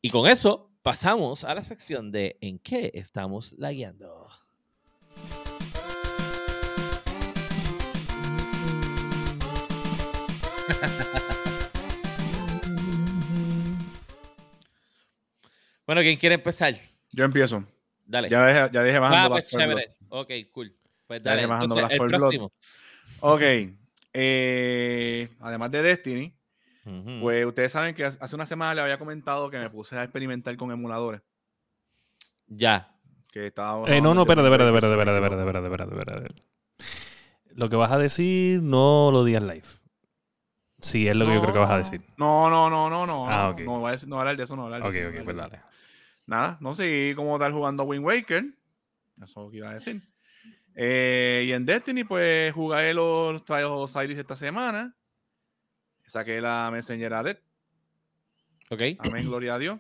[0.01, 4.29] Y con eso pasamos a la sección de ¿En qué estamos la guiando?
[15.85, 16.73] Bueno, ¿quién quiere empezar?
[17.11, 17.67] Yo empiezo.
[18.05, 18.29] Dale.
[18.29, 19.97] Ya dejé, ya dejé Ah, bajando pues chévere.
[20.07, 20.73] Ok, cool.
[21.08, 22.51] Pues dale, bajando entonces, el próximo.
[23.20, 23.41] Ok.
[24.14, 26.36] eh, además de Destiny,
[26.86, 27.20] Ujú.
[27.22, 30.56] pues ustedes saben que hace una semana le había comentado que me puse a experimentar
[30.58, 31.22] con emuladores.
[32.47, 32.89] Ya.
[33.32, 36.43] Que estaba Eh, no, no, espérate, espérate, espérate, no espérate, espérate, espérate, espérate, espérate.
[37.56, 39.64] Lo que vas a decir, no lo digas live.
[40.80, 42.01] Sí, es lo que yo creo que vas a decir.
[42.18, 43.30] No, no, no, no, no.
[43.30, 43.60] Ah, no, ok.
[43.62, 44.93] No voy a decir- no voy a hablar de eso, no voy a hablar Ok,
[44.93, 45.08] de eso.
[45.08, 45.64] no voy a ok, hablar pues eso.
[45.64, 45.74] dale.
[46.26, 48.43] Nada, no seguí como tal jugando a Wind Waker.
[49.18, 50.01] Eso es lo que iba a decir.
[50.76, 54.95] Eh, y en Destiny, pues jugué los Trials Osiris esta semana.
[56.07, 57.39] Saqué la Messenger a Death.
[58.69, 58.82] Ok.
[58.99, 59.80] Amén, gloria a Dios.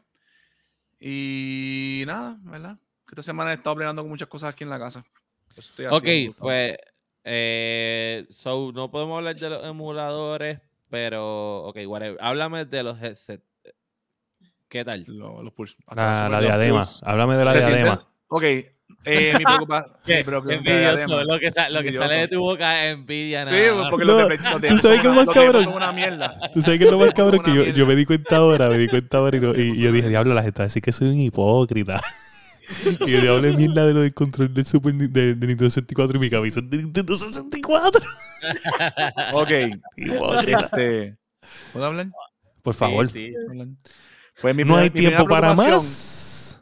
[0.99, 2.77] Y nada, ¿verdad?
[3.09, 5.03] Esta semana he estado peleando con muchas cosas aquí en la casa.
[5.55, 6.77] Estoy Ok, pues.
[7.25, 11.63] Eh, so, no podemos hablar de los emuladores, pero.
[11.65, 12.17] Ok, whatever.
[12.21, 13.45] Háblame de los headsets.
[14.67, 15.03] ¿Qué tal?
[15.07, 15.77] Lo- los pulsos.
[15.85, 16.87] Hasta La, diadema.
[17.03, 18.07] Háblame de la diadema.
[18.27, 18.43] Ok,
[19.05, 19.97] eh, mi preocupación.
[20.05, 20.19] ¿Qué?
[20.19, 21.23] Envidioso.
[21.23, 22.07] Lo que, sa- lo que Envidioso.
[22.07, 23.45] sale de tu boca es envidia.
[23.47, 23.89] Sí, nada más.
[23.89, 25.63] porque No, los de, de ¿tú sabes qué son más cabrón?
[25.65, 26.39] son una mierda.
[26.53, 28.69] Tú sabes que es lo más cabrón es que yo, yo me di cuenta ahora,
[28.69, 30.67] me di cuenta ahora y, no- y- y yo dije, diablo, la gente va a
[30.67, 32.01] decir que soy un hipócrita.
[33.05, 36.15] y yo diablo de mierda de lo del control del Super de, de Nintendo 64
[36.15, 38.05] y mi cabeza es de Nintendo 64.
[39.33, 39.49] Ok,
[39.97, 40.69] Hipócrita.
[40.71, 41.17] este.
[41.73, 42.07] ¿Puedo hablar?
[42.61, 43.09] Por favor.
[43.09, 43.57] Sí, sí.
[44.41, 46.61] Pues mi no hay mi tiempo para más.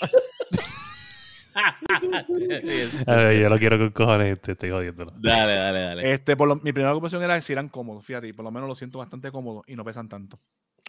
[3.06, 5.10] A ver, yo lo quiero con cojones, este, estoy jodiéndolo.
[5.18, 6.12] dale, dale, dale.
[6.12, 8.68] Este, por lo- mi primera preocupación era si eran cómodos, fíjate, y por lo menos
[8.68, 10.38] lo siento bastante cómodo y no pesan tanto.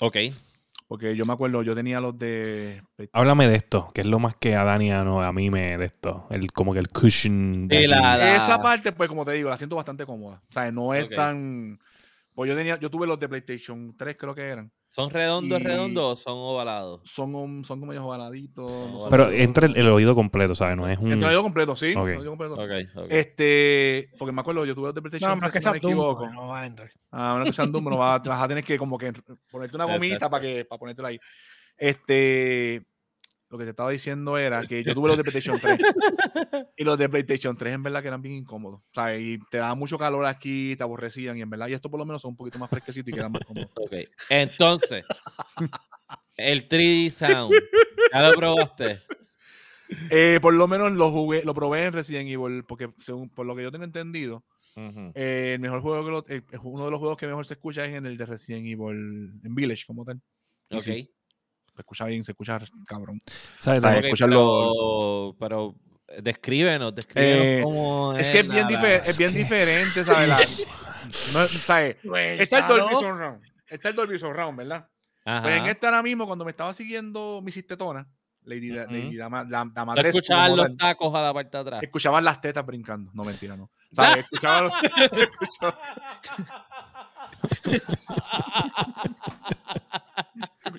[0.02, 0.18] Ok.
[0.90, 2.82] Porque yo me acuerdo, yo tenía los de.
[3.12, 5.78] Háblame de esto, que es lo más que a Dani a, no, a mí me
[5.78, 6.26] de esto.
[6.30, 7.68] El, como que el cushion.
[7.68, 10.42] de Sí, la- la- Esa parte, pues, como te digo, la siento bastante cómoda.
[10.50, 11.80] O sea, no es tan.
[12.38, 14.72] Pues yo tenía, yo tuve los de PlayStation 3, creo que eran.
[14.86, 17.02] ¿Son redondos, Y- redondos o son ovalados?
[17.04, 18.92] Son, un- son como ellos ovaladitos.
[18.92, 20.78] no son Pero entra el, el oído completo, ¿sabes?
[20.78, 21.12] No es un.
[21.14, 21.96] Entra el oído completo, sí.
[21.96, 22.08] Ok.
[22.10, 22.56] el oído completo.
[23.10, 25.72] Este, porque me acuerdo, yo tuve los de PlayStation No, más 3, que si no
[25.74, 26.30] me sea Doom, equivoco.
[26.32, 26.92] no va a entrar.
[27.10, 29.12] Ah, bueno, que sean Doom, no vas, a- vas a tener que como que
[29.52, 31.20] ponerte una gomita para que para ponértela ahí.
[31.76, 32.86] Este,
[33.50, 35.80] lo que te estaba diciendo era que yo tuve los de PlayStation 3
[36.78, 38.82] y los de PlayStation 3 en verdad que eran bien incómodos.
[38.82, 41.90] O sea, y te daba mucho calor aquí, te aborrecían y en verdad, y esto
[41.90, 43.72] por lo menos son un poquito más fresquecitos y quedan más cómodos.
[43.76, 43.94] Ok.
[44.30, 45.06] Entonces,
[46.36, 47.56] el 3D Sound.
[48.14, 49.02] ¿Ya lo probaste?
[50.10, 53.56] Eh, por lo menos lo jugué, lo probé en Resident Evil, porque según por lo
[53.56, 54.44] que yo tengo entendido.
[55.16, 57.84] Eh, el mejor juego que lo- eh, uno de los juegos que mejor se escucha
[57.86, 60.22] es en el de Resident Evil en Village como tal.
[60.70, 60.84] Y Ok.
[60.84, 61.12] sí,
[61.82, 63.22] escucha bien, se escucha cabrón.
[63.60, 63.84] ¿Sabes?
[63.84, 65.76] Ah, Ok, escucharlo- pero,
[66.08, 70.04] pero descríbenos, descríbenos Eh, cómo Es que es bien, la- difer- es bien que- diferente,
[70.04, 70.28] ¿sabes?
[70.30, 70.38] La-
[71.34, 71.98] no, ¿sabes?
[72.40, 73.42] Está el Dolby Surround.
[73.68, 74.90] Está el Dolby Surround, ¿verdad?
[75.26, 75.42] Ajá.
[75.42, 78.08] Pues en esta ahora mismo, cuando me estaba siguiendo mi sistetona,
[78.44, 78.94] Lady, Da- Ujú.
[78.94, 81.84] Lady Dama, la, ¿Tú Damadrescu escuchabas como los tal, tacos a la parte de atrás?
[81.84, 83.12] escuchaban las tetas brincando.
[83.14, 83.70] No, mentira, no.
[83.92, 84.18] ¿Sabes?
[84.32, 84.74] Escuchaba los...
[85.12, 85.80] escuchaba-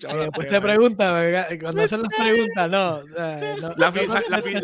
[0.03, 2.95] las después se pregunta, cuando hacen las preguntas, no.
[2.97, 4.55] o sea, no- La no- la fi-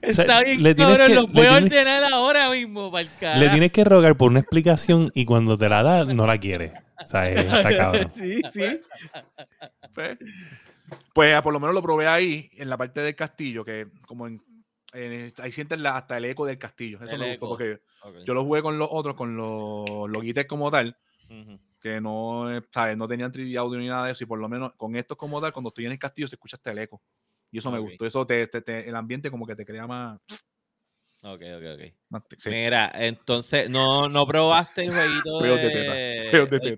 [0.00, 3.02] Está bien, le tienes cabrón, que- los voy a tienes- ordenar ahora mismo para
[3.34, 6.38] el Le tienes que rogar por una explicación y cuando te la da, no la
[6.38, 6.72] quiere.
[7.02, 8.10] O sea, eh, está cabrón.
[8.16, 8.80] Sí, sí.
[9.94, 10.18] Pues,
[11.12, 14.26] pues, ah, por lo menos lo probé ahí, en la parte del castillo, que como
[14.26, 14.40] en,
[14.94, 16.98] en- ahí sienten la- hasta el eco del castillo.
[17.02, 17.48] Eso El me gustó eco.
[17.50, 18.24] porque Ok.
[18.24, 20.96] yo lo jugué con los otros, con los Logitech como tal,
[21.28, 21.58] Ujú.
[21.84, 22.96] Que no, eh, ¿sabes?
[22.96, 25.38] no tenían 3D audio ni nada de eso, y por lo menos con estos como
[25.38, 27.02] tal, cuando estoy en el castillo se escucha hasta el eco.
[27.50, 28.06] Y eso me gustó.
[28.06, 30.18] Eso te, te- te- el ambiente como que te crea más.
[31.22, 32.22] Ok, ok, ok.
[32.38, 32.48] sí.
[32.50, 36.46] Mira, entonces, no, no probaste el jueguito de de...
[36.46, 36.76] de el,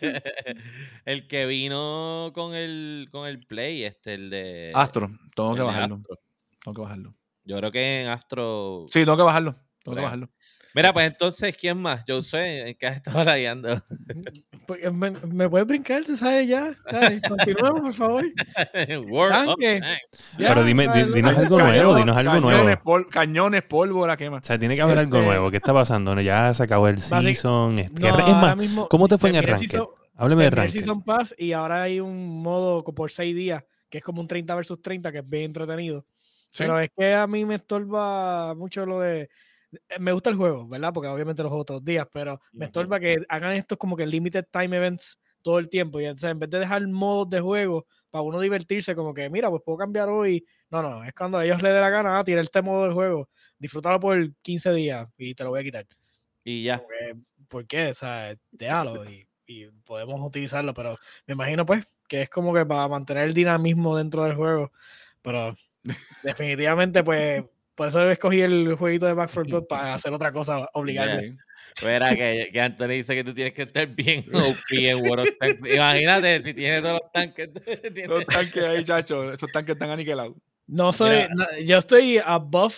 [0.00, 0.22] que-
[1.04, 4.72] el que vino con el, con el Play, este, el de...
[4.74, 5.96] Astro, tengo que bajarlo.
[5.96, 6.18] Astro.
[6.64, 7.14] Tengo que bajarlo.
[7.44, 8.86] Yo creo que en Astro...
[8.88, 9.54] Sí, tengo que bajarlo.
[9.84, 10.30] Tengo que bajarlo.
[10.74, 12.04] Mira, pues entonces, ¿quién más?
[12.06, 13.82] Yo sé, ¿en qué has estado rayando?
[14.66, 16.72] Porque ¿Me, me puedes brincar, tú sabes ya?
[16.88, 17.20] ¿sabes?
[17.28, 18.24] Continuemos, por favor.
[20.38, 22.82] Ya, Pero dime, dinos algo Cañón- nuevo, dinos algo cañones, nuevo.
[22.82, 24.42] pol- cañones, pólvora, ¿qué más?
[24.42, 25.50] O sea, tiene que haber algo Este- nuevo.
[25.50, 26.14] ¿Qué está pasando?
[26.14, 27.78] No, Ya se acabó el Basic- season.
[27.78, 30.72] este, No, es más, mismo ¿cómo te fue en el season- Hábleme de Ranked.
[30.72, 34.54] Season Pass y ahora hay un modo por 6 días que es como un 30
[34.54, 36.04] versus 30 que es bien entretenido.
[36.52, 36.58] Sí.
[36.64, 39.30] Pero es que a mí me estorba mucho lo de.
[39.72, 40.92] Eh, Me gusta el juego, ¿verdad?
[40.92, 44.06] Porque obviamente lo juego todos los días, pero me estorba que hagan estos como que
[44.06, 46.00] limited time events todo el tiempo.
[46.00, 49.50] Y entonces, en vez de dejar modos de juego para uno divertirse, como que, mira,
[49.50, 50.44] pues puedo cambiar hoy.
[50.70, 52.94] No, no, es cuando a ellos les dé la gana, ah, tira este modo de
[52.94, 55.86] juego, disfrútalo por 15 días y te lo voy a quitar.
[56.44, 56.78] Y ya.
[56.78, 57.16] Como que,
[57.48, 57.88] ¿Por qué?
[57.88, 60.96] O sea, déjalo y, y podemos utilizarlo, pero
[61.26, 64.72] me imagino pues que es como que para mantener el dinamismo dentro del juego,
[65.22, 65.56] pero
[66.22, 67.44] definitivamente pues
[67.80, 71.38] por eso escogí el jueguito de Back 4 Blood para hacer otra cosa, obligarme.
[71.78, 71.86] Sí.
[71.86, 75.34] Verá que, que Anthony dice que tú tienes que estar bien OP en World of
[75.40, 75.60] Tanks.
[75.74, 77.48] Imagínate si tienes todos los tanques.
[77.94, 80.34] tienes- Los tanques ahí, chacho, esos tanques están aniquilados.
[80.66, 82.74] No soy, no- yo estoy above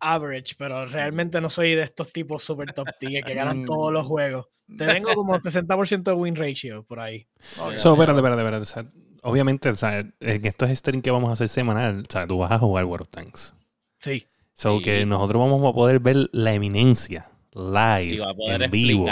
[0.00, 4.06] average, pero realmente no soy de estos tipos super top tier que ganan todos los
[4.06, 4.46] juegos.
[4.78, 7.26] Te tengo como 60% de win ratio por ahí.
[7.60, 7.76] Ok.
[7.76, 8.62] So, espérate, espérate, espérate.
[8.62, 8.84] O sea,
[9.24, 12.50] obviamente, o sea, en estos streams que vamos a hacer semanal, o sea, tú vas
[12.50, 13.54] a jugar World of Tanks.
[13.98, 14.24] Sí.
[14.58, 14.82] So Sí.
[14.82, 19.06] que nosotros vamos a poder ver la eminencia Y live, va a poder en vivo.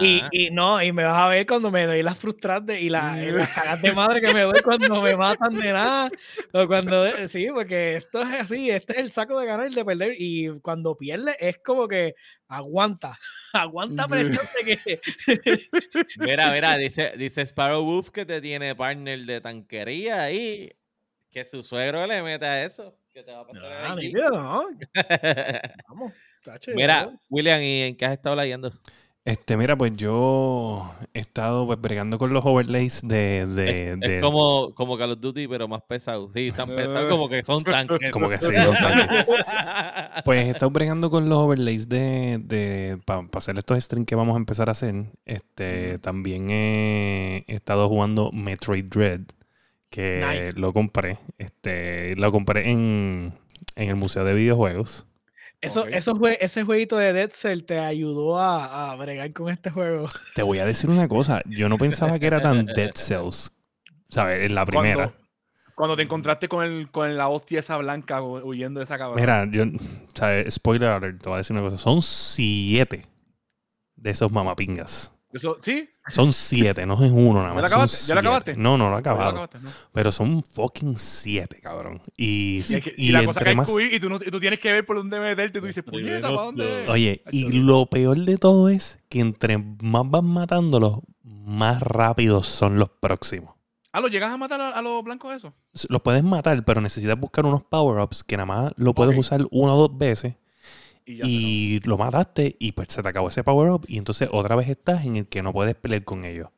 [0.00, 3.32] Y, no, y me vas a ver cuando me doy las frustradas y, la, y
[3.32, 6.12] las cagas de madre que me doy cuando me matan de nada.
[6.52, 9.84] O cuando, sí, porque esto es así, este es el saco de ganar y de
[9.84, 10.14] perder.
[10.16, 12.14] Y cuando pierde es como que
[12.46, 13.18] aguanta,
[13.52, 15.00] aguanta presión de que.
[16.18, 20.72] Mira, mira, dice, dice Sparrow Wolf que te tiene partner de tanquería y
[21.32, 22.96] que su suegro le mete a eso.
[23.14, 24.08] Que te va a pasar Ah, allí.
[24.08, 24.64] nítido, no.
[25.88, 26.12] Vamos,
[26.74, 27.10] Mira.
[27.30, 28.72] William, ¿y en qué has estado leyendo?
[29.24, 33.46] Este, mira, pues yo he estado pues, bregando con los overlays de...
[33.46, 36.30] de, Es, de- es como, como Call of Duty, pero más pesado.
[36.34, 38.10] Sí, tan pesado como que son tanques.
[38.10, 39.24] como que sí, los tanques.
[40.26, 44.34] Pues he estado bregando con los overlays de, de para hacer estos streams que vamos
[44.34, 44.94] a empezar a hacer.
[45.24, 49.22] Este, también he, he estado jugando Metroid Dread,
[49.94, 50.58] que Nice.
[50.58, 51.18] lo compré.
[51.38, 53.32] Este, lo compré en,
[53.76, 55.06] en el Museo de Videojuegos.
[55.60, 59.70] Eso, eso jue- ese jueguito de Dead Cell te ayudó a, a bregar con este
[59.70, 60.08] juego.
[60.34, 63.50] Te voy a decir una cosa, yo no pensaba que era tan Dead Cells,
[64.08, 64.44] ¿sabes?
[64.44, 64.94] En la primera.
[65.12, 65.14] Cuando,
[65.76, 69.20] cuando te encontraste con, el, con la hostia esa blanca hu- huyendo de esa cabrona.
[69.20, 69.64] Mira, yo,
[70.12, 70.52] ¿sabes?
[70.54, 71.78] Spoiler alert, te voy a decir una cosa.
[71.78, 73.02] Son siete
[73.96, 75.13] de esos mamapingas.
[75.34, 75.88] Eso, ¿Sí?
[76.08, 77.62] Son siete, no es uno nada ¿Ya más.
[77.62, 78.06] lo son acabaste?
[78.06, 78.28] ¿Ya lo siete.
[78.28, 78.56] acabaste?
[78.56, 79.30] No, no lo he ¿Ya acabado.
[79.30, 79.58] acabaste?
[79.60, 79.70] No.
[79.92, 82.00] Pero son fucking siete, cabrón.
[82.16, 83.66] Y, Y, es que- y y la cosa que más.
[83.66, 85.66] que huir y tú, no- y tú tienes que ver por dónde meterte y tú
[85.66, 86.88] dices, puñeta, ¿para dónde?
[86.88, 92.78] Oye, y lo peor de todo es que entre más van matándolos, más rápidos son
[92.78, 93.54] los próximos.
[93.92, 95.54] Ah, ¿lo llegas a matar a, a los blancos eso?
[95.88, 99.72] Los puedes matar, pero necesitas buscar unos power-ups que nada más lo puedes usar una
[99.74, 100.34] o dos veces.
[101.06, 104.28] Y ya y lo mataste y pues se te acabó ese power up y entonces
[104.32, 106.48] otra vez estás en el que no puedes pelear con ellos.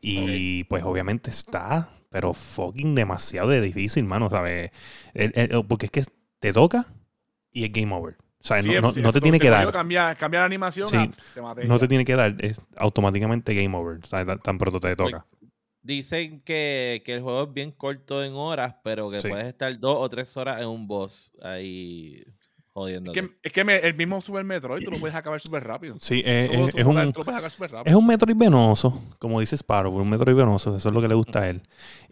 [0.00, 4.70] Y pues obviamente está, pero fucking demasiado de difícil, mano, ¿sabes?
[5.14, 6.02] El- el- porque es que
[6.40, 6.86] te toca
[7.52, 8.16] y es game over.
[8.40, 9.70] O sea, Sí, no, no- sí, no te tiene que dar.
[9.72, 11.80] Cambia, cambia la animación, Sí, ah, te maté No ya.
[11.80, 13.98] te tiene que dar, es automáticamente game over.
[14.02, 15.26] O sea, tan- tan pronto te toca.
[15.82, 19.28] Dicen que, que el juego es bien corto en horas, pero que Sí.
[19.28, 22.22] puedes estar dos o tres horas en un boss ahí
[22.78, 23.12] jodiendo.
[23.12, 25.96] Es que, es que me- el mismo Super Metroid tú lo puedes acabar súper rápido.
[26.00, 27.02] Sí, eh, juego es, tú es lo un, lo
[27.70, 27.82] rápido.
[27.84, 31.14] Es un Metroid venoso, como dice Sparrow, un Metroid venoso, eso es lo que le
[31.14, 31.62] gusta a él.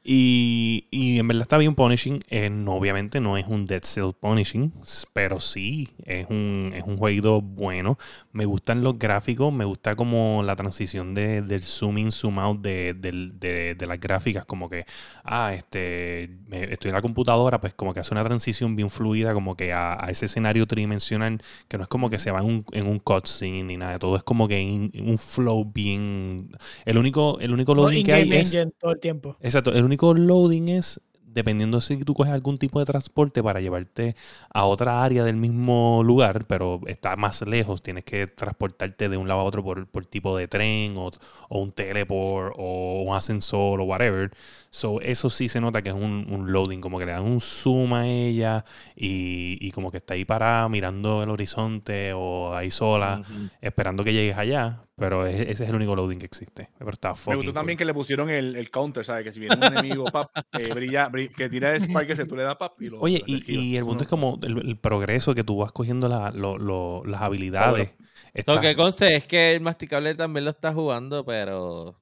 [0.09, 2.21] Y, y en verdad está bien punishing.
[2.31, 4.73] Eh, no, obviamente no es un Dead Cell punishing,
[5.13, 7.99] pero sí es un, es un jueguito bueno.
[8.33, 12.61] Me gustan los gráficos, me gusta como la transición de, del zoom in, zoom out
[12.61, 14.85] de, de- de las gráficas, como que,
[15.25, 19.35] ah, este, me- estoy en la computadora, pues como que hace una transición bien fluida,
[19.35, 22.47] como que a, a ese escenario tridimensional, que no es como que se va en
[22.47, 26.57] un, en un cutscene ni nada, todo es como que en, un flow bien...
[26.85, 28.55] El único, el único No, loading que hay es...
[28.55, 29.37] engine todo el tiempo.
[29.41, 31.01] Exacto, el único loading es
[31.37, 34.17] dependiendo si tú coges algún tipo de transporte para llevarte
[34.49, 39.29] a otra área del mismo lugar, pero está más lejos, tienes que transportarte de un
[39.29, 41.11] lado a otro por, por tipo de tren o,
[41.51, 44.31] o un teleport o un ascensor o whatever.
[44.71, 47.41] So, eso sí se nota que es un, un loading, como que le dan un
[47.43, 48.65] zoom a ella
[48.97, 53.21] y, y como que está ahí parada mirando el horizonte o ahí sola,
[53.61, 56.71] esperando que llegues allá, pero ese es el único loading que existe.
[56.79, 57.79] Pero está Me gustó también cool.
[57.79, 59.25] que le pusieron el, el counter, ¿sabes?
[59.25, 62.35] Que si viene un enemigo, pap, eh, brilla, bri- que tira el spark ese, tú
[62.37, 63.01] le das pap y lo.
[63.01, 66.31] Oye, y, y el punto es como el, el progreso que tú vas cogiendo la-
[66.31, 67.95] lo- lo- las habilidades.
[68.33, 71.97] Está- Lo que conste es que el masticable también lo está jugando, pero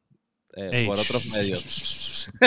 [0.57, 2.31] eh, Ey, por otros medios.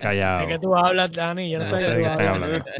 [0.00, 0.40] Callado.
[0.40, 1.50] ¿De qué tú hablas, Dani?
[1.50, 2.64] Yo no, No sé de qué están hablando.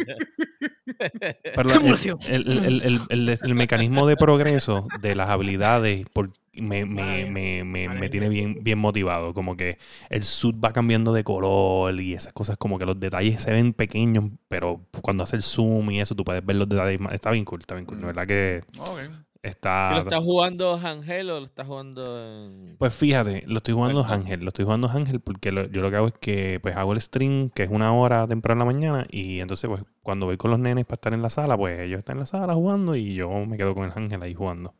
[1.54, 6.30] Pero ¡Qué el, el- el- el- el- el mecanismo de progreso de las habilidades por-
[6.54, 9.34] me, me- me- me- me tiene bien, bien motivado.
[9.34, 9.76] Como que
[10.08, 13.74] el suit va cambiando de color y esas cosas, como que los detalles se ven
[13.74, 17.12] pequeños, pero cuando hace el zoom y eso, tú puedes ver los detalles más.
[17.12, 17.98] Está bien cool, está bien cool.
[17.98, 18.06] De Mm.
[18.06, 19.00] verdad que Ok.
[19.48, 19.88] Está.
[19.92, 22.76] ¿Y ¿Lo estás jugando Ángel o lo estás jugando en.?
[22.78, 24.04] Pues fíjate, lo estoy jugando.
[24.04, 26.92] Ángel, lo estoy jugando Ángel porque lo- yo lo que hago es que pues hago
[26.92, 30.36] el stream, que es una hora temprano en la mañana, y entonces pues cuando voy
[30.36, 32.94] con los nenes para estar en la sala, pues ellos están en la sala jugando
[32.96, 34.74] y yo me quedo con el Ángel ahí jugando.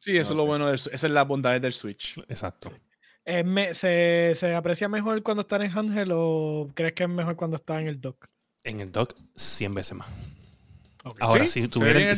[0.00, 2.18] Sí, eso es lo bueno, del, esa es la bondad del Switch.
[2.28, 2.70] Exacto.
[3.24, 7.36] Eh, me- se, ¿Se aprecia mejor cuando está en handheld o crees que es mejor
[7.36, 8.26] cuando está en el dock?
[8.64, 10.08] En el dock 100 veces más.
[11.20, 11.52] Ahora, ¿Sí?
[11.52, 12.14] si ¿Se tuviera,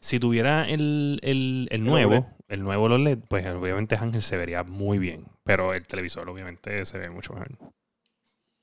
[0.00, 2.24] si, tuviera el, el- nuevo, OLED.
[2.48, 6.98] el nuevo OLED, pues obviamente Ángel se vería muy bien, pero el televisor obviamente se
[6.98, 7.56] ve mucho mejor.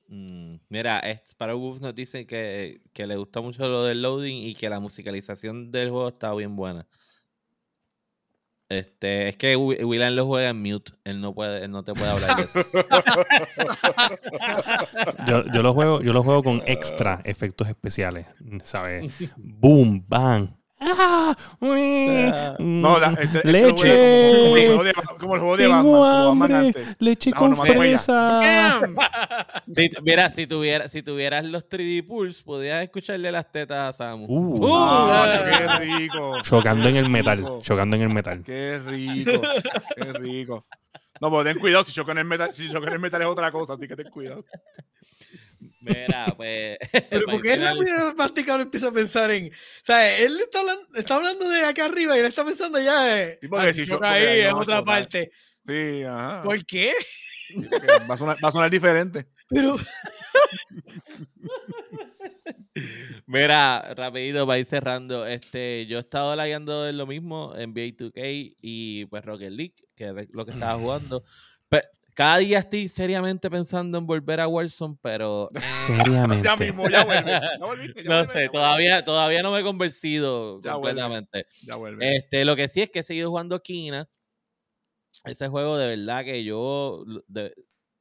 [0.08, 4.54] Mm, Mira, Sparrow Wolf nos dice que, que le gustó mucho lo del loading y
[4.54, 6.86] que la musicalización del juego está bien buena.
[8.72, 10.92] Este, es que Wi- Willan lo juega en mute.
[11.04, 12.54] Él no puede, él no te puede hablar de eso.
[15.26, 18.26] Yo, yo lo juego, yo lo juego con extra efectos especiales,
[18.64, 19.12] ¿sabes?
[19.36, 20.48] Boom, bang.
[20.84, 21.36] ¡Ah!
[22.58, 23.84] No, la- Mm, este- este lo leche.
[23.84, 25.82] Como, como el juego de, como el juego de Batman.
[25.82, 26.56] Tengo como Batman hambre.
[26.82, 26.96] antes.
[26.98, 28.80] Leche No, con fresa.
[29.72, 34.26] Si, mira, si, tuviera, si tuvieras los 3D Pulse, podías escucharle las tetas a Samu.
[34.28, 34.68] Uh.
[34.68, 35.78] Ah, Ah.
[35.78, 36.32] qué rico.
[36.42, 37.60] Chocando en el metal, rico.
[37.62, 38.42] chocando en el metal.
[38.44, 39.40] Qué rico.
[39.96, 40.66] Qué rico.
[41.20, 43.74] No, pero ten cuidado, si chocan el metal, si chocan el metal es otra cosa,
[43.74, 44.44] así que ten cuidado.
[45.80, 46.78] Mira, pues.
[47.10, 49.46] Pero para ¿por qué finalizar- rápido masticable empieza a pensar en.
[49.52, 53.20] O sea, él está hablando, está hablando de acá arriba y él está pensando ya.
[53.22, 54.84] eh, Sí, porque ah, si yo- porque ahí en otra chocar.
[54.84, 55.32] parte.
[55.66, 56.42] Sí, ajá.
[56.42, 56.92] ¿Por qué?
[57.48, 59.26] Sí, porque Va a sonar, va a sonar diferente.
[59.48, 59.76] Pero.
[63.26, 65.26] Mira, rapidito para ir cerrando.
[65.26, 70.08] Este, yo he estado lagueando en lo mismo, NBA 2K y pues Rocket League, que
[70.08, 71.22] es lo que estaba jugando.
[71.68, 71.82] Pe-
[72.14, 76.44] cada día estoy seriamente pensando en volver a Warzone, pero Seriamente.
[76.48, 77.30] Ya mismo, ya vuelve.
[77.30, 81.28] Ya volviste, ya no vuelve, sé, ya todavía, todavía no me he convencido Ya completamente.
[81.32, 82.16] vuelve, Ya vuelve.
[82.16, 84.08] Este, lo que sí es que he seguido jugando Kina.
[85.24, 87.04] Ese juego de verdad que yo.
[87.28, 87.54] de-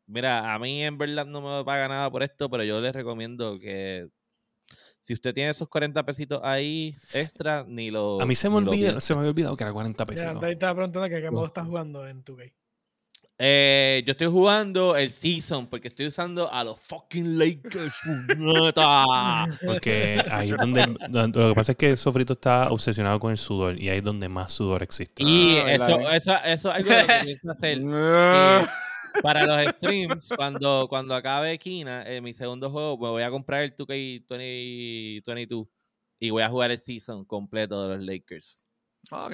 [0.08, 3.60] mira, a mí en verdad no me paga nada por esto, pero yo les recomiendo
[3.60, 4.08] que
[5.00, 8.22] si usted tiene esos 40 pesitos ahí extra, ni lo.
[8.22, 9.02] A mí se me, piense.
[9.02, 10.42] se me había olvidado que era 40 Ya, pesitos.
[10.42, 12.54] Dani estaba preguntando que qué modo estás jugando en 2K.
[13.44, 17.96] Eh, yo estoy jugando el Season porque estoy usando a los fucking Lakers.
[19.66, 23.38] Porque ahí es donde, donde- Lo que pasa es que Sofrito está obsesionado con el
[23.38, 25.24] sudor y ahí es donde más sudor existe.
[25.24, 27.82] y Ah, eso, eso, eso es algo que pienso hacer.
[27.92, 28.70] Ah,
[29.14, 33.30] Eh, para los streams, cuando, cuando acabe Kina, eh, mi segundo juego, me voy a
[33.30, 35.68] comprar el 2K2022
[36.20, 38.66] y voy a jugar el season completo de los Lakers.
[39.12, 39.34] ok.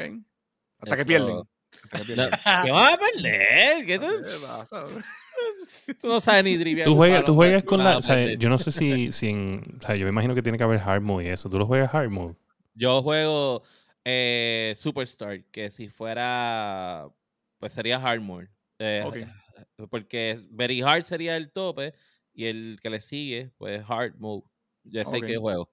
[0.80, 1.42] Hasta que Eso- pierden.
[2.64, 3.86] ¿Qué van a perder?
[3.86, 4.86] ¿Qué tú, ¿Qué pasa?
[6.02, 6.86] tú no sabes ni trivial.
[6.86, 7.98] Tú juegas, tú juegas ¿qué con la.
[7.98, 9.78] o sea, yo no sé si, si en.
[9.78, 11.50] O sea, yo me imagino que tiene que haber hard mode y eso.
[11.50, 12.36] ¿Tú lo juegas hard mode?
[12.74, 13.64] Yo juego
[14.06, 17.08] eh, Superstar, que si fuera,
[17.58, 18.48] pues sería Hard Mode.
[18.80, 19.28] eh.
[19.90, 21.94] Porque Very Hard sería el tope
[22.34, 24.44] y el que le sigue, pues Hard Mode.
[24.84, 25.26] Ya sé Ok.
[25.26, 25.72] qué juego.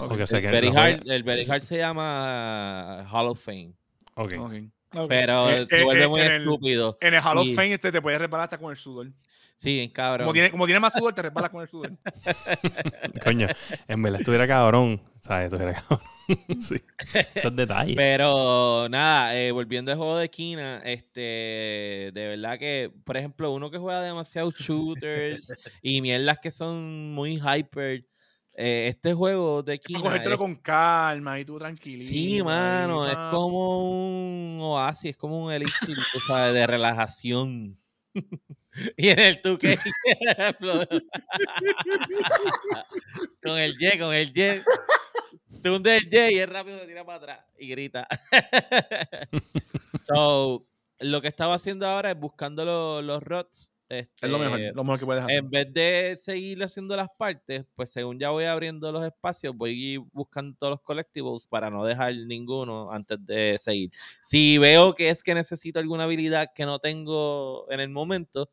[0.00, 3.42] Ok, Ok, o sea El que Very, Hard, el Very Hard se llama Hall of
[3.44, 3.74] Fame,
[4.14, 4.34] Ok.
[4.38, 4.52] ok.
[5.08, 6.96] Pero Eh, se eh, vuelve eh, muy en el- estúpido.
[7.00, 9.08] En el Hall of Fame este te puedes resbalar hasta con el sudor.
[9.56, 10.24] Sí, en cabrón.
[10.26, 11.90] Como tiene, como tiene más sudor, te resbalas con el sudor.
[13.24, 13.48] Coño,
[13.88, 15.02] en verdad estuviera cabrón.
[15.20, 15.52] ¿Sabes?
[15.52, 16.00] Estuviera cabrón.
[16.60, 16.76] sí.
[17.34, 17.96] Esos detalles.
[17.96, 21.20] Pero nada, eh, volviendo al juego de esquina, este,
[22.14, 25.52] de verdad que, por ejemplo, uno que juega demasiados shooters
[25.82, 28.04] y mierdas que son muy hyper,
[28.60, 32.02] eh, este juego de A esquina cogértelo es- con calma y tú tranquilito.
[32.04, 33.30] sí, mano, ahí, es pa.
[33.30, 37.76] como un oasis, es como un elixir, tú sabes, de relajación.
[38.96, 39.80] y en el 2K,
[43.42, 44.60] con el Y, con el Y,
[45.62, 48.06] tú el Y y él rápido se tira para atrás y grita.
[50.02, 50.66] so,
[51.00, 53.72] lo que estaba haciendo ahora es buscando lo- los rots.
[53.88, 55.38] Es lo mejor, este, lo mejor que puedes hacer.
[55.38, 59.96] en vez de seguir haciendo las partes, pues según ya voy abriendo los espacios, voy
[60.12, 63.90] buscando todos los collectibles para no dejar ninguno antes de seguir.
[64.22, 68.50] Si veo que es que necesito alguna habilidad que no tengo en el momento,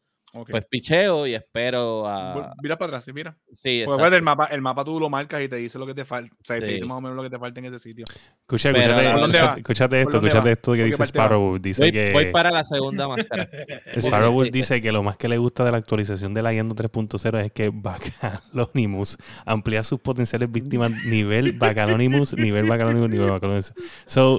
[0.50, 2.54] Pues picheo y espero a...
[2.62, 3.38] Mira para atrás, sí, mira.
[3.52, 4.16] Sí, Pues exacto.
[4.18, 6.34] el mapa, el mapa tú lo marcas y te dice lo que te falta.
[6.36, 8.06] O sea, te dice más o menos lo que te falta en ese sitio.
[8.42, 11.18] Escucha, escúchate, ¿Por dónde escúchate- esto, ¿Por dónde escúchate esto que ¿Por qué dice parte
[11.18, 11.26] va?
[11.26, 11.60] Sparrow.
[11.60, 13.50] Dice voy, que voy para la segunda máscara.
[13.98, 14.52] Sparrow Sí.
[14.52, 17.52] dice que lo más que le gusta de la actualización de la Yendo 3.0 es
[17.52, 23.74] que Bacalonimus amplía sus potenciales víctimas nivel Bacalonimus, nivel Bacalonimus, nivel Bacalonimus.
[24.06, 24.38] So,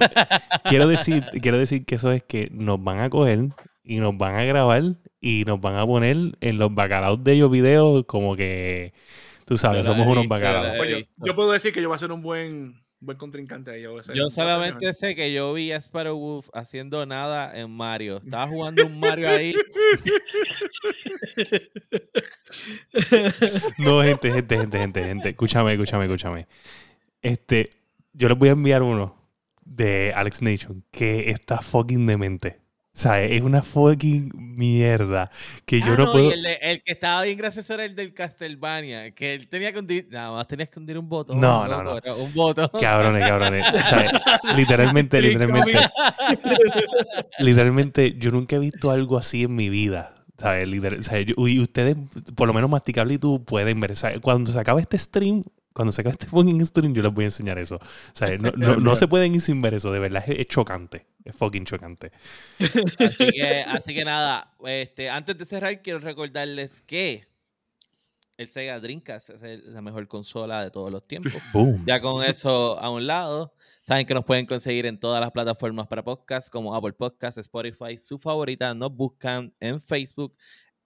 [0.65, 3.49] quiero decir, quiero decir que eso es que nos van a coger
[3.87, 4.83] y nos van a grabar
[5.21, 8.93] y nos van a poner en los bacalaos de ellos videos como que,
[9.45, 10.77] tú sabes, somos unos bacalaos.
[10.77, 13.81] Pues yo, puedo decir que yo voy a ser un buen, buen contrincante ahí.
[13.83, 17.57] Yo, voy a ser- Yo solamente sé que yo vi a Sparrow Wolf haciendo nada
[17.57, 18.17] en Mario.
[18.25, 19.55] Estaba jugando un Mario ahí.
[23.77, 25.29] No, gente, gente, gente, gente, gente.
[25.29, 26.47] Escúchame, escúchame, escúchame.
[27.21, 27.69] Este,
[28.13, 29.15] yo les voy a enviar uno
[29.63, 32.59] de Alex Nation que está fucking demente.
[32.97, 35.29] Sea, es una fucking mierda
[35.67, 36.29] que yo Ah, no, no, puedo.
[36.31, 39.71] y el, de- el que estaba bien gracioso era el del Castlevania, que él tenía
[39.71, 41.39] que hundir, nada más tenías que hundir un botón.
[41.39, 42.69] No, no, loco, era Un botón.
[42.81, 43.63] Cabrones, cabrones.
[43.87, 44.11] Sea,
[44.55, 45.77] literalmente, literalmente,
[47.39, 50.13] literalmente, yo nunca he visto algo así en mi vida.
[50.37, 50.69] ¿sabes?
[51.05, 51.95] Sea, yo- y ustedes,
[52.35, 53.95] por lo menos Masticable y tú, pueden ver.
[53.95, 54.19] ¿sabes?
[54.19, 55.41] Cuando se acabe este stream,
[55.73, 57.79] cuando se acabe este fucking stream, yo les voy a enseñar eso.
[58.13, 59.91] Sea, no, no- no se pueden ir sin ver eso.
[59.91, 61.05] De verdad, es chocante.
[61.27, 62.11] Es fucking chocante.
[62.59, 67.27] Así que, así que nada, este, antes de cerrar, quiero recordarles que
[68.37, 71.33] el Sega Dreamcast es la mejor consola de todos los tiempos.
[71.51, 71.83] Boom.
[71.85, 75.87] Ya con eso a un lado, saben que nos pueden conseguir en todas las plataformas
[75.87, 78.73] para podcast, como Apple Podcasts, Spotify, su favorita.
[78.73, 80.33] Nos buscan en Facebook,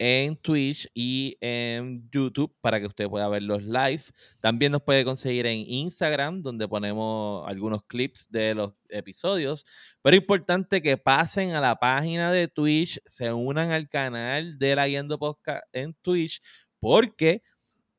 [0.04, 4.02] en Twitch y en YouTube para que usted pueda ver los live.
[4.40, 9.64] También nos puede conseguir en Instagram, donde ponemos algunos clips de los episodios.
[10.02, 14.88] Pero importante que pasen a la página de Twitch, se unan al canal de la
[14.88, 16.42] Guiando Podcast en Twitch,
[16.80, 17.44] porque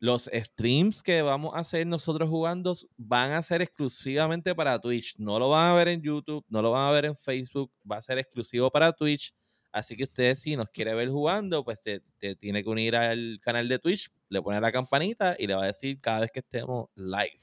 [0.01, 5.15] los streams que vamos a hacer nosotros jugando van a ser exclusivamente para Twitch.
[5.19, 7.99] No lo van a ver en YouTube, no lo van a ver en Facebook, va
[7.99, 9.33] a ser exclusivo para Twitch.
[9.73, 13.41] Así que usted si nos quiere ver jugando, pues te, te tiene que unir al
[13.43, 16.41] canal de Twitch, le pone la campanita y le va a decir cada vez que
[16.41, 17.39] estemos live.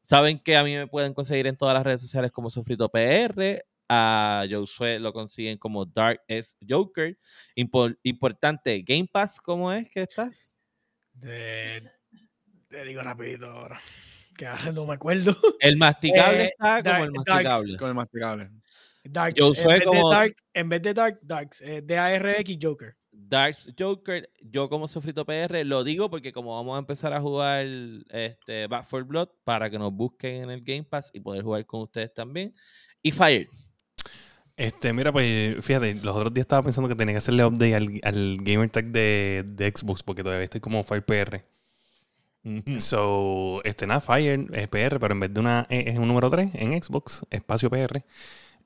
[0.00, 3.64] Saben que a mí me pueden conseguir en todas las redes sociales como Sofrito PR.
[3.88, 7.18] A Josué lo consiguen como Dark S Joker.
[7.56, 10.56] Impor- importante, Game Pass, ¿cómo es que estás?
[11.20, 11.82] Te,
[12.68, 13.80] te digo rapidito ahora.
[14.36, 15.36] Que ahora no me acuerdo.
[15.60, 17.28] El masticable Eh, está como Dark- el Darks.
[17.44, 17.76] masticable.
[17.76, 18.50] Con el masticable.
[19.04, 19.38] Darks.
[19.38, 21.60] Yo en, soy vez como- de Dark, en vez de Dark, Darks.
[21.62, 22.96] eh, D-A-R-X Joker.
[23.14, 27.66] Darks Joker, yo como Sofrito PR, lo digo porque como vamos a empezar a jugar
[28.10, 31.64] este, Back 4 Blood para que nos busquen en el Game Pass y poder jugar
[31.66, 32.54] con ustedes también.
[33.02, 33.48] Y Fire.
[34.56, 38.00] Este, mira, pues fíjate, los otros días estaba pensando que tenía que hacerle update al,
[38.02, 41.42] al gamer tag de, de Xbox porque todavía estoy como Fire PR.
[42.78, 46.28] So, este, nada, Fire es PR, pero en vez de una E es un número
[46.28, 48.04] 3 en Xbox, espacio PR.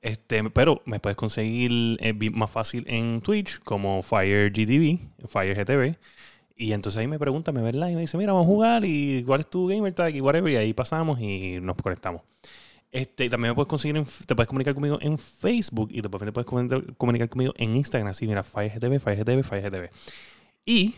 [0.01, 5.97] Este, pero me puedes conseguir eh, más fácil en Twitch como Fire GTV, Fire GTV.
[6.55, 9.23] Y entonces ahí me pregunta, me ve y me dice, mira, vamos a jugar y
[9.23, 10.51] cuál es tu gamer tag y whatever.
[10.51, 12.23] Y ahí pasamos y nos conectamos.
[12.91, 16.43] Este, también me puedes conseguir, en- te puedes comunicar conmigo en Facebook y también te
[16.43, 16.47] puedes
[16.97, 18.09] comunicar conmigo en Instagram.
[18.09, 19.89] Así, mira, FireGTV, FireGTV, FireGTV.
[20.65, 20.95] Y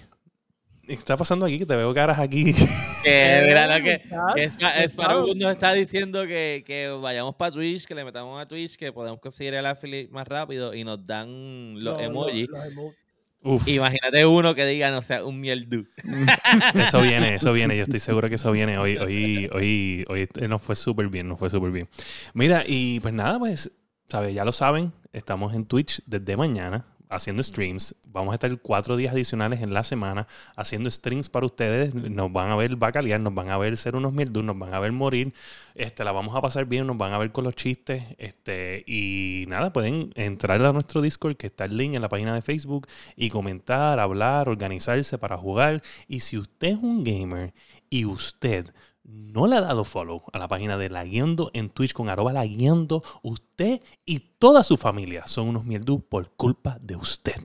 [0.94, 1.60] está pasando aquí?
[1.60, 2.54] Que te veo caras aquí.
[3.02, 4.02] Que, mira, lo que,
[4.36, 5.28] que es, es para claro.
[5.34, 9.22] nos está diciendo que, que vayamos para Twitch, que le metamos a Twitch, que podemos
[9.22, 12.50] conseguir el affiliate más rápido y nos dan los Lo- lo- emojis.
[12.50, 12.94] los emo-
[13.42, 15.88] Uf, Imagínate uno que diga, no sé, un mierdú.
[16.76, 17.78] eso viene, eso viene.
[17.78, 18.78] Yo estoy seguro que eso viene.
[18.78, 21.88] Hoy, hoy, hoy, hoy nos fue súper bien, nos fue súper bien.
[22.34, 23.72] Mira, y pues nada, pues,
[24.08, 24.36] ¿sabes?
[24.36, 27.96] Ya lo saben, estamos en Twitch desde mañana haciendo streams.
[28.08, 31.94] Vamos a estar cuatro días adicionales en la semana haciendo streams para ustedes.
[31.94, 34.80] Nos van a ver bacalear, nos van a ver ser unos mierdos, nos van a
[34.80, 35.34] ver morir.
[35.76, 38.04] Este, la vamos a pasar bien, nos van a ver con los chistes.
[38.18, 42.34] Este, y nada, pueden entrar a nuestro Discord que está en link en la página
[42.34, 45.82] de Facebook y comentar, hablar, organizarse para jugar.
[46.08, 47.54] Y si usted es un gamer
[47.90, 48.72] y usted
[49.10, 53.04] no le ha dado follow a la página de Lagiando en Twitch con arroba Laguiendo,
[53.24, 57.42] usted y toda su familia son unos mierdú por culpa de usted.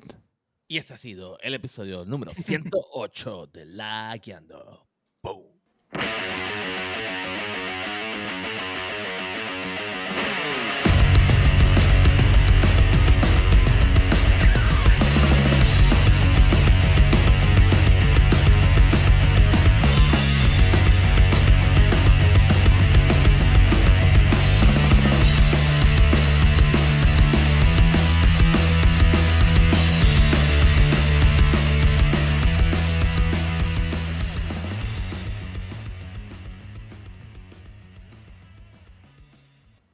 [0.69, 4.86] Y este ha sido el episodio número 108 de La Guiando.